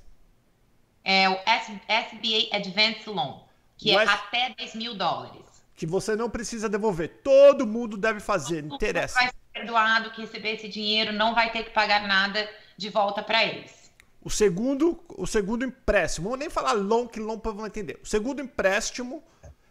É 1.03 1.27
o 1.27 1.33
SBA 1.33 2.55
Advance 2.55 3.09
Loan, 3.09 3.41
que 3.81 3.89
é 3.89 4.03
S... 4.03 4.11
até 4.11 4.53
10 4.55 4.75
mil 4.75 4.93
dólares. 4.93 5.41
Que 5.75 5.87
você 5.87 6.15
não 6.15 6.29
precisa 6.29 6.69
devolver. 6.69 7.21
Todo 7.23 7.65
mundo 7.65 7.97
deve 7.97 8.19
fazer, 8.19 8.61
todo 8.61 8.75
interessa. 8.75 9.15
Vai 9.15 9.27
ser 9.27 9.33
perdoado 9.51 10.11
que 10.11 10.21
receber 10.21 10.53
esse 10.53 10.69
dinheiro 10.69 11.11
não 11.11 11.33
vai 11.33 11.51
ter 11.51 11.63
que 11.63 11.71
pagar 11.71 12.07
nada 12.07 12.47
de 12.77 12.89
volta 12.89 13.23
para 13.23 13.43
eles. 13.43 13.91
O 14.21 14.29
segundo, 14.29 15.03
o 15.09 15.25
segundo 15.25 15.65
empréstimo, 15.65 16.29
vou 16.29 16.37
nem 16.37 16.49
falar 16.49 16.73
long, 16.73 17.07
que 17.07 17.19
long 17.19 17.39
para 17.39 17.65
entender. 17.65 17.99
O 18.03 18.07
segundo 18.07 18.39
empréstimo, 18.39 19.23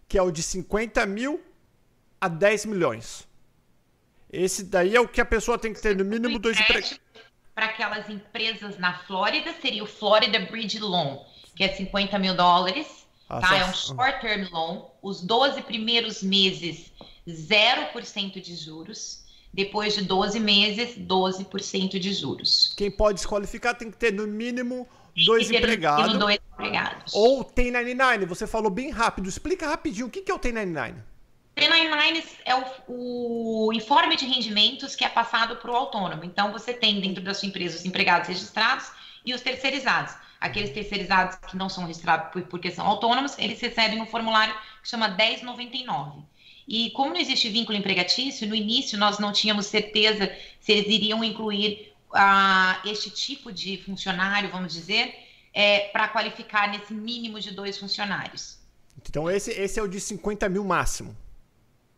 que 0.09 0.19
é 0.19 0.23
o 0.23 0.33
de 0.33 0.43
50 0.43 1.07
mil 1.07 1.41
a 2.21 2.27
10 2.27 2.67
milhões. 2.67 3.29
Esse 4.33 4.65
daí 4.65 4.97
é 4.97 5.01
o 5.01 5.07
que 5.07 5.21
a 5.21 5.25
pessoa 5.25 5.57
tem 5.57 5.73
que 5.73 5.81
ter 5.81 5.97
no 5.97 6.05
mínimo 6.05 6.41
dois 6.41 6.59
empréstimos. 6.59 7.01
Para 7.55 7.67
aquelas 7.67 8.09
empresas 8.09 8.77
na 8.77 8.99
Flórida, 9.01 9.55
seria 9.63 9.85
o 9.85 9.87
Florida 9.87 10.41
Bridge 10.41 10.81
Loan, 10.81 11.21
que 11.55 11.63
é 11.63 11.69
50 11.69 12.19
mil 12.19 12.35
dólares. 12.35 13.00
Ah, 13.31 13.41
tá? 13.41 13.57
É 13.57 13.65
um 13.65 13.73
short 13.73 14.21
term 14.21 14.49
loan. 14.51 14.83
Os 15.01 15.23
12 15.23 15.63
primeiros 15.63 16.21
meses, 16.23 16.93
0% 17.29 18.41
de 18.41 18.57
juros. 18.57 19.21
Depois 19.53 19.95
de 19.95 20.03
12 20.03 20.39
meses, 20.39 20.97
12% 20.99 21.99
de 21.99 22.13
juros. 22.13 22.75
Quem 22.77 22.91
pode 22.91 23.17
desqualificar 23.17 23.77
tem 23.77 23.91
que 23.91 23.97
ter 23.97 24.13
no 24.13 24.27
mínimo 24.27 24.87
dois 25.25 25.51
empregados. 25.51 26.19
dois 26.19 26.39
empregados. 26.53 27.15
Ou 27.15 27.43
tem 27.43 27.71
99, 27.71 28.27
você 28.27 28.47
falou 28.47 28.71
bem 28.71 28.91
rápido. 28.91 29.29
Explica 29.29 29.67
rapidinho 29.67 30.07
o 30.07 30.11
que, 30.11 30.23
que 30.23 30.31
é 30.31 30.35
o 30.35 30.39
tem 30.39 30.53
99. 30.53 31.11
T99 31.57 32.25
é 32.45 32.55
o, 32.55 32.65
o, 33.67 33.73
informe 33.73 34.17
de 34.17 34.25
rendimentos 34.25 34.95
que 34.97 35.05
é 35.05 35.09
passado 35.09 35.57
para 35.57 35.71
o 35.71 35.75
autônomo. 35.75 36.25
Então, 36.25 36.53
você 36.53 36.73
tem 36.73 37.01
dentro 37.01 37.23
da 37.23 37.35
sua 37.35 37.49
empresa 37.49 37.77
os 37.77 37.85
empregados 37.85 38.29
registrados 38.29 38.91
e 39.25 39.35
os 39.35 39.41
terceirizados. 39.41 40.15
Aqueles 40.41 40.71
terceirizados 40.71 41.37
que 41.49 41.57
não 41.57 41.69
são 41.69 41.85
registrados 41.85 42.43
porque 42.49 42.71
são 42.71 42.87
autônomos, 42.87 43.37
eles 43.39 43.61
recebem 43.61 44.01
um 44.01 44.07
formulário 44.07 44.55
que 44.83 44.89
chama 44.89 45.09
1099. 45.09 46.23
E 46.67 46.91
como 46.91 47.11
não 47.11 47.21
existe 47.21 47.49
vínculo 47.49 47.77
empregatício, 47.77 48.49
no 48.49 48.55
início 48.55 48.99
nós 48.99 49.19
não 49.19 49.33
tínhamos 49.33 49.67
certeza 49.67 50.35
se 50.61 50.73
eles 50.73 50.87
iriam 50.87 51.23
incluir 51.23 51.93
uh, 52.11 52.89
este 52.89 53.11
tipo 53.11 53.53
de 53.53 53.77
funcionário, 53.79 54.51
vamos 54.51 54.73
dizer, 54.73 55.15
é, 55.53 55.89
para 55.89 56.09
qualificar 56.09 56.71
nesse 56.71 56.95
mínimo 56.95 57.41
de 57.41 57.51
dois 57.51 57.77
funcionários. 57.79 58.59
Então 59.09 59.31
esse, 59.31 59.51
esse 59.51 59.79
é 59.79 59.83
o 59.83 59.89
de 59.89 60.01
50 60.01 60.49
mil 60.49 60.65
máximo. 60.65 61.17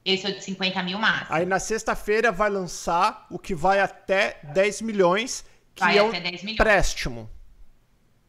Esse 0.05 0.27
é 0.27 0.31
o 0.31 0.35
de 0.35 0.43
50 0.43 0.83
mil 0.83 0.99
máximo. 0.99 1.29
Aí 1.31 1.47
na 1.47 1.61
sexta-feira 1.61 2.33
vai 2.33 2.51
lançar 2.51 3.27
o 3.31 3.39
que 3.39 3.55
vai 3.55 3.79
até 3.79 4.41
10 4.53 4.83
milhões, 4.83 5.45
que 5.75 5.83
vai 5.83 5.99
é 5.99 6.03
um 6.03 6.13
empréstimo. 6.13 7.31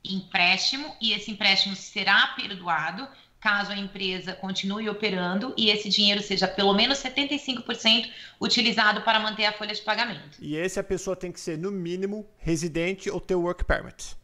Empréstimo, 0.04 0.96
e 1.00 1.14
esse 1.14 1.32
empréstimo 1.32 1.76
será 1.76 2.28
perdoado 2.36 3.08
caso 3.44 3.74
a 3.74 3.78
empresa 3.78 4.34
continue 4.34 4.88
operando 4.90 5.54
e 5.58 5.70
esse 5.70 5.90
dinheiro 5.90 6.22
seja 6.22 6.48
pelo 6.48 6.74
menos 6.74 7.00
75% 7.00 8.10
utilizado 8.40 9.02
para 9.02 9.20
manter 9.20 9.46
a 9.46 9.52
folha 9.52 9.76
de 9.76 9.82
pagamento. 9.82 10.38
E 10.40 10.56
esse 10.56 10.80
a 10.80 10.84
pessoa 10.84 11.14
tem 11.14 11.30
que 11.30 11.42
ser, 11.42 11.58
no 11.58 11.70
mínimo, 11.70 12.26
residente 12.38 13.10
ou 13.10 13.20
ter 13.20 13.36
work 13.36 13.66
permit. 13.66 14.16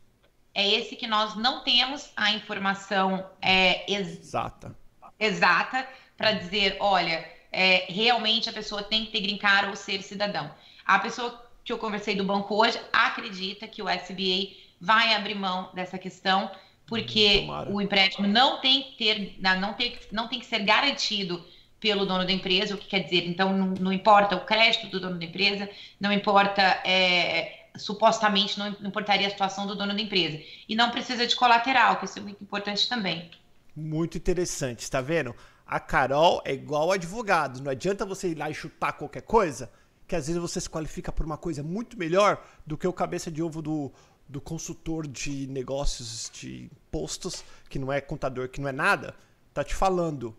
É 0.54 0.66
esse 0.66 0.96
que 0.96 1.06
nós 1.06 1.36
não 1.36 1.66
temos 1.66 2.10
a 2.16 2.32
informação 2.32 3.30
é, 3.42 3.92
ex 3.92 4.20
exata, 4.20 4.74
exata 5.20 5.86
para 6.18 6.32
dizer, 6.32 6.78
olha, 6.80 7.30
é, 7.52 7.86
realmente 7.90 8.50
a 8.50 8.54
pessoa 8.54 8.82
tem 8.82 9.06
que 9.06 9.12
ter 9.12 9.20
green 9.20 9.38
card 9.38 9.70
ou 9.70 9.76
ser 9.76 10.02
cidadão. 10.02 10.50
A 10.86 10.98
pessoa 10.98 11.46
que 11.64 11.74
eu 11.74 11.78
conversei 11.78 12.16
do 12.16 12.24
banco 12.24 12.56
hoje 12.56 12.80
acredita 12.94 13.68
que 13.68 13.82
o 13.82 13.90
SBA 13.90 14.69
vai 14.80 15.14
abrir 15.14 15.36
mão 15.36 15.70
dessa 15.74 15.98
questão 15.98 16.52
porque 16.90 17.42
Tomara. 17.42 17.72
o 17.72 17.80
empréstimo 17.80 18.28
não 18.28 18.60
tem 18.60 18.82
que 18.82 18.98
ter, 18.98 19.36
não 19.40 19.74
tem, 19.74 19.98
não 20.12 20.28
tem 20.28 20.40
que 20.40 20.46
ser 20.46 20.60
garantido 20.60 21.46
pelo 21.80 22.06
dono 22.06 22.26
da 22.26 22.32
empresa, 22.32 22.76
o 22.76 22.78
que 22.78 22.88
quer 22.88 23.00
dizer, 23.00 23.28
então 23.28 23.56
não, 23.56 23.68
não 23.80 23.94
importa 23.94 24.36
o 24.36 24.44
crédito 24.44 24.88
do 24.88 25.00
dono 25.00 25.18
da 25.18 25.24
empresa, 25.24 25.70
não 26.00 26.12
importa, 26.12 26.62
é, 26.84 27.68
supostamente 27.78 28.60
não 28.60 28.68
importaria 28.68 29.28
a 29.28 29.30
situação 29.30 29.66
do 29.66 29.76
dono 29.76 29.94
da 29.94 30.02
empresa. 30.02 30.42
E 30.68 30.76
não 30.76 30.90
precisa 30.90 31.26
de 31.26 31.36
colateral, 31.36 31.98
que 31.98 32.06
isso 32.06 32.20
é 32.20 32.22
muito 32.22 32.44
importante 32.44 32.90
também. 32.90 33.30
Muito 33.76 34.18
interessante, 34.18 34.80
está 34.80 35.00
vendo? 35.00 35.34
A 35.66 35.80
Carol 35.80 36.42
é 36.44 36.54
igual 36.54 36.92
advogado, 36.92 37.62
não 37.62 37.72
adianta 37.72 38.06
você 38.06 38.30
ir 38.30 38.36
lá 38.36 38.50
e 38.50 38.54
chutar 38.54 38.94
qualquer 38.94 39.22
coisa, 39.22 39.72
que 40.08 40.16
às 40.16 40.26
vezes 40.26 40.42
você 40.42 40.60
se 40.60 40.70
qualifica 40.70 41.12
por 41.12 41.24
uma 41.24 41.38
coisa 41.38 41.62
muito 41.62 41.98
melhor 41.98 42.44
do 42.66 42.76
que 42.76 42.88
o 42.88 42.92
cabeça 42.92 43.30
de 43.32 43.44
ovo 43.44 43.62
do, 43.62 43.94
do 44.30 44.40
consultor 44.40 45.08
de 45.08 45.48
negócios 45.48 46.30
de 46.32 46.66
impostos, 46.66 47.44
que 47.68 47.80
não 47.80 47.92
é 47.92 48.00
contador, 48.00 48.48
que 48.48 48.62
não 48.62 48.70
é 48.70 48.72
nada, 48.72 49.16
tá 49.54 49.64
te 49.64 49.74
falando. 49.74 50.38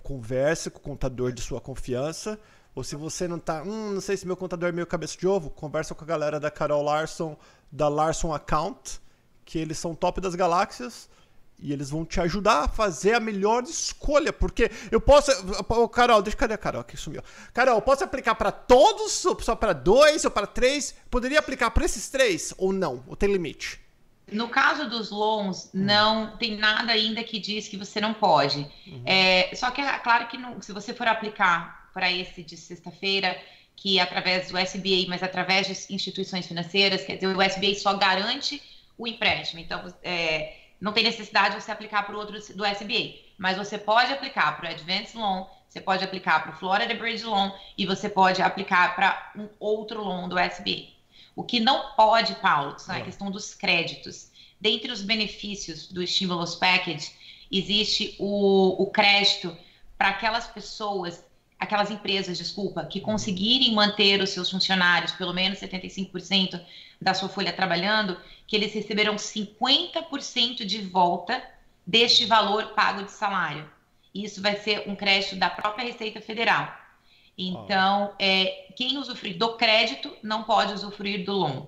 Converse 0.00 0.70
com 0.70 0.78
o 0.78 0.82
contador 0.82 1.32
de 1.32 1.42
sua 1.42 1.60
confiança. 1.60 2.38
Ou 2.74 2.84
se 2.84 2.94
você 2.94 3.26
não 3.26 3.38
tá, 3.38 3.62
hum, 3.62 3.92
não 3.94 4.00
sei 4.00 4.16
se 4.16 4.26
meu 4.26 4.36
contador 4.36 4.68
é 4.68 4.72
meio 4.72 4.86
cabeça 4.86 5.18
de 5.18 5.26
ovo, 5.26 5.50
conversa 5.50 5.94
com 5.94 6.04
a 6.04 6.06
galera 6.06 6.40
da 6.40 6.50
Carol 6.50 6.82
Larson, 6.82 7.36
da 7.70 7.88
Larson 7.88 8.32
Account, 8.32 9.00
que 9.44 9.58
eles 9.58 9.78
são 9.78 9.94
top 9.94 10.20
das 10.20 10.34
galáxias 10.34 11.08
e 11.58 11.72
eles 11.72 11.90
vão 11.90 12.04
te 12.04 12.20
ajudar 12.20 12.64
a 12.64 12.68
fazer 12.68 13.14
a 13.14 13.20
melhor 13.20 13.62
escolha, 13.62 14.32
porque 14.32 14.70
eu 14.90 15.00
posso. 15.00 15.30
Oh, 15.68 15.88
Carol, 15.88 16.20
deixa 16.20 16.36
cadê 16.36 16.54
a 16.54 16.58
Carol 16.58 16.82
que 16.82 16.96
sumiu? 16.96 17.22
Carol, 17.54 17.76
eu 17.76 17.82
posso 17.82 18.02
aplicar 18.02 18.34
para 18.34 18.50
todos, 18.50 19.24
ou 19.24 19.40
só 19.40 19.54
para 19.54 19.72
dois, 19.72 20.24
ou 20.24 20.30
para 20.30 20.46
três? 20.46 20.94
Poderia 21.10 21.38
aplicar 21.38 21.70
para 21.70 21.84
esses 21.84 22.10
três 22.10 22.52
ou 22.58 22.72
não? 22.72 23.04
Ou 23.06 23.14
tem 23.14 23.32
limite? 23.32 23.80
No 24.30 24.48
caso 24.48 24.88
dos 24.88 25.10
loans, 25.10 25.70
não 25.74 26.36
tem 26.36 26.56
nada 26.56 26.92
ainda 26.92 27.22
que 27.22 27.38
diz 27.38 27.68
que 27.68 27.76
você 27.76 28.00
não 28.00 28.14
pode. 28.14 28.66
Uhum. 28.86 29.02
É, 29.04 29.54
só 29.54 29.70
que 29.70 29.80
é 29.80 29.98
claro 29.98 30.26
que 30.28 30.38
não, 30.38 30.60
se 30.60 30.72
você 30.72 30.94
for 30.94 31.06
aplicar 31.06 31.90
para 31.92 32.10
esse 32.10 32.42
de 32.42 32.56
sexta-feira, 32.56 33.36
que 33.76 33.98
é 33.98 34.02
através 34.02 34.50
do 34.50 34.58
SBA, 34.58 35.06
mas 35.08 35.22
através 35.22 35.66
de 35.66 35.94
instituições 35.94 36.46
financeiras, 36.46 37.04
quer 37.04 37.16
dizer, 37.16 37.26
o 37.26 37.42
SBA 37.42 37.74
só 37.74 37.94
garante 37.94 38.62
o 38.96 39.06
empréstimo. 39.06 39.60
Então, 39.60 39.92
é, 40.02 40.54
não 40.82 40.92
tem 40.92 41.04
necessidade 41.04 41.54
de 41.54 41.62
você 41.62 41.70
aplicar 41.70 42.02
para 42.02 42.16
o 42.16 42.18
outro 42.18 42.34
do 42.56 42.66
SBA, 42.66 43.14
mas 43.38 43.56
você 43.56 43.78
pode 43.78 44.12
aplicar 44.12 44.56
para 44.56 44.68
o 44.68 44.72
Advance 44.72 45.16
Loan, 45.16 45.46
você 45.68 45.80
pode 45.80 46.02
aplicar 46.02 46.42
para 46.42 46.52
o 46.52 46.58
Florida 46.58 46.92
Bridge 46.92 47.24
Loan 47.24 47.52
e 47.78 47.86
você 47.86 48.08
pode 48.08 48.42
aplicar 48.42 48.96
para 48.96 49.32
um 49.36 49.48
outro 49.60 50.02
loan 50.02 50.28
do 50.28 50.36
SBA. 50.36 50.88
O 51.36 51.44
que 51.44 51.60
não 51.60 51.94
pode, 51.94 52.34
Paulo, 52.34 52.76
é 52.88 52.96
a 52.96 53.00
questão 53.00 53.30
dos 53.30 53.54
créditos. 53.54 54.32
Dentre 54.60 54.90
os 54.90 55.02
benefícios 55.02 55.86
do 55.86 56.04
Stimulus 56.04 56.56
Package, 56.56 57.12
existe 57.50 58.16
o, 58.18 58.82
o 58.82 58.90
crédito 58.90 59.56
para 59.96 60.08
aquelas 60.08 60.48
pessoas, 60.48 61.24
aquelas 61.62 61.92
empresas, 61.92 62.36
desculpa, 62.36 62.84
que 62.84 63.00
conseguirem 63.00 63.72
manter 63.72 64.20
os 64.20 64.30
seus 64.30 64.50
funcionários, 64.50 65.12
pelo 65.12 65.32
menos 65.32 65.60
75% 65.60 66.60
da 67.00 67.14
sua 67.14 67.28
folha 67.28 67.52
trabalhando, 67.52 68.18
que 68.48 68.56
eles 68.56 68.74
receberão 68.74 69.14
50% 69.14 70.64
de 70.64 70.82
volta 70.82 71.40
deste 71.86 72.26
valor 72.26 72.72
pago 72.74 73.04
de 73.04 73.12
salário. 73.12 73.70
Isso 74.12 74.42
vai 74.42 74.56
ser 74.56 74.88
um 74.88 74.96
crédito 74.96 75.36
da 75.36 75.48
própria 75.48 75.84
Receita 75.84 76.20
Federal. 76.20 76.76
Então, 77.38 78.12
é, 78.18 78.66
quem 78.76 78.98
usufruir 78.98 79.38
do 79.38 79.56
crédito 79.56 80.12
não 80.20 80.42
pode 80.42 80.72
usufruir 80.72 81.24
do 81.24 81.32
loan. 81.32 81.66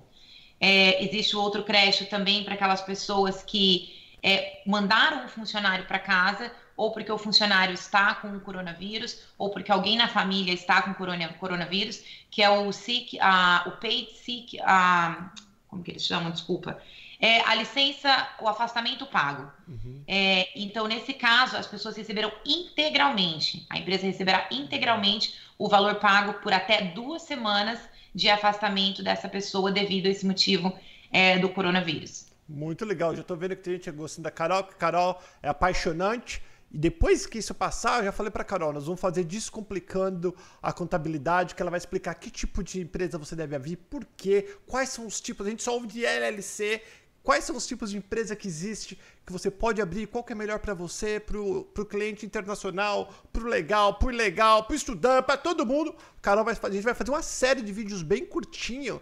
É, 0.60 1.04
existe 1.04 1.36
outro 1.36 1.62
crédito 1.62 2.10
também 2.10 2.42
para 2.42 2.54
aquelas 2.54 2.82
pessoas 2.82 3.44
que 3.44 3.94
é, 4.22 4.60
mandaram 4.66 5.24
um 5.24 5.28
funcionário 5.28 5.86
para 5.86 6.00
casa 6.00 6.50
ou 6.76 6.92
porque 6.92 7.10
o 7.10 7.18
funcionário 7.18 7.74
está 7.74 8.14
com 8.14 8.28
o 8.28 8.40
coronavírus, 8.40 9.22
ou 9.38 9.50
porque 9.50 9.70
alguém 9.70 9.96
na 9.96 10.08
família 10.08 10.52
está 10.52 10.82
com 10.82 10.94
coronavírus, 11.38 12.02
que 12.30 12.42
é 12.42 12.50
o 12.50 12.72
sick, 12.72 13.18
o 13.66 13.70
paid 13.72 14.10
sick, 14.14 14.58
uh, 14.58 15.30
como 15.68 15.82
que 15.82 15.92
eles 15.92 16.04
chamam, 16.04 16.30
desculpa, 16.30 16.80
é 17.20 17.40
a 17.40 17.54
licença, 17.54 18.28
o 18.40 18.48
afastamento 18.48 19.06
pago. 19.06 19.50
Uhum. 19.66 20.02
É, 20.06 20.48
então, 20.54 20.86
nesse 20.86 21.14
caso, 21.14 21.56
as 21.56 21.66
pessoas 21.66 21.96
receberão 21.96 22.32
integralmente, 22.44 23.64
a 23.70 23.78
empresa 23.78 24.04
receberá 24.04 24.46
integralmente 24.50 25.34
o 25.56 25.68
valor 25.68 25.96
pago 25.96 26.34
por 26.34 26.52
até 26.52 26.82
duas 26.82 27.22
semanas 27.22 27.78
de 28.14 28.28
afastamento 28.28 29.02
dessa 29.02 29.28
pessoa 29.28 29.72
devido 29.72 30.06
a 30.06 30.10
esse 30.10 30.26
motivo 30.26 30.76
é, 31.10 31.38
do 31.38 31.48
coronavírus. 31.48 32.26
Muito 32.48 32.84
legal, 32.84 33.14
já 33.14 33.22
estou 33.22 33.36
vendo 33.36 33.56
que 33.56 33.62
tem 33.62 33.74
gente 33.74 33.90
gostando 33.90 34.24
da 34.24 34.30
Carol, 34.30 34.64
que 34.64 34.74
a 34.74 34.76
Carol 34.76 35.22
é 35.42 35.48
apaixonante. 35.48 36.42
E 36.74 36.76
depois 36.76 37.24
que 37.24 37.38
isso 37.38 37.54
passar, 37.54 38.00
eu 38.00 38.06
já 38.06 38.10
falei 38.10 38.32
para 38.32 38.42
Carol, 38.42 38.72
nós 38.72 38.86
vamos 38.86 39.00
fazer 39.00 39.22
descomplicando 39.22 40.34
a 40.60 40.72
contabilidade, 40.72 41.54
que 41.54 41.62
ela 41.62 41.70
vai 41.70 41.78
explicar 41.78 42.12
que 42.16 42.28
tipo 42.28 42.64
de 42.64 42.80
empresa 42.80 43.16
você 43.16 43.36
deve 43.36 43.54
abrir, 43.54 43.76
por 43.76 44.04
quê, 44.16 44.56
quais 44.66 44.88
são 44.88 45.06
os 45.06 45.20
tipos. 45.20 45.46
A 45.46 45.50
gente 45.50 45.62
só 45.62 45.72
ouve 45.72 45.86
de 45.86 46.04
LLC, 46.04 46.82
quais 47.22 47.44
são 47.44 47.54
os 47.54 47.64
tipos 47.64 47.90
de 47.90 47.98
empresa 47.98 48.34
que 48.34 48.48
existe, 48.48 48.98
que 49.24 49.32
você 49.32 49.52
pode 49.52 49.80
abrir, 49.80 50.08
qual 50.08 50.24
que 50.24 50.32
é 50.32 50.34
melhor 50.34 50.58
para 50.58 50.74
você, 50.74 51.20
para 51.20 51.38
o 51.38 51.86
cliente 51.88 52.26
internacional, 52.26 53.14
para 53.32 53.44
o 53.44 53.46
legal, 53.46 53.94
para 53.96 54.08
o 54.08 54.10
ilegal, 54.10 54.64
para 54.64 54.72
o 54.72 54.76
estudante, 54.76 55.26
para 55.26 55.36
todo 55.36 55.64
mundo. 55.64 55.94
Carol 56.20 56.44
vai, 56.44 56.58
a 56.60 56.70
gente 56.70 56.82
vai 56.82 56.94
fazer 56.94 57.12
uma 57.12 57.22
série 57.22 57.62
de 57.62 57.72
vídeos 57.72 58.02
bem 58.02 58.26
curtinho 58.26 59.00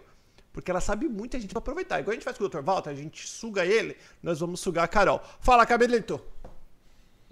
porque 0.51 0.69
ela 0.69 0.79
sabe 0.79 1.09
muito 1.09 1.33
e 1.33 1.37
a 1.37 1.39
gente 1.39 1.51
vai 1.55 1.59
aproveitar. 1.59 1.99
Igual 1.99 2.11
a 2.11 2.13
gente 2.13 2.23
faz 2.23 2.37
com 2.37 2.43
o 2.43 2.47
Dr. 2.47 2.61
Walter, 2.61 2.91
a 2.91 2.93
gente 2.93 3.27
suga 3.27 3.65
ele, 3.65 3.97
nós 4.21 4.39
vamos 4.39 4.59
sugar 4.59 4.83
a 4.83 4.87
Carol. 4.87 5.19
Fala, 5.39 5.65
Cabelito. 5.65 6.21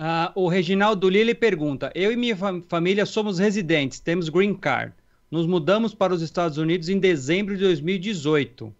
Ah, 0.03 0.31
o 0.33 0.47
Reginaldo 0.47 1.07
Lille 1.07 1.35
pergunta: 1.35 1.91
Eu 1.93 2.11
e 2.11 2.15
minha 2.15 2.35
família 2.67 3.05
somos 3.05 3.37
residentes, 3.37 3.99
temos 3.99 4.29
green 4.29 4.55
card. 4.55 4.91
Nos 5.29 5.45
mudamos 5.45 5.93
para 5.93 6.11
os 6.11 6.23
Estados 6.23 6.57
Unidos 6.57 6.89
em 6.89 6.97
dezembro 6.97 7.55
de 7.55 7.63
2018. 7.65 8.73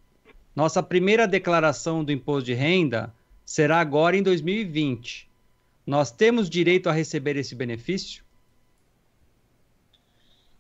Nossa 0.56 0.82
primeira 0.82 1.28
declaração 1.28 2.04
do 2.04 2.12
imposto 2.12 2.48
de 2.48 2.56
renda 2.56 3.14
será 3.46 3.80
agora 3.80 4.18
em 4.18 4.24
2020. 4.24 5.30
Nós 5.86 6.10
temos 6.10 6.50
direito 6.50 6.90
a 6.90 6.92
receber 6.92 7.38
esse 7.38 7.54
benefício? 7.54 8.24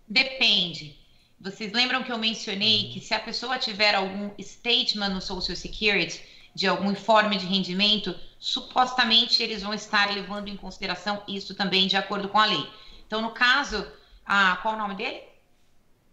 Depende. 0.07 0.95
Vocês 1.39 1.73
lembram 1.73 2.03
que 2.03 2.11
eu 2.11 2.19
mencionei 2.19 2.91
que 2.93 2.99
se 2.99 3.15
a 3.15 3.19
pessoa 3.19 3.57
tiver 3.57 3.95
algum 3.95 4.29
statement 4.39 5.09
no 5.09 5.21
Social 5.21 5.55
Security, 5.55 6.21
de 6.53 6.67
algum 6.67 6.91
informe 6.91 7.37
de 7.37 7.45
rendimento, 7.45 8.15
supostamente 8.39 9.41
eles 9.41 9.61
vão 9.61 9.73
estar 9.73 10.11
levando 10.11 10.47
em 10.47 10.57
consideração 10.57 11.23
isso 11.27 11.55
também 11.55 11.87
de 11.87 11.95
acordo 11.95 12.27
com 12.27 12.39
a 12.39 12.45
lei. 12.45 12.67
Então, 13.07 13.21
no 13.21 13.31
caso, 13.31 13.85
a, 14.25 14.57
qual 14.57 14.75
o 14.75 14.77
nome 14.77 14.95
dele? 14.95 15.21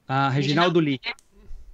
Ah, 0.06 0.28
Reginaldo, 0.28 0.80
Lee. 0.80 1.00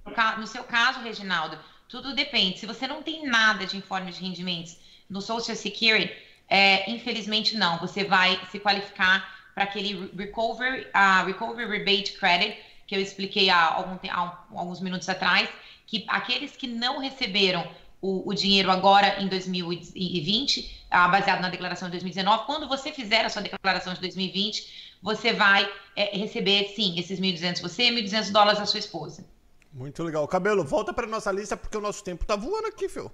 No, 0.05 0.39
no 0.39 0.47
seu 0.47 0.63
caso, 0.63 0.99
Reginaldo, 0.99 1.57
tudo 1.87 2.13
depende. 2.13 2.59
Se 2.59 2.65
você 2.65 2.87
não 2.87 3.01
tem 3.01 3.27
nada 3.27 3.65
de 3.65 3.77
informe 3.77 4.11
de 4.11 4.21
rendimentos 4.21 4.77
no 5.09 5.21
Social 5.21 5.55
Security, 5.55 6.13
é, 6.47 6.89
infelizmente 6.89 7.55
não. 7.57 7.77
Você 7.79 8.03
vai 8.03 8.39
se 8.51 8.59
qualificar 8.59 9.33
para 9.53 9.63
aquele 9.63 10.11
Recovery, 10.15 10.87
uh, 10.87 11.25
recovery 11.25 11.65
Rebate 11.65 12.13
Credit, 12.13 12.57
que 12.85 12.95
eu 12.95 12.99
expliquei 12.99 13.49
há, 13.49 13.73
algum, 13.73 13.97
há 14.09 14.45
alguns 14.51 14.81
minutos 14.81 15.07
atrás, 15.07 15.49
que 15.87 16.03
aqueles 16.07 16.55
que 16.55 16.67
não 16.67 16.99
receberam 16.99 17.65
o, 18.05 18.29
o 18.29 18.33
dinheiro 18.33 18.69
agora 18.69 19.19
em 19.21 19.27
2020, 19.27 20.85
ah, 20.91 21.07
baseado 21.07 21.41
na 21.41 21.49
declaração 21.49 21.87
de 21.87 21.93
2019, 21.93 22.45
quando 22.45 22.67
você 22.67 22.91
fizer 22.91 23.25
a 23.25 23.29
sua 23.29 23.41
declaração 23.41 23.93
de 23.93 24.01
2020, 24.01 24.99
você 25.01 25.33
vai 25.33 25.67
é, 25.95 26.15
receber, 26.15 26.67
sim, 26.75 26.99
esses 26.99 27.19
1.200 27.19 27.61
você 27.61 27.89
e 27.89 27.91
1.200 27.91 28.31
dólares 28.31 28.59
a 28.59 28.65
sua 28.65 28.79
esposa. 28.79 29.25
Muito 29.73 30.03
legal. 30.03 30.27
Cabelo, 30.27 30.63
volta 30.63 30.93
para 30.93 31.07
nossa 31.07 31.31
lista 31.31 31.57
porque 31.57 31.75
o 31.75 31.81
nosso 31.81 32.03
tempo 32.03 32.25
tá 32.25 32.35
voando 32.35 32.67
aqui, 32.67 32.87
Phil. 32.87 33.11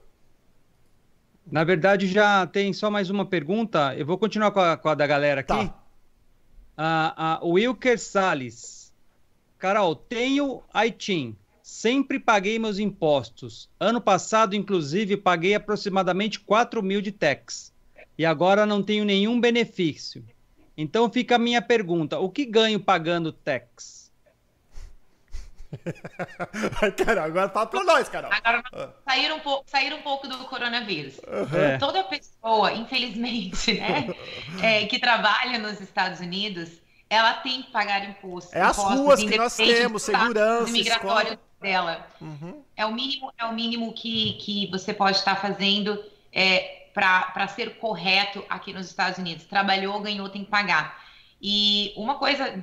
Na 1.50 1.64
verdade, 1.64 2.08
já 2.08 2.46
tem 2.46 2.72
só 2.74 2.92
mais 2.92 3.10
uma 3.10 3.26
pergunta. 3.26 3.96
Eu 3.96 4.06
vou 4.06 4.18
continuar 4.18 4.52
com 4.52 4.60
a, 4.60 4.78
com 4.78 4.90
a 4.90 4.94
da 4.94 5.08
galera 5.08 5.42
aqui. 5.42 5.48
Tá. 5.48 5.84
Ah, 6.78 7.14
ah, 7.18 7.40
Wilker 7.46 7.98
Salles 7.98 8.82
Carol, 9.58 9.96
tenho 9.96 10.64
ITIN. 10.74 11.36
Sempre 11.64 12.20
paguei 12.20 12.58
meus 12.58 12.80
impostos. 12.80 13.70
Ano 13.80 14.02
passado, 14.02 14.56
inclusive, 14.56 15.18
paguei 15.18 15.54
aproximadamente 15.54 16.40
4 16.40 16.82
mil 16.82 17.02
de 17.02 17.12
tax. 17.12 17.74
E 18.18 18.26
agora 18.26 18.66
não 18.66 18.84
tenho 18.84 19.06
nenhum 19.06 19.40
benefício. 19.40 20.24
Então 20.76 21.12
fica 21.12 21.36
a 21.36 21.40
minha 21.40 21.62
pergunta: 21.62 22.20
o 22.20 22.30
que 22.30 22.46
ganho 22.46 22.80
pagando 22.80 23.32
tax? 23.32 24.12
Carol, 26.98 27.24
agora 27.24 27.50
fala 27.50 27.68
pra 27.68 27.84
nós, 27.84 28.10
Carol. 28.10 28.32
Agora, 28.32 28.64
ah. 28.74 28.90
sair, 29.08 29.32
um 29.32 29.40
pouco, 29.40 29.64
sair 29.70 29.94
um 29.94 30.02
pouco 30.02 30.28
do 30.28 30.38
coronavírus. 30.46 31.18
Uhum. 31.20 31.80
Toda 31.80 32.04
pessoa, 32.04 32.74
infelizmente, 32.74 33.74
né, 33.80 34.08
é, 34.62 34.86
que 34.86 35.00
trabalha 35.00 35.58
nos 35.60 35.80
Estados 35.80 36.20
Unidos, 36.20 36.70
ela 37.10 37.36
tem 37.36 37.64
que 37.64 37.72
pagar 37.72 38.08
imposto. 38.10 38.56
É 38.56 38.62
as 38.62 38.78
ruas 38.78 39.24
que 39.24 39.38
nós 39.38 39.56
temos, 39.56 40.04
segurança, 40.04 40.72
migratório 40.72 41.34
escola. 41.34 41.51
Dela. 41.62 42.08
Uhum. 42.20 42.64
É 42.76 42.86
o 42.86 42.94
mínimo, 42.94 43.32
é 43.38 43.46
o 43.46 43.54
mínimo 43.54 43.94
que, 43.94 44.34
que 44.34 44.68
você 44.72 44.94
pode 44.94 45.18
estar 45.18 45.36
fazendo 45.36 46.04
é, 46.34 46.88
para 46.94 47.48
ser 47.48 47.78
correto 47.78 48.44
aqui 48.50 48.74
nos 48.74 48.88
Estados 48.88 49.18
Unidos. 49.18 49.46
Trabalhou, 49.46 50.02
ganhou, 50.02 50.28
tem 50.28 50.44
que 50.44 50.50
pagar. 50.50 51.00
E 51.42 51.94
uma 51.96 52.16
coisa 52.16 52.54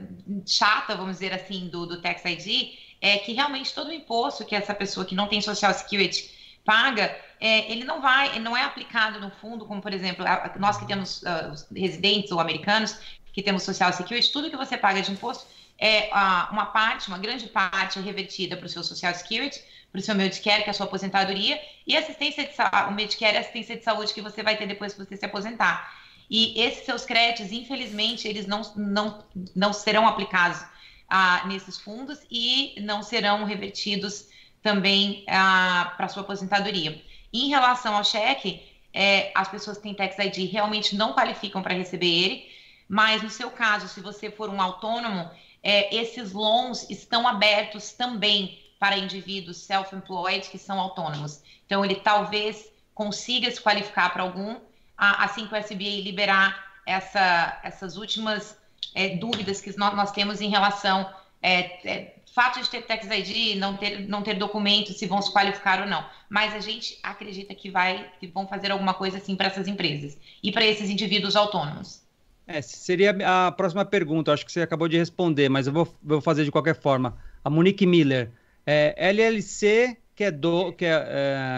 chata, 0.46 0.94
vamos 0.94 1.14
dizer 1.14 1.32
assim, 1.32 1.68
do, 1.68 1.86
do 1.86 2.00
Tax 2.00 2.24
ID 2.24 2.74
é 3.00 3.18
que 3.18 3.32
realmente 3.32 3.72
todo 3.72 3.88
o 3.88 3.92
imposto 3.92 4.44
que 4.44 4.54
essa 4.54 4.74
pessoa 4.74 5.06
que 5.06 5.14
não 5.14 5.28
tem 5.28 5.40
Social 5.40 5.72
Security 5.72 6.36
paga, 6.64 7.16
é, 7.40 7.70
ele 7.72 7.84
não 7.84 8.00
vai, 8.00 8.28
ele 8.30 8.40
não 8.40 8.56
é 8.56 8.62
aplicado 8.62 9.20
no 9.20 9.30
fundo, 9.30 9.64
como 9.64 9.80
por 9.80 9.92
exemplo, 9.92 10.24
nós 10.58 10.76
que 10.76 10.86
temos 10.86 11.22
uh, 11.22 11.74
residentes 11.74 12.30
ou 12.30 12.40
americanos, 12.40 12.98
que 13.32 13.42
temos 13.42 13.62
Social 13.62 13.92
Security, 13.92 14.30
tudo 14.32 14.50
que 14.50 14.56
você 14.56 14.76
paga 14.76 15.00
de 15.00 15.10
imposto 15.10 15.46
é 15.78 16.10
uma 16.50 16.66
parte, 16.66 17.08
uma 17.08 17.18
grande 17.18 17.46
parte 17.46 17.98
é 17.98 18.02
revertida 18.02 18.56
para 18.56 18.66
o 18.66 18.68
seu 18.68 18.82
Social 18.82 19.14
Security, 19.14 19.62
para 19.92 20.00
o 20.00 20.02
seu 20.02 20.14
Medicare, 20.14 20.62
que 20.62 20.68
é 20.68 20.70
a 20.70 20.74
sua 20.74 20.86
aposentadoria, 20.86 21.60
e 21.86 21.96
assistência 21.96 22.44
de 22.44 22.54
saúde, 22.54 22.88
o 22.88 22.92
Medicare 22.92 23.36
é 23.36 23.40
assistência 23.40 23.76
de 23.76 23.84
saúde 23.84 24.12
que 24.12 24.20
você 24.20 24.42
vai 24.42 24.56
ter 24.56 24.66
depois 24.66 24.92
que 24.92 25.04
você 25.04 25.16
se 25.16 25.24
aposentar. 25.24 25.96
E 26.28 26.60
esses 26.60 26.84
seus 26.84 27.04
créditos, 27.04 27.52
infelizmente, 27.52 28.28
eles 28.28 28.46
não, 28.46 28.60
não, 28.76 29.24
não 29.54 29.72
serão 29.72 30.06
aplicados 30.06 30.62
ah, 31.08 31.44
nesses 31.46 31.78
fundos 31.78 32.18
e 32.30 32.74
não 32.80 33.02
serão 33.02 33.44
revertidos 33.44 34.26
também 34.62 35.24
ah, 35.28 35.94
para 35.96 36.06
a 36.06 36.08
sua 36.08 36.22
aposentadoria. 36.22 37.00
Em 37.32 37.48
relação 37.48 37.96
ao 37.96 38.04
cheque, 38.04 38.62
é, 38.92 39.30
as 39.34 39.48
pessoas 39.48 39.76
que 39.76 39.84
têm 39.84 39.94
Tax 39.94 40.18
ID 40.18 40.50
realmente 40.50 40.96
não 40.96 41.12
qualificam 41.14 41.62
para 41.62 41.74
receber 41.74 42.08
ele, 42.08 42.48
mas 42.88 43.22
no 43.22 43.30
seu 43.30 43.50
caso, 43.50 43.86
se 43.88 44.00
você 44.00 44.30
for 44.30 44.48
um 44.50 44.60
autônomo, 44.60 45.30
é, 45.62 45.94
esses 45.94 46.32
loans 46.32 46.88
estão 46.88 47.26
abertos 47.26 47.92
também 47.92 48.58
para 48.78 48.96
indivíduos 48.96 49.58
self-employed 49.58 50.48
que 50.48 50.58
são 50.58 50.78
autônomos. 50.78 51.42
Então, 51.66 51.84
ele 51.84 51.96
talvez 51.96 52.70
consiga 52.94 53.50
se 53.50 53.60
qualificar 53.60 54.12
para 54.12 54.22
algum, 54.22 54.56
assim 54.96 55.46
que 55.46 55.54
o 55.54 55.56
SBA 55.56 56.02
liberar 56.02 56.80
essa, 56.86 57.60
essas 57.62 57.96
últimas 57.96 58.58
é, 58.94 59.16
dúvidas 59.16 59.60
que 59.60 59.76
nós, 59.76 59.94
nós, 59.94 60.10
temos 60.10 60.40
em 60.40 60.48
relação 60.48 61.08
é, 61.42 61.88
é, 61.88 62.14
fato 62.34 62.60
de 62.60 62.68
ter 62.68 62.82
tax 62.82 63.06
ID, 63.06 63.56
não 63.58 63.76
ter, 63.76 64.08
não 64.08 64.22
ter 64.22 64.34
documento, 64.34 64.92
se 64.92 65.06
vão 65.06 65.20
se 65.20 65.32
qualificar 65.32 65.80
ou 65.80 65.86
não. 65.86 66.04
Mas 66.28 66.54
a 66.54 66.60
gente 66.60 66.98
acredita 67.02 67.54
que 67.54 67.70
vai, 67.70 68.10
que 68.18 68.26
vão 68.26 68.46
fazer 68.46 68.70
alguma 68.70 68.94
coisa 68.94 69.18
assim 69.18 69.36
para 69.36 69.48
essas 69.48 69.68
empresas 69.68 70.16
e 70.42 70.50
para 70.50 70.64
esses 70.64 70.88
indivíduos 70.88 71.36
autônomos. 71.36 72.02
É, 72.48 72.62
seria 72.62 73.14
a 73.46 73.52
próxima 73.52 73.84
pergunta, 73.84 74.32
acho 74.32 74.44
que 74.44 74.50
você 74.50 74.62
acabou 74.62 74.88
de 74.88 74.96
responder, 74.96 75.50
mas 75.50 75.66
eu 75.66 75.72
vou, 75.72 75.96
vou 76.02 76.20
fazer 76.20 76.44
de 76.44 76.50
qualquer 76.50 76.74
forma. 76.74 77.16
A 77.44 77.50
Monique 77.50 77.86
Miller, 77.86 78.30
é, 78.66 78.94
LLC 79.10 79.98
que 80.18 80.24
é, 80.24 80.32
do, 80.32 80.72
que, 80.72 80.84
é, 80.84 80.88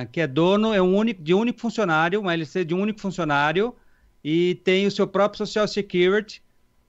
é, 0.03 0.09
que 0.13 0.21
é 0.21 0.27
dono 0.27 0.75
é 0.75 0.83
um 0.83 0.95
único, 0.95 1.23
de 1.23 1.33
um 1.33 1.39
único 1.39 1.59
funcionário, 1.59 2.21
uma 2.21 2.35
LLC 2.35 2.63
de 2.63 2.75
um 2.75 2.83
único 2.83 3.01
funcionário, 3.01 3.75
e 4.23 4.57
tem 4.57 4.87
o 4.87 4.91
seu 4.91 5.07
próprio 5.07 5.39
Social 5.39 5.67
Security. 5.67 6.43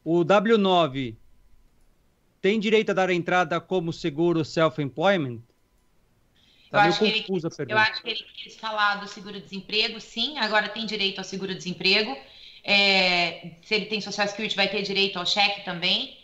O 0.04 0.26
W9 0.26 1.16
tem 2.41 2.60
direito 2.60 2.89
a 2.89 2.93
dar 2.93 3.10
entrada 3.10 3.62
como 3.62 3.93
seguro 3.93 4.43
self-employment? 4.43 5.39
Tá 6.70 6.86
eu, 6.86 6.89
acho 6.89 6.99
que 6.99 7.06
ele, 7.06 7.26
eu 7.70 7.78
acho 7.78 8.02
que 8.02 8.10
ele 8.10 8.26
quis 8.36 8.56
falar 8.58 8.95
do 8.95 9.08
seguro-desemprego, 9.08 10.02
sim, 10.02 10.38
agora 10.39 10.68
tem 10.68 10.86
direito 10.86 11.20
ao 11.20 11.24
seguro-desemprego. 11.24 12.18
É, 12.64 13.51
se 13.64 13.74
ele 13.74 13.86
tem 13.86 14.01
Social 14.01 14.28
Security, 14.28 14.55
vai 14.55 14.68
ter 14.68 14.82
direito 14.82 15.18
ao 15.18 15.26
cheque 15.26 15.64
também. 15.66 16.18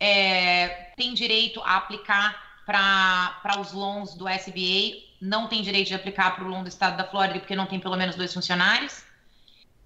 É, 0.00 0.92
tem 0.96 1.14
direito 1.14 1.60
a 1.62 1.76
aplicar 1.76 2.42
para 2.66 3.60
os 3.60 3.72
loans 3.72 4.14
do 4.14 4.28
SBA, 4.28 5.02
não 5.20 5.48
tem 5.48 5.62
direito 5.62 5.88
de 5.88 5.94
aplicar 5.94 6.34
para 6.34 6.44
o 6.44 6.48
loan 6.48 6.62
do 6.62 6.68
estado 6.68 6.96
da 6.96 7.04
Flórida, 7.04 7.38
porque 7.38 7.54
não 7.54 7.66
tem 7.66 7.78
pelo 7.78 7.96
menos 7.96 8.16
dois 8.16 8.32
funcionários. 8.32 9.02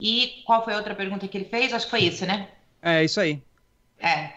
E 0.01 0.43
qual 0.47 0.65
foi 0.65 0.75
a 0.75 0.77
outra 0.77 0.95
pergunta 0.95 1.27
que 1.27 1.37
ele 1.37 1.45
fez? 1.45 1.73
Acho 1.73 1.87
que 1.87 1.91
foi 1.91 2.01
isso, 2.03 2.25
né? 2.25 2.49
É, 2.81 3.05
isso 3.05 3.21
aí. 3.21 3.43
É. 3.99 4.33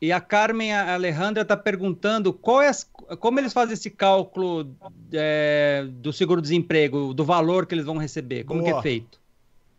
E 0.00 0.12
a 0.12 0.20
Carmen 0.20 0.72
Alejandra 0.72 1.42
está 1.42 1.56
perguntando 1.56 2.32
qual 2.32 2.60
é 2.60 2.68
as, 2.68 2.88
como 3.18 3.38
eles 3.38 3.52
fazem 3.52 3.74
esse 3.74 3.90
cálculo 3.90 4.74
é, 5.12 5.86
do 5.88 6.12
seguro-desemprego, 6.12 7.14
do 7.14 7.24
valor 7.24 7.64
que 7.66 7.74
eles 7.74 7.86
vão 7.86 7.96
receber, 7.96 8.44
como 8.44 8.60
Boa. 8.60 8.72
que 8.72 8.78
é 8.78 8.82
feito? 8.82 9.21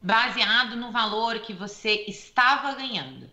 Baseado 0.03 0.75
no 0.75 0.91
valor 0.91 1.39
que 1.39 1.53
você 1.53 2.03
estava 2.07 2.73
ganhando. 2.73 3.29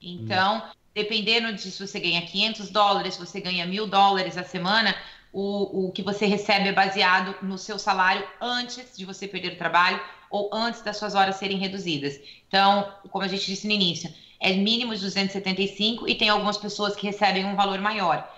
Então, 0.00 0.58
hum. 0.58 0.70
dependendo 0.94 1.52
de 1.52 1.70
se 1.70 1.86
você 1.86 2.00
ganha 2.00 2.22
500 2.22 2.70
dólares, 2.70 3.14
se 3.14 3.20
você 3.20 3.40
ganha 3.40 3.66
mil 3.66 3.86
dólares 3.86 4.38
a 4.38 4.42
semana, 4.42 4.96
o, 5.32 5.86
o 5.86 5.92
que 5.92 6.02
você 6.02 6.26
recebe 6.26 6.68
é 6.68 6.72
baseado 6.72 7.36
no 7.42 7.58
seu 7.58 7.78
salário 7.78 8.26
antes 8.40 8.96
de 8.96 9.04
você 9.04 9.28
perder 9.28 9.52
o 9.52 9.58
trabalho 9.58 10.00
ou 10.30 10.50
antes 10.52 10.80
das 10.82 10.96
suas 10.96 11.14
horas 11.14 11.36
serem 11.36 11.58
reduzidas. 11.58 12.18
Então, 12.46 12.92
como 13.10 13.24
a 13.24 13.28
gente 13.28 13.46
disse 13.46 13.66
no 13.66 13.72
início, 13.72 14.12
é 14.40 14.52
mínimo 14.52 14.94
de 14.94 15.00
275 15.00 16.08
e 16.08 16.14
tem 16.14 16.28
algumas 16.28 16.56
pessoas 16.56 16.94
que 16.94 17.06
recebem 17.06 17.44
um 17.44 17.56
valor 17.56 17.80
maior. 17.80 18.28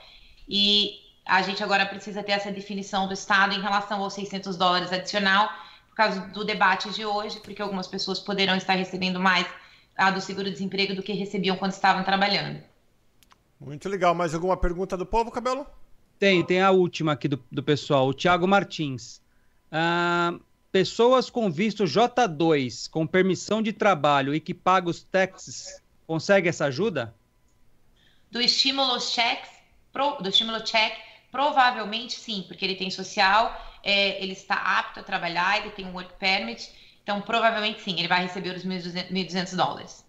E 0.48 0.98
a 1.24 1.42
gente 1.42 1.62
agora 1.62 1.86
precisa 1.86 2.22
ter 2.22 2.32
essa 2.32 2.50
definição 2.50 3.06
do 3.06 3.14
Estado 3.14 3.54
em 3.54 3.60
relação 3.60 4.02
aos 4.02 4.14
600 4.14 4.56
dólares 4.56 4.92
adicional, 4.92 5.48
causa 6.00 6.20
do 6.28 6.44
debate 6.44 6.90
de 6.90 7.04
hoje, 7.04 7.40
porque 7.40 7.60
algumas 7.60 7.86
pessoas 7.86 8.18
poderão 8.18 8.56
estar 8.56 8.74
recebendo 8.74 9.20
mais 9.20 9.46
a 9.96 10.10
do 10.10 10.20
seguro-desemprego 10.20 10.94
do 10.94 11.02
que 11.02 11.12
recebiam 11.12 11.56
quando 11.56 11.72
estavam 11.72 12.02
trabalhando. 12.02 12.62
Muito 13.60 13.86
legal. 13.88 14.14
Mais 14.14 14.32
alguma 14.32 14.56
pergunta 14.56 14.96
do 14.96 15.04
povo, 15.04 15.30
Cabelo? 15.30 15.66
Tem, 16.18 16.42
tem 16.44 16.62
a 16.62 16.70
última 16.70 17.12
aqui 17.12 17.28
do, 17.28 17.42
do 17.52 17.62
pessoal, 17.62 18.08
o 18.08 18.14
Thiago 18.14 18.48
Martins. 18.48 19.20
Ah, 19.70 20.38
pessoas 20.72 21.28
com 21.28 21.50
visto 21.50 21.84
J2, 21.84 22.88
com 22.88 23.06
permissão 23.06 23.60
de 23.60 23.72
trabalho 23.72 24.34
e 24.34 24.40
que 24.40 24.54
pagam 24.54 24.90
os 24.90 25.02
taxes 25.02 25.82
Consegue 26.10 26.48
essa 26.48 26.64
ajuda? 26.64 27.14
Do 28.32 28.40
estímulo 28.40 28.98
check, 28.98 29.44
pro, 29.92 30.16
do 30.20 30.28
estímulo 30.28 30.60
check, 30.64 30.92
provavelmente 31.30 32.18
sim, 32.18 32.44
porque 32.46 32.64
ele 32.64 32.74
tem 32.74 32.90
social, 32.90 33.54
é, 33.82 34.22
ele 34.22 34.32
está 34.32 34.54
apto 34.54 35.00
a 35.00 35.02
trabalhar, 35.02 35.60
ele 35.60 35.70
tem 35.70 35.86
um 35.86 35.92
work 35.92 36.14
permit, 36.18 36.70
então 37.02 37.20
provavelmente 37.20 37.80
sim, 37.82 37.98
ele 37.98 38.08
vai 38.08 38.22
receber 38.22 38.54
os 38.56 38.64
1.200 38.64 39.56
dólares. 39.56 40.04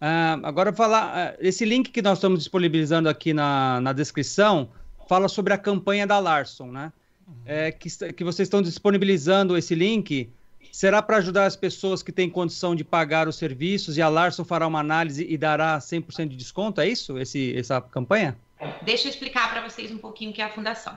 Ah, 0.00 0.38
agora 0.42 0.72
falar, 0.72 1.12
ah, 1.14 1.36
esse 1.40 1.64
link 1.64 1.90
que 1.90 2.00
nós 2.00 2.18
estamos 2.18 2.38
disponibilizando 2.38 3.08
aqui 3.08 3.34
na, 3.34 3.80
na 3.80 3.92
descrição 3.92 4.70
fala 5.08 5.28
sobre 5.28 5.52
a 5.52 5.58
campanha 5.58 6.06
da 6.06 6.18
Larson, 6.18 6.66
né? 6.66 6.92
Uhum. 7.26 7.34
É, 7.44 7.72
que, 7.72 7.88
que 8.12 8.24
vocês 8.24 8.46
estão 8.46 8.62
disponibilizando 8.62 9.56
esse 9.56 9.74
link 9.74 10.30
Será 10.72 11.02
para 11.02 11.16
ajudar 11.16 11.46
as 11.46 11.56
pessoas 11.56 12.02
que 12.02 12.12
têm 12.12 12.30
condição 12.30 12.76
de 12.76 12.84
pagar 12.84 13.26
os 13.26 13.36
serviços 13.36 13.96
e 13.96 14.02
a 14.02 14.08
Larson 14.08 14.44
fará 14.44 14.66
uma 14.66 14.78
análise 14.78 15.26
e 15.28 15.36
dará 15.36 15.78
100% 15.78 16.28
de 16.28 16.36
desconto? 16.36 16.80
É 16.80 16.88
isso, 16.88 17.18
esse, 17.18 17.56
essa 17.56 17.80
campanha? 17.80 18.36
Deixa 18.82 19.06
eu 19.06 19.10
explicar 19.10 19.50
para 19.50 19.62
vocês 19.62 19.90
um 19.90 19.98
pouquinho 19.98 20.30
o 20.30 20.34
que 20.34 20.42
é 20.42 20.44
a 20.44 20.50
fundação. 20.50 20.96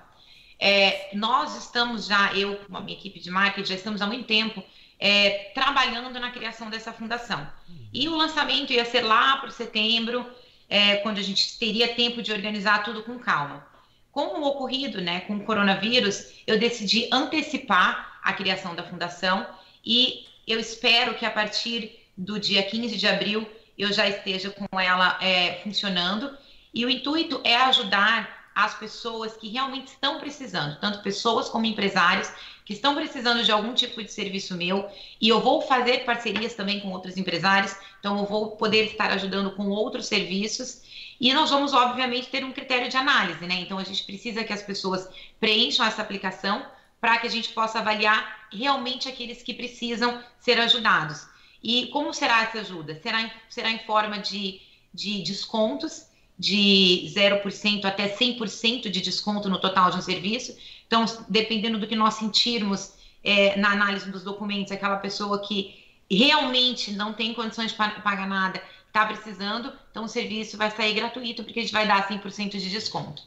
É, 0.60 1.10
nós 1.14 1.58
estamos 1.58 2.06
já, 2.06 2.34
eu 2.34 2.60
a 2.72 2.82
minha 2.82 2.98
equipe 2.98 3.20
de 3.20 3.30
marketing, 3.30 3.68
já 3.68 3.76
estamos 3.76 4.02
há 4.02 4.08
muito 4.08 4.26
tempo 4.26 4.64
é, 5.00 5.52
trabalhando 5.54 6.20
na 6.20 6.32
criação 6.32 6.70
dessa 6.70 6.94
fundação. 6.94 7.46
E 7.92 8.08
o 8.08 8.16
lançamento 8.16 8.72
ia 8.72 8.86
ser 8.86 9.02
lá 9.02 9.38
para 9.38 9.52
setembro, 9.52 10.26
é, 10.70 10.98
quando 10.98 11.18
a 11.18 11.22
gente 11.22 11.58
teria 11.60 11.94
tempo 11.94 12.22
de 12.22 12.32
organizar 12.32 12.84
tudo 12.84 13.04
com 13.04 13.20
calma. 13.20 13.66
Com 14.12 14.40
o 14.40 14.48
ocorrido 14.48 15.02
né, 15.02 15.22
com 15.22 15.36
o 15.36 15.44
coronavírus, 15.44 16.34
eu 16.48 16.60
decidi 16.60 17.10
antecipar 17.12 18.20
a 18.24 18.32
criação 18.34 18.76
da 18.76 18.84
fundação 18.84 19.46
e 19.86 20.26
eu 20.48 20.60
espero 20.60 21.16
que 21.16 21.26
a 21.26 21.32
partir 21.32 22.00
do 22.18 22.40
dia 22.40 22.64
15 22.64 22.98
de 22.98 23.08
abril 23.08 23.50
eu 23.78 23.92
já 23.92 24.08
esteja 24.08 24.52
com 24.52 24.80
ela 24.80 25.18
é, 25.22 25.60
funcionando. 25.64 26.38
E 26.74 26.86
o 26.86 26.90
intuito 26.90 27.40
é 27.44 27.56
ajudar 27.58 28.44
as 28.56 28.76
pessoas 28.76 29.36
que 29.36 29.50
realmente 29.50 29.88
estão 29.88 30.20
precisando, 30.20 30.80
tanto 30.80 31.02
pessoas 31.02 31.50
como 31.50 31.66
empresários 31.66 32.32
que 32.66 32.74
estão 32.74 32.96
precisando 32.96 33.44
de 33.44 33.52
algum 33.52 33.74
tipo 33.74 34.02
de 34.02 34.12
serviço 34.12 34.56
meu. 34.56 34.90
E 35.20 35.28
eu 35.28 35.42
vou 35.42 35.62
fazer 35.62 36.06
parcerias 36.06 36.54
também 36.54 36.80
com 36.80 36.92
outros 36.92 37.18
empresários, 37.18 37.76
então 38.00 38.18
eu 38.18 38.26
vou 38.26 38.52
poder 38.52 38.86
estar 38.86 39.12
ajudando 39.12 39.52
com 39.52 39.68
outros 39.70 40.06
serviços. 40.06 40.82
E 41.20 41.34
nós 41.34 41.50
vamos, 41.50 41.74
obviamente, 41.74 42.28
ter 42.28 42.44
um 42.44 42.52
critério 42.52 42.90
de 42.90 42.98
análise, 42.98 43.46
né? 43.46 43.56
Então 43.56 43.78
a 43.78 43.84
gente 43.84 44.04
precisa 44.04 44.44
que 44.44 44.54
as 44.54 44.62
pessoas 44.62 45.10
preencham 45.40 45.86
essa 45.86 46.02
aplicação 46.02 46.66
para 47.02 47.18
que 47.18 47.28
a 47.28 47.30
gente 47.30 47.50
possa 47.50 47.80
avaliar 47.80 48.48
realmente 48.52 49.10
aqueles 49.10 49.44
que 49.44 49.54
precisam 49.54 50.24
ser 50.40 50.60
ajudados. 50.60 51.28
E 51.62 51.88
como 51.88 52.14
será 52.14 52.44
essa 52.44 52.60
ajuda? 52.60 53.00
Será 53.02 53.22
em, 53.22 53.32
será 53.50 53.70
em 53.70 53.80
forma 53.80 54.20
de, 54.20 54.62
de 54.94 55.22
descontos, 55.22 56.08
de 56.44 57.06
0% 57.16 57.86
até 57.86 58.14
100% 58.14 58.90
de 58.90 59.00
desconto 59.00 59.48
no 59.48 59.62
total 59.62 59.90
de 59.90 59.98
um 59.98 60.02
serviço. 60.02 60.54
Então, 60.86 61.06
dependendo 61.30 61.80
do 61.80 61.88
que 61.88 61.96
nós 61.96 62.16
sentirmos 62.16 62.96
é, 63.24 63.58
na 63.58 63.72
análise 63.72 64.12
dos 64.12 64.24
documentos, 64.26 64.74
aquela 64.74 64.98
pessoa 64.98 65.40
que 65.40 65.74
realmente 66.12 66.92
não 66.92 67.14
tem 67.14 67.34
condições 67.34 67.72
de 67.72 67.78
pagar 67.78 68.28
nada, 68.28 68.62
está 68.88 69.06
precisando, 69.06 69.72
então 69.90 70.04
o 70.04 70.10
serviço 70.10 70.58
vai 70.58 70.70
sair 70.70 70.94
gratuito, 70.94 71.46
porque 71.46 71.60
a 71.60 71.62
gente 71.62 71.72
vai 71.72 71.88
dar 71.88 72.06
100% 72.10 72.50
de 72.50 72.70
desconto. 72.70 73.24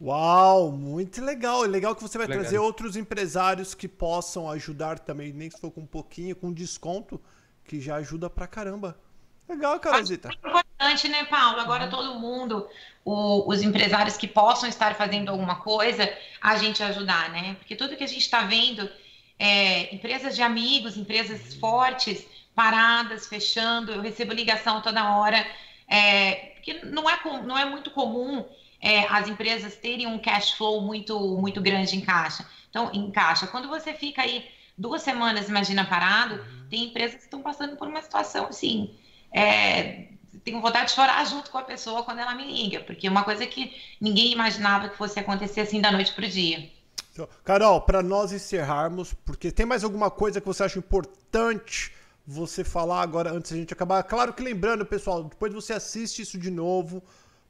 Uau, 0.00 0.70
muito 0.70 1.20
legal. 1.20 1.64
É 1.64 1.68
legal 1.68 1.96
que 1.96 2.02
você 2.02 2.16
vai 2.16 2.28
legal. 2.28 2.42
trazer 2.42 2.58
outros 2.60 2.96
empresários 2.96 3.74
que 3.74 3.88
possam 3.88 4.48
ajudar 4.48 5.00
também, 5.00 5.32
nem 5.32 5.50
se 5.50 5.60
for 5.60 5.72
com 5.72 5.80
um 5.80 5.86
pouquinho, 5.86 6.36
com 6.36 6.52
desconto, 6.52 7.20
que 7.64 7.80
já 7.80 7.96
ajuda 7.96 8.30
pra 8.30 8.46
caramba. 8.46 8.96
Legal, 9.48 9.78
Carolzita. 9.80 10.28
É 10.30 10.48
importante, 10.48 11.08
né, 11.08 11.24
Paulo? 11.24 11.60
Agora 11.60 11.84
uhum. 11.84 11.90
todo 11.90 12.18
mundo, 12.18 12.68
o, 13.04 13.48
os 13.50 13.62
empresários 13.62 14.16
que 14.16 14.26
possam 14.26 14.68
estar 14.68 14.94
fazendo 14.94 15.30
alguma 15.30 15.56
coisa, 15.56 16.10
a 16.40 16.56
gente 16.56 16.82
ajudar, 16.82 17.30
né? 17.30 17.56
Porque 17.58 17.76
tudo 17.76 17.96
que 17.96 18.04
a 18.04 18.08
gente 18.08 18.22
está 18.22 18.42
vendo, 18.42 18.88
é, 19.38 19.94
empresas 19.94 20.34
de 20.34 20.42
amigos, 20.42 20.96
empresas 20.96 21.54
uhum. 21.54 21.60
fortes, 21.60 22.26
paradas, 22.54 23.26
fechando, 23.26 23.92
eu 23.92 24.00
recebo 24.00 24.32
ligação 24.32 24.80
toda 24.80 25.16
hora, 25.16 25.44
é, 25.88 26.52
porque 26.54 26.84
não 26.84 27.08
é, 27.08 27.18
não 27.44 27.58
é 27.58 27.64
muito 27.64 27.90
comum 27.90 28.44
é, 28.80 29.06
as 29.08 29.28
empresas 29.28 29.76
terem 29.76 30.06
um 30.06 30.18
cash 30.18 30.52
flow 30.52 30.80
muito, 30.80 31.18
muito 31.38 31.60
grande 31.60 31.96
em 31.96 32.00
caixa. 32.00 32.46
Então, 32.68 32.90
em 32.92 33.10
caixa. 33.10 33.46
Quando 33.46 33.68
você 33.68 33.94
fica 33.94 34.22
aí 34.22 34.44
duas 34.76 35.02
semanas, 35.02 35.48
imagina, 35.48 35.84
parado, 35.84 36.34
uhum. 36.34 36.68
tem 36.68 36.84
empresas 36.84 37.16
que 37.16 37.22
estão 37.22 37.42
passando 37.42 37.76
por 37.76 37.86
uma 37.86 38.02
situação 38.02 38.46
assim. 38.46 38.94
É, 39.32 40.08
tenho 40.44 40.60
vontade 40.60 40.86
de 40.86 40.92
chorar 40.92 41.24
junto 41.24 41.50
com 41.50 41.58
a 41.58 41.62
pessoa 41.62 42.02
quando 42.02 42.18
ela 42.18 42.34
me 42.34 42.44
liga, 42.44 42.80
porque 42.80 43.06
é 43.06 43.10
uma 43.10 43.24
coisa 43.24 43.46
que 43.46 43.72
ninguém 44.00 44.32
imaginava 44.32 44.88
que 44.88 44.96
fosse 44.96 45.18
acontecer 45.18 45.60
assim 45.60 45.80
da 45.80 45.92
noite 45.92 46.12
para 46.12 46.26
o 46.26 46.28
dia. 46.28 46.68
Carol, 47.44 47.80
para 47.82 48.02
nós 48.02 48.32
encerrarmos, 48.32 49.12
porque 49.12 49.50
tem 49.50 49.66
mais 49.66 49.84
alguma 49.84 50.10
coisa 50.10 50.40
que 50.40 50.46
você 50.46 50.62
acha 50.64 50.78
importante 50.78 51.92
você 52.26 52.64
falar 52.64 53.02
agora 53.02 53.30
antes 53.32 53.50
da 53.50 53.58
gente 53.58 53.72
acabar? 53.72 54.02
Claro 54.02 54.32
que 54.32 54.42
lembrando, 54.42 54.86
pessoal, 54.86 55.24
depois 55.24 55.52
você 55.52 55.72
assiste 55.74 56.22
isso 56.22 56.38
de 56.38 56.50
novo, 56.50 57.02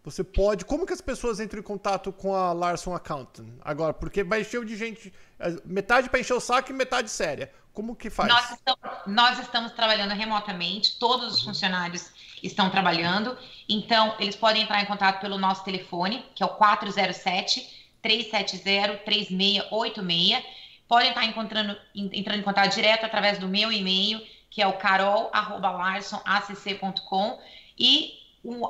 você 0.05 0.24
pode. 0.24 0.64
Como 0.64 0.84
que 0.84 0.92
as 0.92 1.00
pessoas 1.00 1.38
entram 1.38 1.61
em 1.61 1.62
contato 1.62 2.12
com 2.12 2.34
a 2.34 2.53
Larson 2.53 2.92
Accountant 2.94 3.46
agora? 3.62 3.94
Porque 3.94 4.24
vai 4.24 4.40
encher 4.40 4.64
de 4.64 4.76
gente. 4.76 5.12
É, 5.38 5.55
metade 5.64 6.11
para 6.11 6.18
encher 6.18 6.34
o 6.34 6.40
saco 6.40 6.70
e 6.70 6.74
metade 6.74 7.09
séria. 7.09 7.53
Como 7.72 7.94
que 7.96 8.11
faz? 8.11 8.28
Nós 8.28 8.50
estamos, 8.50 8.90
nós 9.07 9.38
estamos 9.38 9.72
trabalhando 9.72 10.12
remotamente, 10.12 10.98
todos 10.98 11.36
os 11.36 11.42
funcionários 11.42 12.11
estão 12.42 12.68
trabalhando. 12.68 13.38
Então, 13.68 14.16
eles 14.18 14.34
podem 14.36 14.62
entrar 14.62 14.82
em 14.82 14.86
contato 14.86 15.20
pelo 15.20 15.38
nosso 15.38 15.64
telefone, 15.64 16.26
que 16.34 16.42
é 16.42 16.46
o 16.46 16.50
407 16.50 17.82
370 18.03 18.98
3686. 19.05 20.44
Podem 20.86 21.09
estar 21.09 21.24
encontrando, 21.24 21.74
entrando 21.94 22.40
em 22.40 22.42
contato 22.42 22.74
direto 22.74 23.07
através 23.07 23.38
do 23.38 23.48
meu 23.48 23.72
e-mail, 23.72 24.20
que 24.50 24.61
é 24.61 24.66
o 24.66 24.74
carol.larsonacc.com. 24.74 27.40
E 27.78 28.22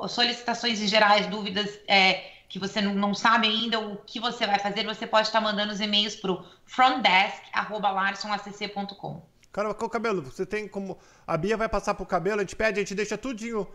solicitações 0.07 0.79
em 0.81 0.87
gerais, 0.87 1.27
dúvidas 1.27 1.79
é, 1.87 2.31
que 2.47 2.59
você 2.59 2.79
não, 2.81 2.93
não, 2.93 3.13
sabe 3.13 3.47
ainda 3.47 3.79
o 3.79 3.97
que 3.97 4.19
você 4.19 4.45
vai 4.45 4.59
fazer, 4.59 4.85
você 4.85 5.07
pode 5.07 5.27
estar 5.27 5.41
mandando 5.41 5.73
os 5.73 5.81
e-mails 5.81 6.15
para 6.15 6.31
o 6.31 6.45
frontdesk.larsonacc.com. 6.65 9.25
Cara, 9.51 9.73
com 9.73 9.85
o 9.85 9.89
cabelo, 9.89 10.21
você 10.21 10.45
tem 10.45 10.65
como. 10.67 10.99
A 11.27 11.35
Bia 11.37 11.57
vai 11.57 11.69
passar 11.69 11.93
pro 11.93 12.05
cabelo, 12.05 12.39
a 12.39 12.43
gente 12.43 12.55
pede, 12.55 12.79
a 12.79 12.83
gente 12.83 12.95
deixa 12.95 13.17
tudinho. 13.17 13.67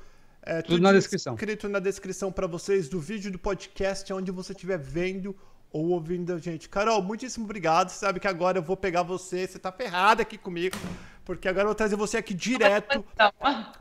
É, 0.43 0.63
Tudo 0.63 0.81
na 0.81 0.93
descrição. 0.93 1.35
Escrito 1.35 1.69
na 1.69 1.79
descrição 1.79 2.33
para 2.33 2.47
vocês 2.47 2.89
do 2.89 2.99
vídeo 3.01 3.31
do 3.31 3.39
podcast, 3.39 4.11
onde 4.13 4.31
você 4.31 4.53
estiver 4.53 4.79
vendo 4.79 5.37
ou 5.73 5.91
ouvindo 5.91 6.35
a 6.35 6.39
gente. 6.39 6.69
Carol, 6.69 7.03
muitíssimo 7.03 7.45
obrigado. 7.45 7.91
Você 7.91 7.99
sabe 7.99 8.21
que 8.21 8.29
agora 8.29 8.59
eu 8.59 8.63
vou 8.63 8.77
pegar 8.77 9.03
você, 9.03 9.47
você 9.47 9.59
tá 9.59 9.71
ferrada 9.71 10.23
aqui 10.23 10.39
comigo. 10.39 10.77
Porque 11.25 11.47
agora 11.47 11.65
eu 11.65 11.69
vou 11.69 11.75
trazer 11.75 11.95
você 11.95 12.17
aqui 12.17 12.33
direto 12.33 13.05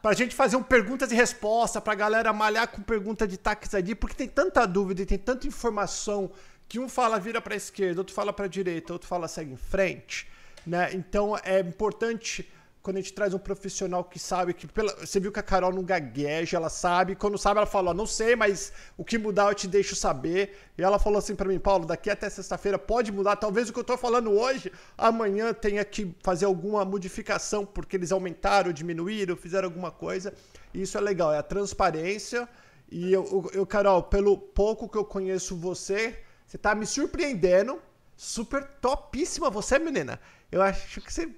pra 0.01 0.13
gente 0.13 0.35
fazer 0.35 0.57
um 0.57 0.63
perguntas 0.63 1.11
e 1.13 1.15
respostas, 1.15 1.81
pra 1.81 1.95
galera 1.95 2.33
malhar 2.33 2.67
com 2.67 2.81
pergunta 2.81 3.25
de 3.25 3.37
tax 3.37 3.71
ID, 3.71 3.95
porque 3.95 4.15
tem 4.15 4.27
tanta 4.27 4.65
dúvida 4.65 5.01
e 5.01 5.05
tem 5.05 5.17
tanta 5.17 5.47
informação 5.47 6.29
que 6.67 6.77
um 6.77 6.89
fala 6.89 7.17
vira 7.17 7.39
pra 7.39 7.55
esquerda, 7.55 8.01
outro 8.01 8.13
fala 8.13 8.33
pra 8.33 8.47
direita, 8.47 8.91
outro 8.91 9.07
fala 9.07 9.29
segue 9.29 9.53
em 9.53 9.57
frente, 9.57 10.27
né? 10.65 10.89
Então 10.93 11.37
é 11.41 11.61
importante 11.61 12.51
quando 12.87 12.95
a 12.95 13.01
gente 13.01 13.11
traz 13.11 13.33
um 13.33 13.37
profissional 13.37 14.01
que 14.01 14.17
sabe 14.17 14.53
que. 14.53 14.65
Pela, 14.65 14.95
você 15.05 15.19
viu 15.19 15.29
que 15.29 15.39
a 15.39 15.43
Carol 15.43 15.73
não 15.73 15.83
gagueja, 15.83 16.55
ela 16.55 16.69
sabe. 16.69 17.17
Quando 17.17 17.37
sabe, 17.37 17.57
ela 17.57 17.67
fala: 17.67 17.93
não 17.93 18.05
sei, 18.05 18.33
mas 18.33 18.71
o 18.95 19.03
que 19.03 19.17
mudar 19.17 19.49
eu 19.49 19.53
te 19.53 19.67
deixo 19.67 19.93
saber. 19.93 20.57
E 20.77 20.81
ela 20.81 20.97
falou 20.97 21.19
assim 21.19 21.35
para 21.35 21.49
mim: 21.49 21.59
Paulo, 21.59 21.85
daqui 21.85 22.09
até 22.09 22.29
sexta-feira 22.29 22.79
pode 22.79 23.11
mudar. 23.11 23.35
Talvez 23.35 23.67
o 23.67 23.73
que 23.73 23.79
eu 23.79 23.83
tô 23.83 23.97
falando 23.97 24.31
hoje, 24.31 24.71
amanhã 24.97 25.53
tenha 25.53 25.83
que 25.83 26.15
fazer 26.23 26.45
alguma 26.45 26.85
modificação, 26.85 27.65
porque 27.65 27.97
eles 27.97 28.13
aumentaram, 28.13 28.71
diminuíram, 28.71 29.35
fizeram 29.35 29.67
alguma 29.67 29.91
coisa. 29.91 30.33
E 30.73 30.81
isso 30.81 30.97
é 30.97 31.01
legal, 31.01 31.33
é 31.33 31.39
a 31.39 31.43
transparência. 31.43 32.47
E 32.89 33.11
eu, 33.11 33.49
eu, 33.53 33.65
Carol, 33.65 34.03
pelo 34.03 34.37
pouco 34.37 34.87
que 34.87 34.97
eu 34.97 35.03
conheço 35.03 35.57
você, 35.57 36.23
você 36.45 36.57
tá 36.57 36.73
me 36.73 36.85
surpreendendo. 36.85 37.81
Super 38.15 38.63
topíssima 38.79 39.49
você, 39.49 39.77
menina. 39.77 40.21
Eu 40.49 40.61
acho 40.61 41.01
que 41.01 41.11
você 41.11 41.29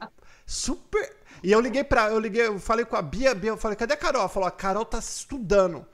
super. 0.50 1.16
E 1.44 1.52
eu 1.52 1.62
liguei 1.62 1.84
pra. 1.84 2.10
Eu 2.10 2.20
liguei, 2.20 2.48
eu 2.48 2.60
falei 2.60 2.84
com 2.84 2.96
a 2.96 3.02
Bia, 3.02 3.36
Bia, 3.36 3.52
eu 3.52 3.58
falei, 3.58 3.78
cadê 3.78 3.94
a 3.94 3.98
Carol? 3.98 4.22
Ela 4.22 4.30
falou, 4.30 4.48
a 4.48 4.52
Carol 4.52 4.84
tá 4.84 4.98
estudando. 4.98 5.86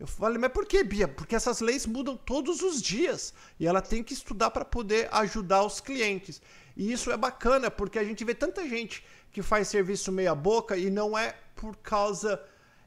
Eu 0.00 0.06
falei, 0.06 0.38
mas 0.38 0.52
por 0.52 0.64
que, 0.64 0.82
Bia? 0.82 1.06
Porque 1.06 1.34
essas 1.36 1.60
leis 1.60 1.84
mudam 1.84 2.16
todos 2.16 2.62
os 2.62 2.80
dias. 2.80 3.34
E 3.60 3.66
ela 3.66 3.82
tem 3.82 4.02
que 4.02 4.14
estudar 4.14 4.50
para 4.50 4.64
poder 4.64 5.08
ajudar 5.12 5.64
os 5.64 5.80
clientes. 5.80 6.40
E 6.76 6.90
isso 6.90 7.10
é 7.10 7.16
bacana, 7.16 7.70
porque 7.70 7.98
a 7.98 8.04
gente 8.04 8.24
vê 8.24 8.34
tanta 8.34 8.66
gente 8.66 9.04
que 9.30 9.42
faz 9.42 9.68
serviço 9.68 10.10
meia 10.10 10.34
boca 10.34 10.76
e 10.76 10.88
não 10.88 11.18
é 11.18 11.36
por 11.54 11.76
causa. 11.76 12.40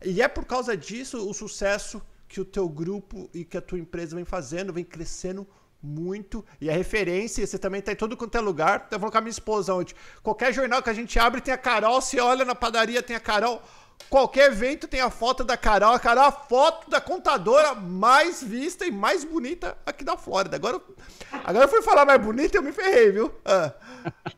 E 0.04 0.22
é 0.22 0.28
por 0.28 0.46
causa 0.46 0.76
disso 0.76 1.30
o 1.30 1.34
sucesso 1.34 2.02
que 2.28 2.42
o 2.42 2.46
teu 2.46 2.68
grupo 2.68 3.30
e 3.34 3.44
que 3.44 3.58
a 3.58 3.62
tua 3.62 3.78
empresa 3.78 4.16
vem 4.16 4.26
fazendo, 4.26 4.74
vem 4.74 4.86
crescendo 4.86 5.46
muito. 5.82 6.46
E 6.60 6.70
a 6.70 6.74
referência, 6.74 7.46
você 7.46 7.58
também 7.58 7.82
tá 7.82 7.92
em 7.92 7.96
todo 7.96 8.16
quanto 8.16 8.38
é 8.38 8.42
lugar. 8.42 8.88
Eu 8.92 9.00
vou 9.00 9.12
com 9.12 9.18
a 9.18 9.22
minha 9.22 9.32
esposa 9.32 9.74
ontem. 9.74 9.96
Qualquer 10.22 10.54
jornal 10.54 10.82
que 10.84 10.90
a 10.90 10.94
gente 10.94 11.18
abre 11.18 11.42
tem 11.42 11.54
a 11.54 11.58
Carol. 11.58 12.02
Se 12.02 12.20
olha 12.20 12.46
na 12.46 12.56
padaria, 12.56 13.02
tem 13.02 13.16
a 13.16 13.20
Carol. 13.20 13.62
Qualquer 14.10 14.52
evento 14.52 14.88
tem 14.88 15.00
a 15.00 15.10
foto 15.10 15.44
da 15.44 15.56
Carol. 15.58 15.94
A 15.94 16.00
Carol, 16.00 16.26
a 16.26 16.32
foto 16.32 16.90
da 16.90 17.00
contadora 17.00 17.74
mais 17.74 18.44
vista 18.44 18.86
e 18.86 18.92
mais 18.92 19.24
bonita 19.24 19.78
aqui 19.86 20.04
da 20.04 20.18
Flórida. 20.18 20.56
Agora, 20.56 20.82
agora 21.44 21.66
eu 21.66 21.70
fui 21.70 21.82
falar 21.82 22.06
mais 22.06 22.22
bonita 22.22 22.56
e 22.56 22.60
eu 22.60 22.64
me 22.64 22.72
ferrei, 22.72 23.12
viu? 23.12 23.34
Ah. 23.46 23.74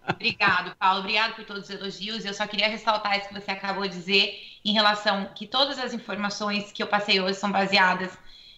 Obrigado, 0.10 0.76
Paulo. 0.78 1.00
Obrigado 1.00 1.36
por 1.36 1.46
todos 1.46 1.64
os 1.64 1.70
elogios. 1.70 2.26
Eu 2.26 2.34
só 2.34 2.46
queria 2.46 2.68
ressaltar 2.68 3.18
isso 3.18 3.30
que 3.30 3.34
você 3.34 3.52
acabou 3.52 3.84
de 3.84 3.98
dizer 3.98 4.34
em 4.66 4.74
relação 4.74 5.26
que 5.36 5.48
todas 5.48 5.78
as 5.80 5.94
informações 5.94 6.72
que 6.72 6.82
eu 6.82 6.88
passei 6.88 7.20
hoje 7.20 7.36
são 7.36 7.52
baseadas 7.52 8.12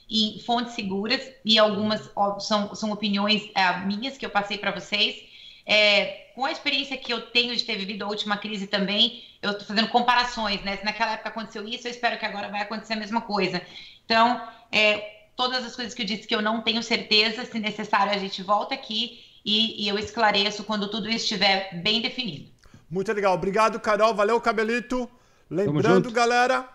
em 0.09 0.39
fontes 0.39 0.73
seguras 0.73 1.21
e 1.43 1.57
algumas 1.57 2.09
são, 2.39 2.73
são 2.75 2.91
opiniões 2.91 3.49
é, 3.55 3.79
minhas 3.85 4.17
que 4.17 4.25
eu 4.25 4.29
passei 4.29 4.57
para 4.57 4.71
vocês. 4.71 5.23
É, 5.65 6.25
com 6.35 6.45
a 6.45 6.51
experiência 6.51 6.97
que 6.97 7.11
eu 7.11 7.21
tenho 7.31 7.55
de 7.55 7.63
ter 7.63 7.75
vivido 7.75 8.03
a 8.03 8.07
última 8.07 8.37
crise 8.37 8.67
também, 8.67 9.23
eu 9.41 9.51
estou 9.51 9.65
fazendo 9.67 9.87
comparações, 9.87 10.61
né? 10.63 10.77
Se 10.77 10.85
naquela 10.85 11.13
época 11.13 11.29
aconteceu 11.29 11.67
isso, 11.67 11.87
eu 11.87 11.91
espero 11.91 12.19
que 12.19 12.25
agora 12.25 12.49
vai 12.49 12.61
acontecer 12.61 12.93
a 12.93 12.97
mesma 12.97 13.21
coisa. 13.21 13.61
Então, 14.05 14.41
é, 14.71 15.15
todas 15.35 15.65
as 15.65 15.75
coisas 15.75 15.93
que 15.93 16.01
eu 16.01 16.05
disse 16.05 16.27
que 16.27 16.35
eu 16.35 16.41
não 16.41 16.61
tenho 16.61 16.83
certeza, 16.83 17.45
se 17.45 17.59
necessário, 17.59 18.13
a 18.13 18.17
gente 18.17 18.43
volta 18.43 18.75
aqui 18.75 19.23
e, 19.43 19.83
e 19.83 19.87
eu 19.87 19.97
esclareço 19.97 20.63
quando 20.63 20.89
tudo 20.89 21.09
estiver 21.09 21.81
bem 21.81 22.01
definido. 22.01 22.49
Muito 22.89 23.11
legal. 23.11 23.33
Obrigado, 23.33 23.79
Carol. 23.79 24.13
Valeu, 24.13 24.39
Cabelito. 24.39 25.09
Lembrando, 25.49 26.11
galera, 26.11 26.67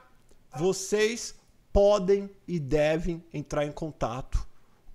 vocês 0.56 1.34
podem 1.72 2.30
e 2.46 2.58
devem 2.58 3.24
entrar 3.32 3.64
em 3.64 3.72
contato 3.72 4.46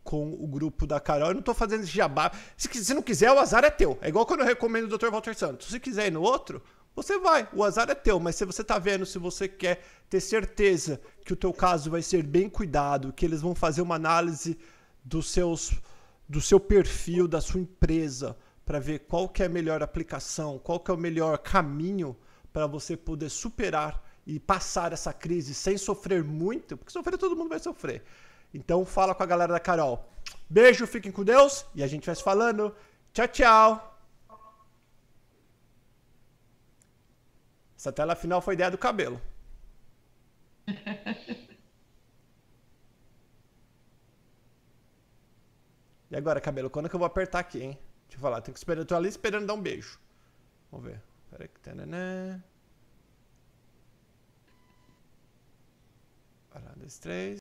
com 0.03 0.31
o 0.33 0.47
grupo 0.47 0.85
da 0.85 0.99
Carol. 0.99 1.29
Eu 1.29 1.33
não 1.33 1.39
estou 1.39 1.55
fazendo 1.55 1.83
esse 1.83 1.91
jabá. 1.91 2.31
Se, 2.55 2.69
se 2.83 2.93
não 2.93 3.01
quiser, 3.01 3.31
o 3.31 3.39
azar 3.39 3.65
é 3.65 3.71
teu. 3.71 3.97
É 4.01 4.09
igual 4.09 4.25
quando 4.25 4.41
eu 4.41 4.45
recomendo 4.45 4.85
o 4.85 4.97
Dr. 4.97 5.09
Walter 5.09 5.35
Santos. 5.35 5.67
Se 5.67 5.79
quiser 5.79 6.07
ir 6.07 6.11
no 6.11 6.21
outro, 6.21 6.61
você 6.95 7.17
vai. 7.17 7.49
O 7.51 7.63
azar 7.63 7.89
é 7.89 7.95
teu. 7.95 8.19
Mas 8.19 8.35
se 8.35 8.45
você 8.45 8.61
está 8.61 8.77
vendo, 8.77 9.05
se 9.05 9.17
você 9.17 9.47
quer 9.47 9.81
ter 10.07 10.21
certeza 10.21 11.01
que 11.25 11.33
o 11.33 11.35
teu 11.35 11.51
caso 11.51 11.89
vai 11.89 12.03
ser 12.03 12.21
bem 12.21 12.47
cuidado, 12.47 13.11
que 13.11 13.25
eles 13.25 13.41
vão 13.41 13.55
fazer 13.55 13.81
uma 13.81 13.95
análise 13.95 14.57
dos 15.03 15.31
seus, 15.31 15.73
do 16.29 16.39
seu 16.39 16.59
perfil, 16.59 17.27
da 17.27 17.41
sua 17.41 17.59
empresa, 17.59 18.37
para 18.63 18.79
ver 18.79 18.99
qual 18.99 19.27
que 19.27 19.41
é 19.41 19.47
a 19.47 19.49
melhor 19.49 19.81
aplicação, 19.81 20.59
qual 20.59 20.79
que 20.79 20.91
é 20.91 20.93
o 20.93 20.97
melhor 20.97 21.39
caminho 21.39 22.15
para 22.53 22.67
você 22.67 22.95
poder 22.95 23.29
superar 23.29 24.04
e 24.25 24.39
passar 24.39 24.91
essa 24.91 25.13
crise 25.13 25.53
sem 25.53 25.77
sofrer 25.77 26.23
muito, 26.23 26.75
porque 26.75 26.91
sofrer 26.91 27.17
todo 27.17 27.35
mundo 27.35 27.49
vai 27.49 27.59
sofrer. 27.59 28.03
Então 28.53 28.85
fala 28.85 29.13
com 29.13 29.21
a 29.21 29.25
galera 29.25 29.53
da 29.53 29.59
Carol. 29.59 30.09
Beijo, 30.49 30.87
fiquem 30.87 31.11
com 31.11 31.23
Deus 31.23 31.65
e 31.75 31.83
a 31.83 31.87
gente 31.87 32.05
vai 32.05 32.15
se 32.15 32.23
falando. 32.23 32.75
Tchau, 33.13 33.27
tchau. 33.27 33.91
Essa 37.77 37.91
tela 37.91 38.15
final 38.15 38.41
foi 38.41 38.55
ideia 38.55 38.71
do 38.71 38.77
cabelo. 38.77 39.21
e 46.09 46.15
agora, 46.15 46.41
cabelo, 46.41 46.69
quando 46.69 46.87
é 46.87 46.89
que 46.89 46.95
eu 46.95 46.99
vou 46.99 47.05
apertar 47.05 47.39
aqui, 47.39 47.61
hein? 47.61 47.77
Deixa 48.07 48.17
eu 48.17 48.21
falar, 48.21 48.41
tenho 48.41 48.53
que 48.53 48.59
esperar, 48.59 48.81
eu 48.81 48.85
tô 48.85 48.95
ali 48.95 49.09
esperando 49.09 49.45
dar 49.45 49.53
um 49.53 49.61
beijo. 49.61 49.99
Vamos 50.71 50.87
ver. 50.87 50.99
Peraí 51.29 51.47
que 51.47 51.59
tananã. 51.59 52.41
Dois, 56.75 56.99
três. 56.99 57.33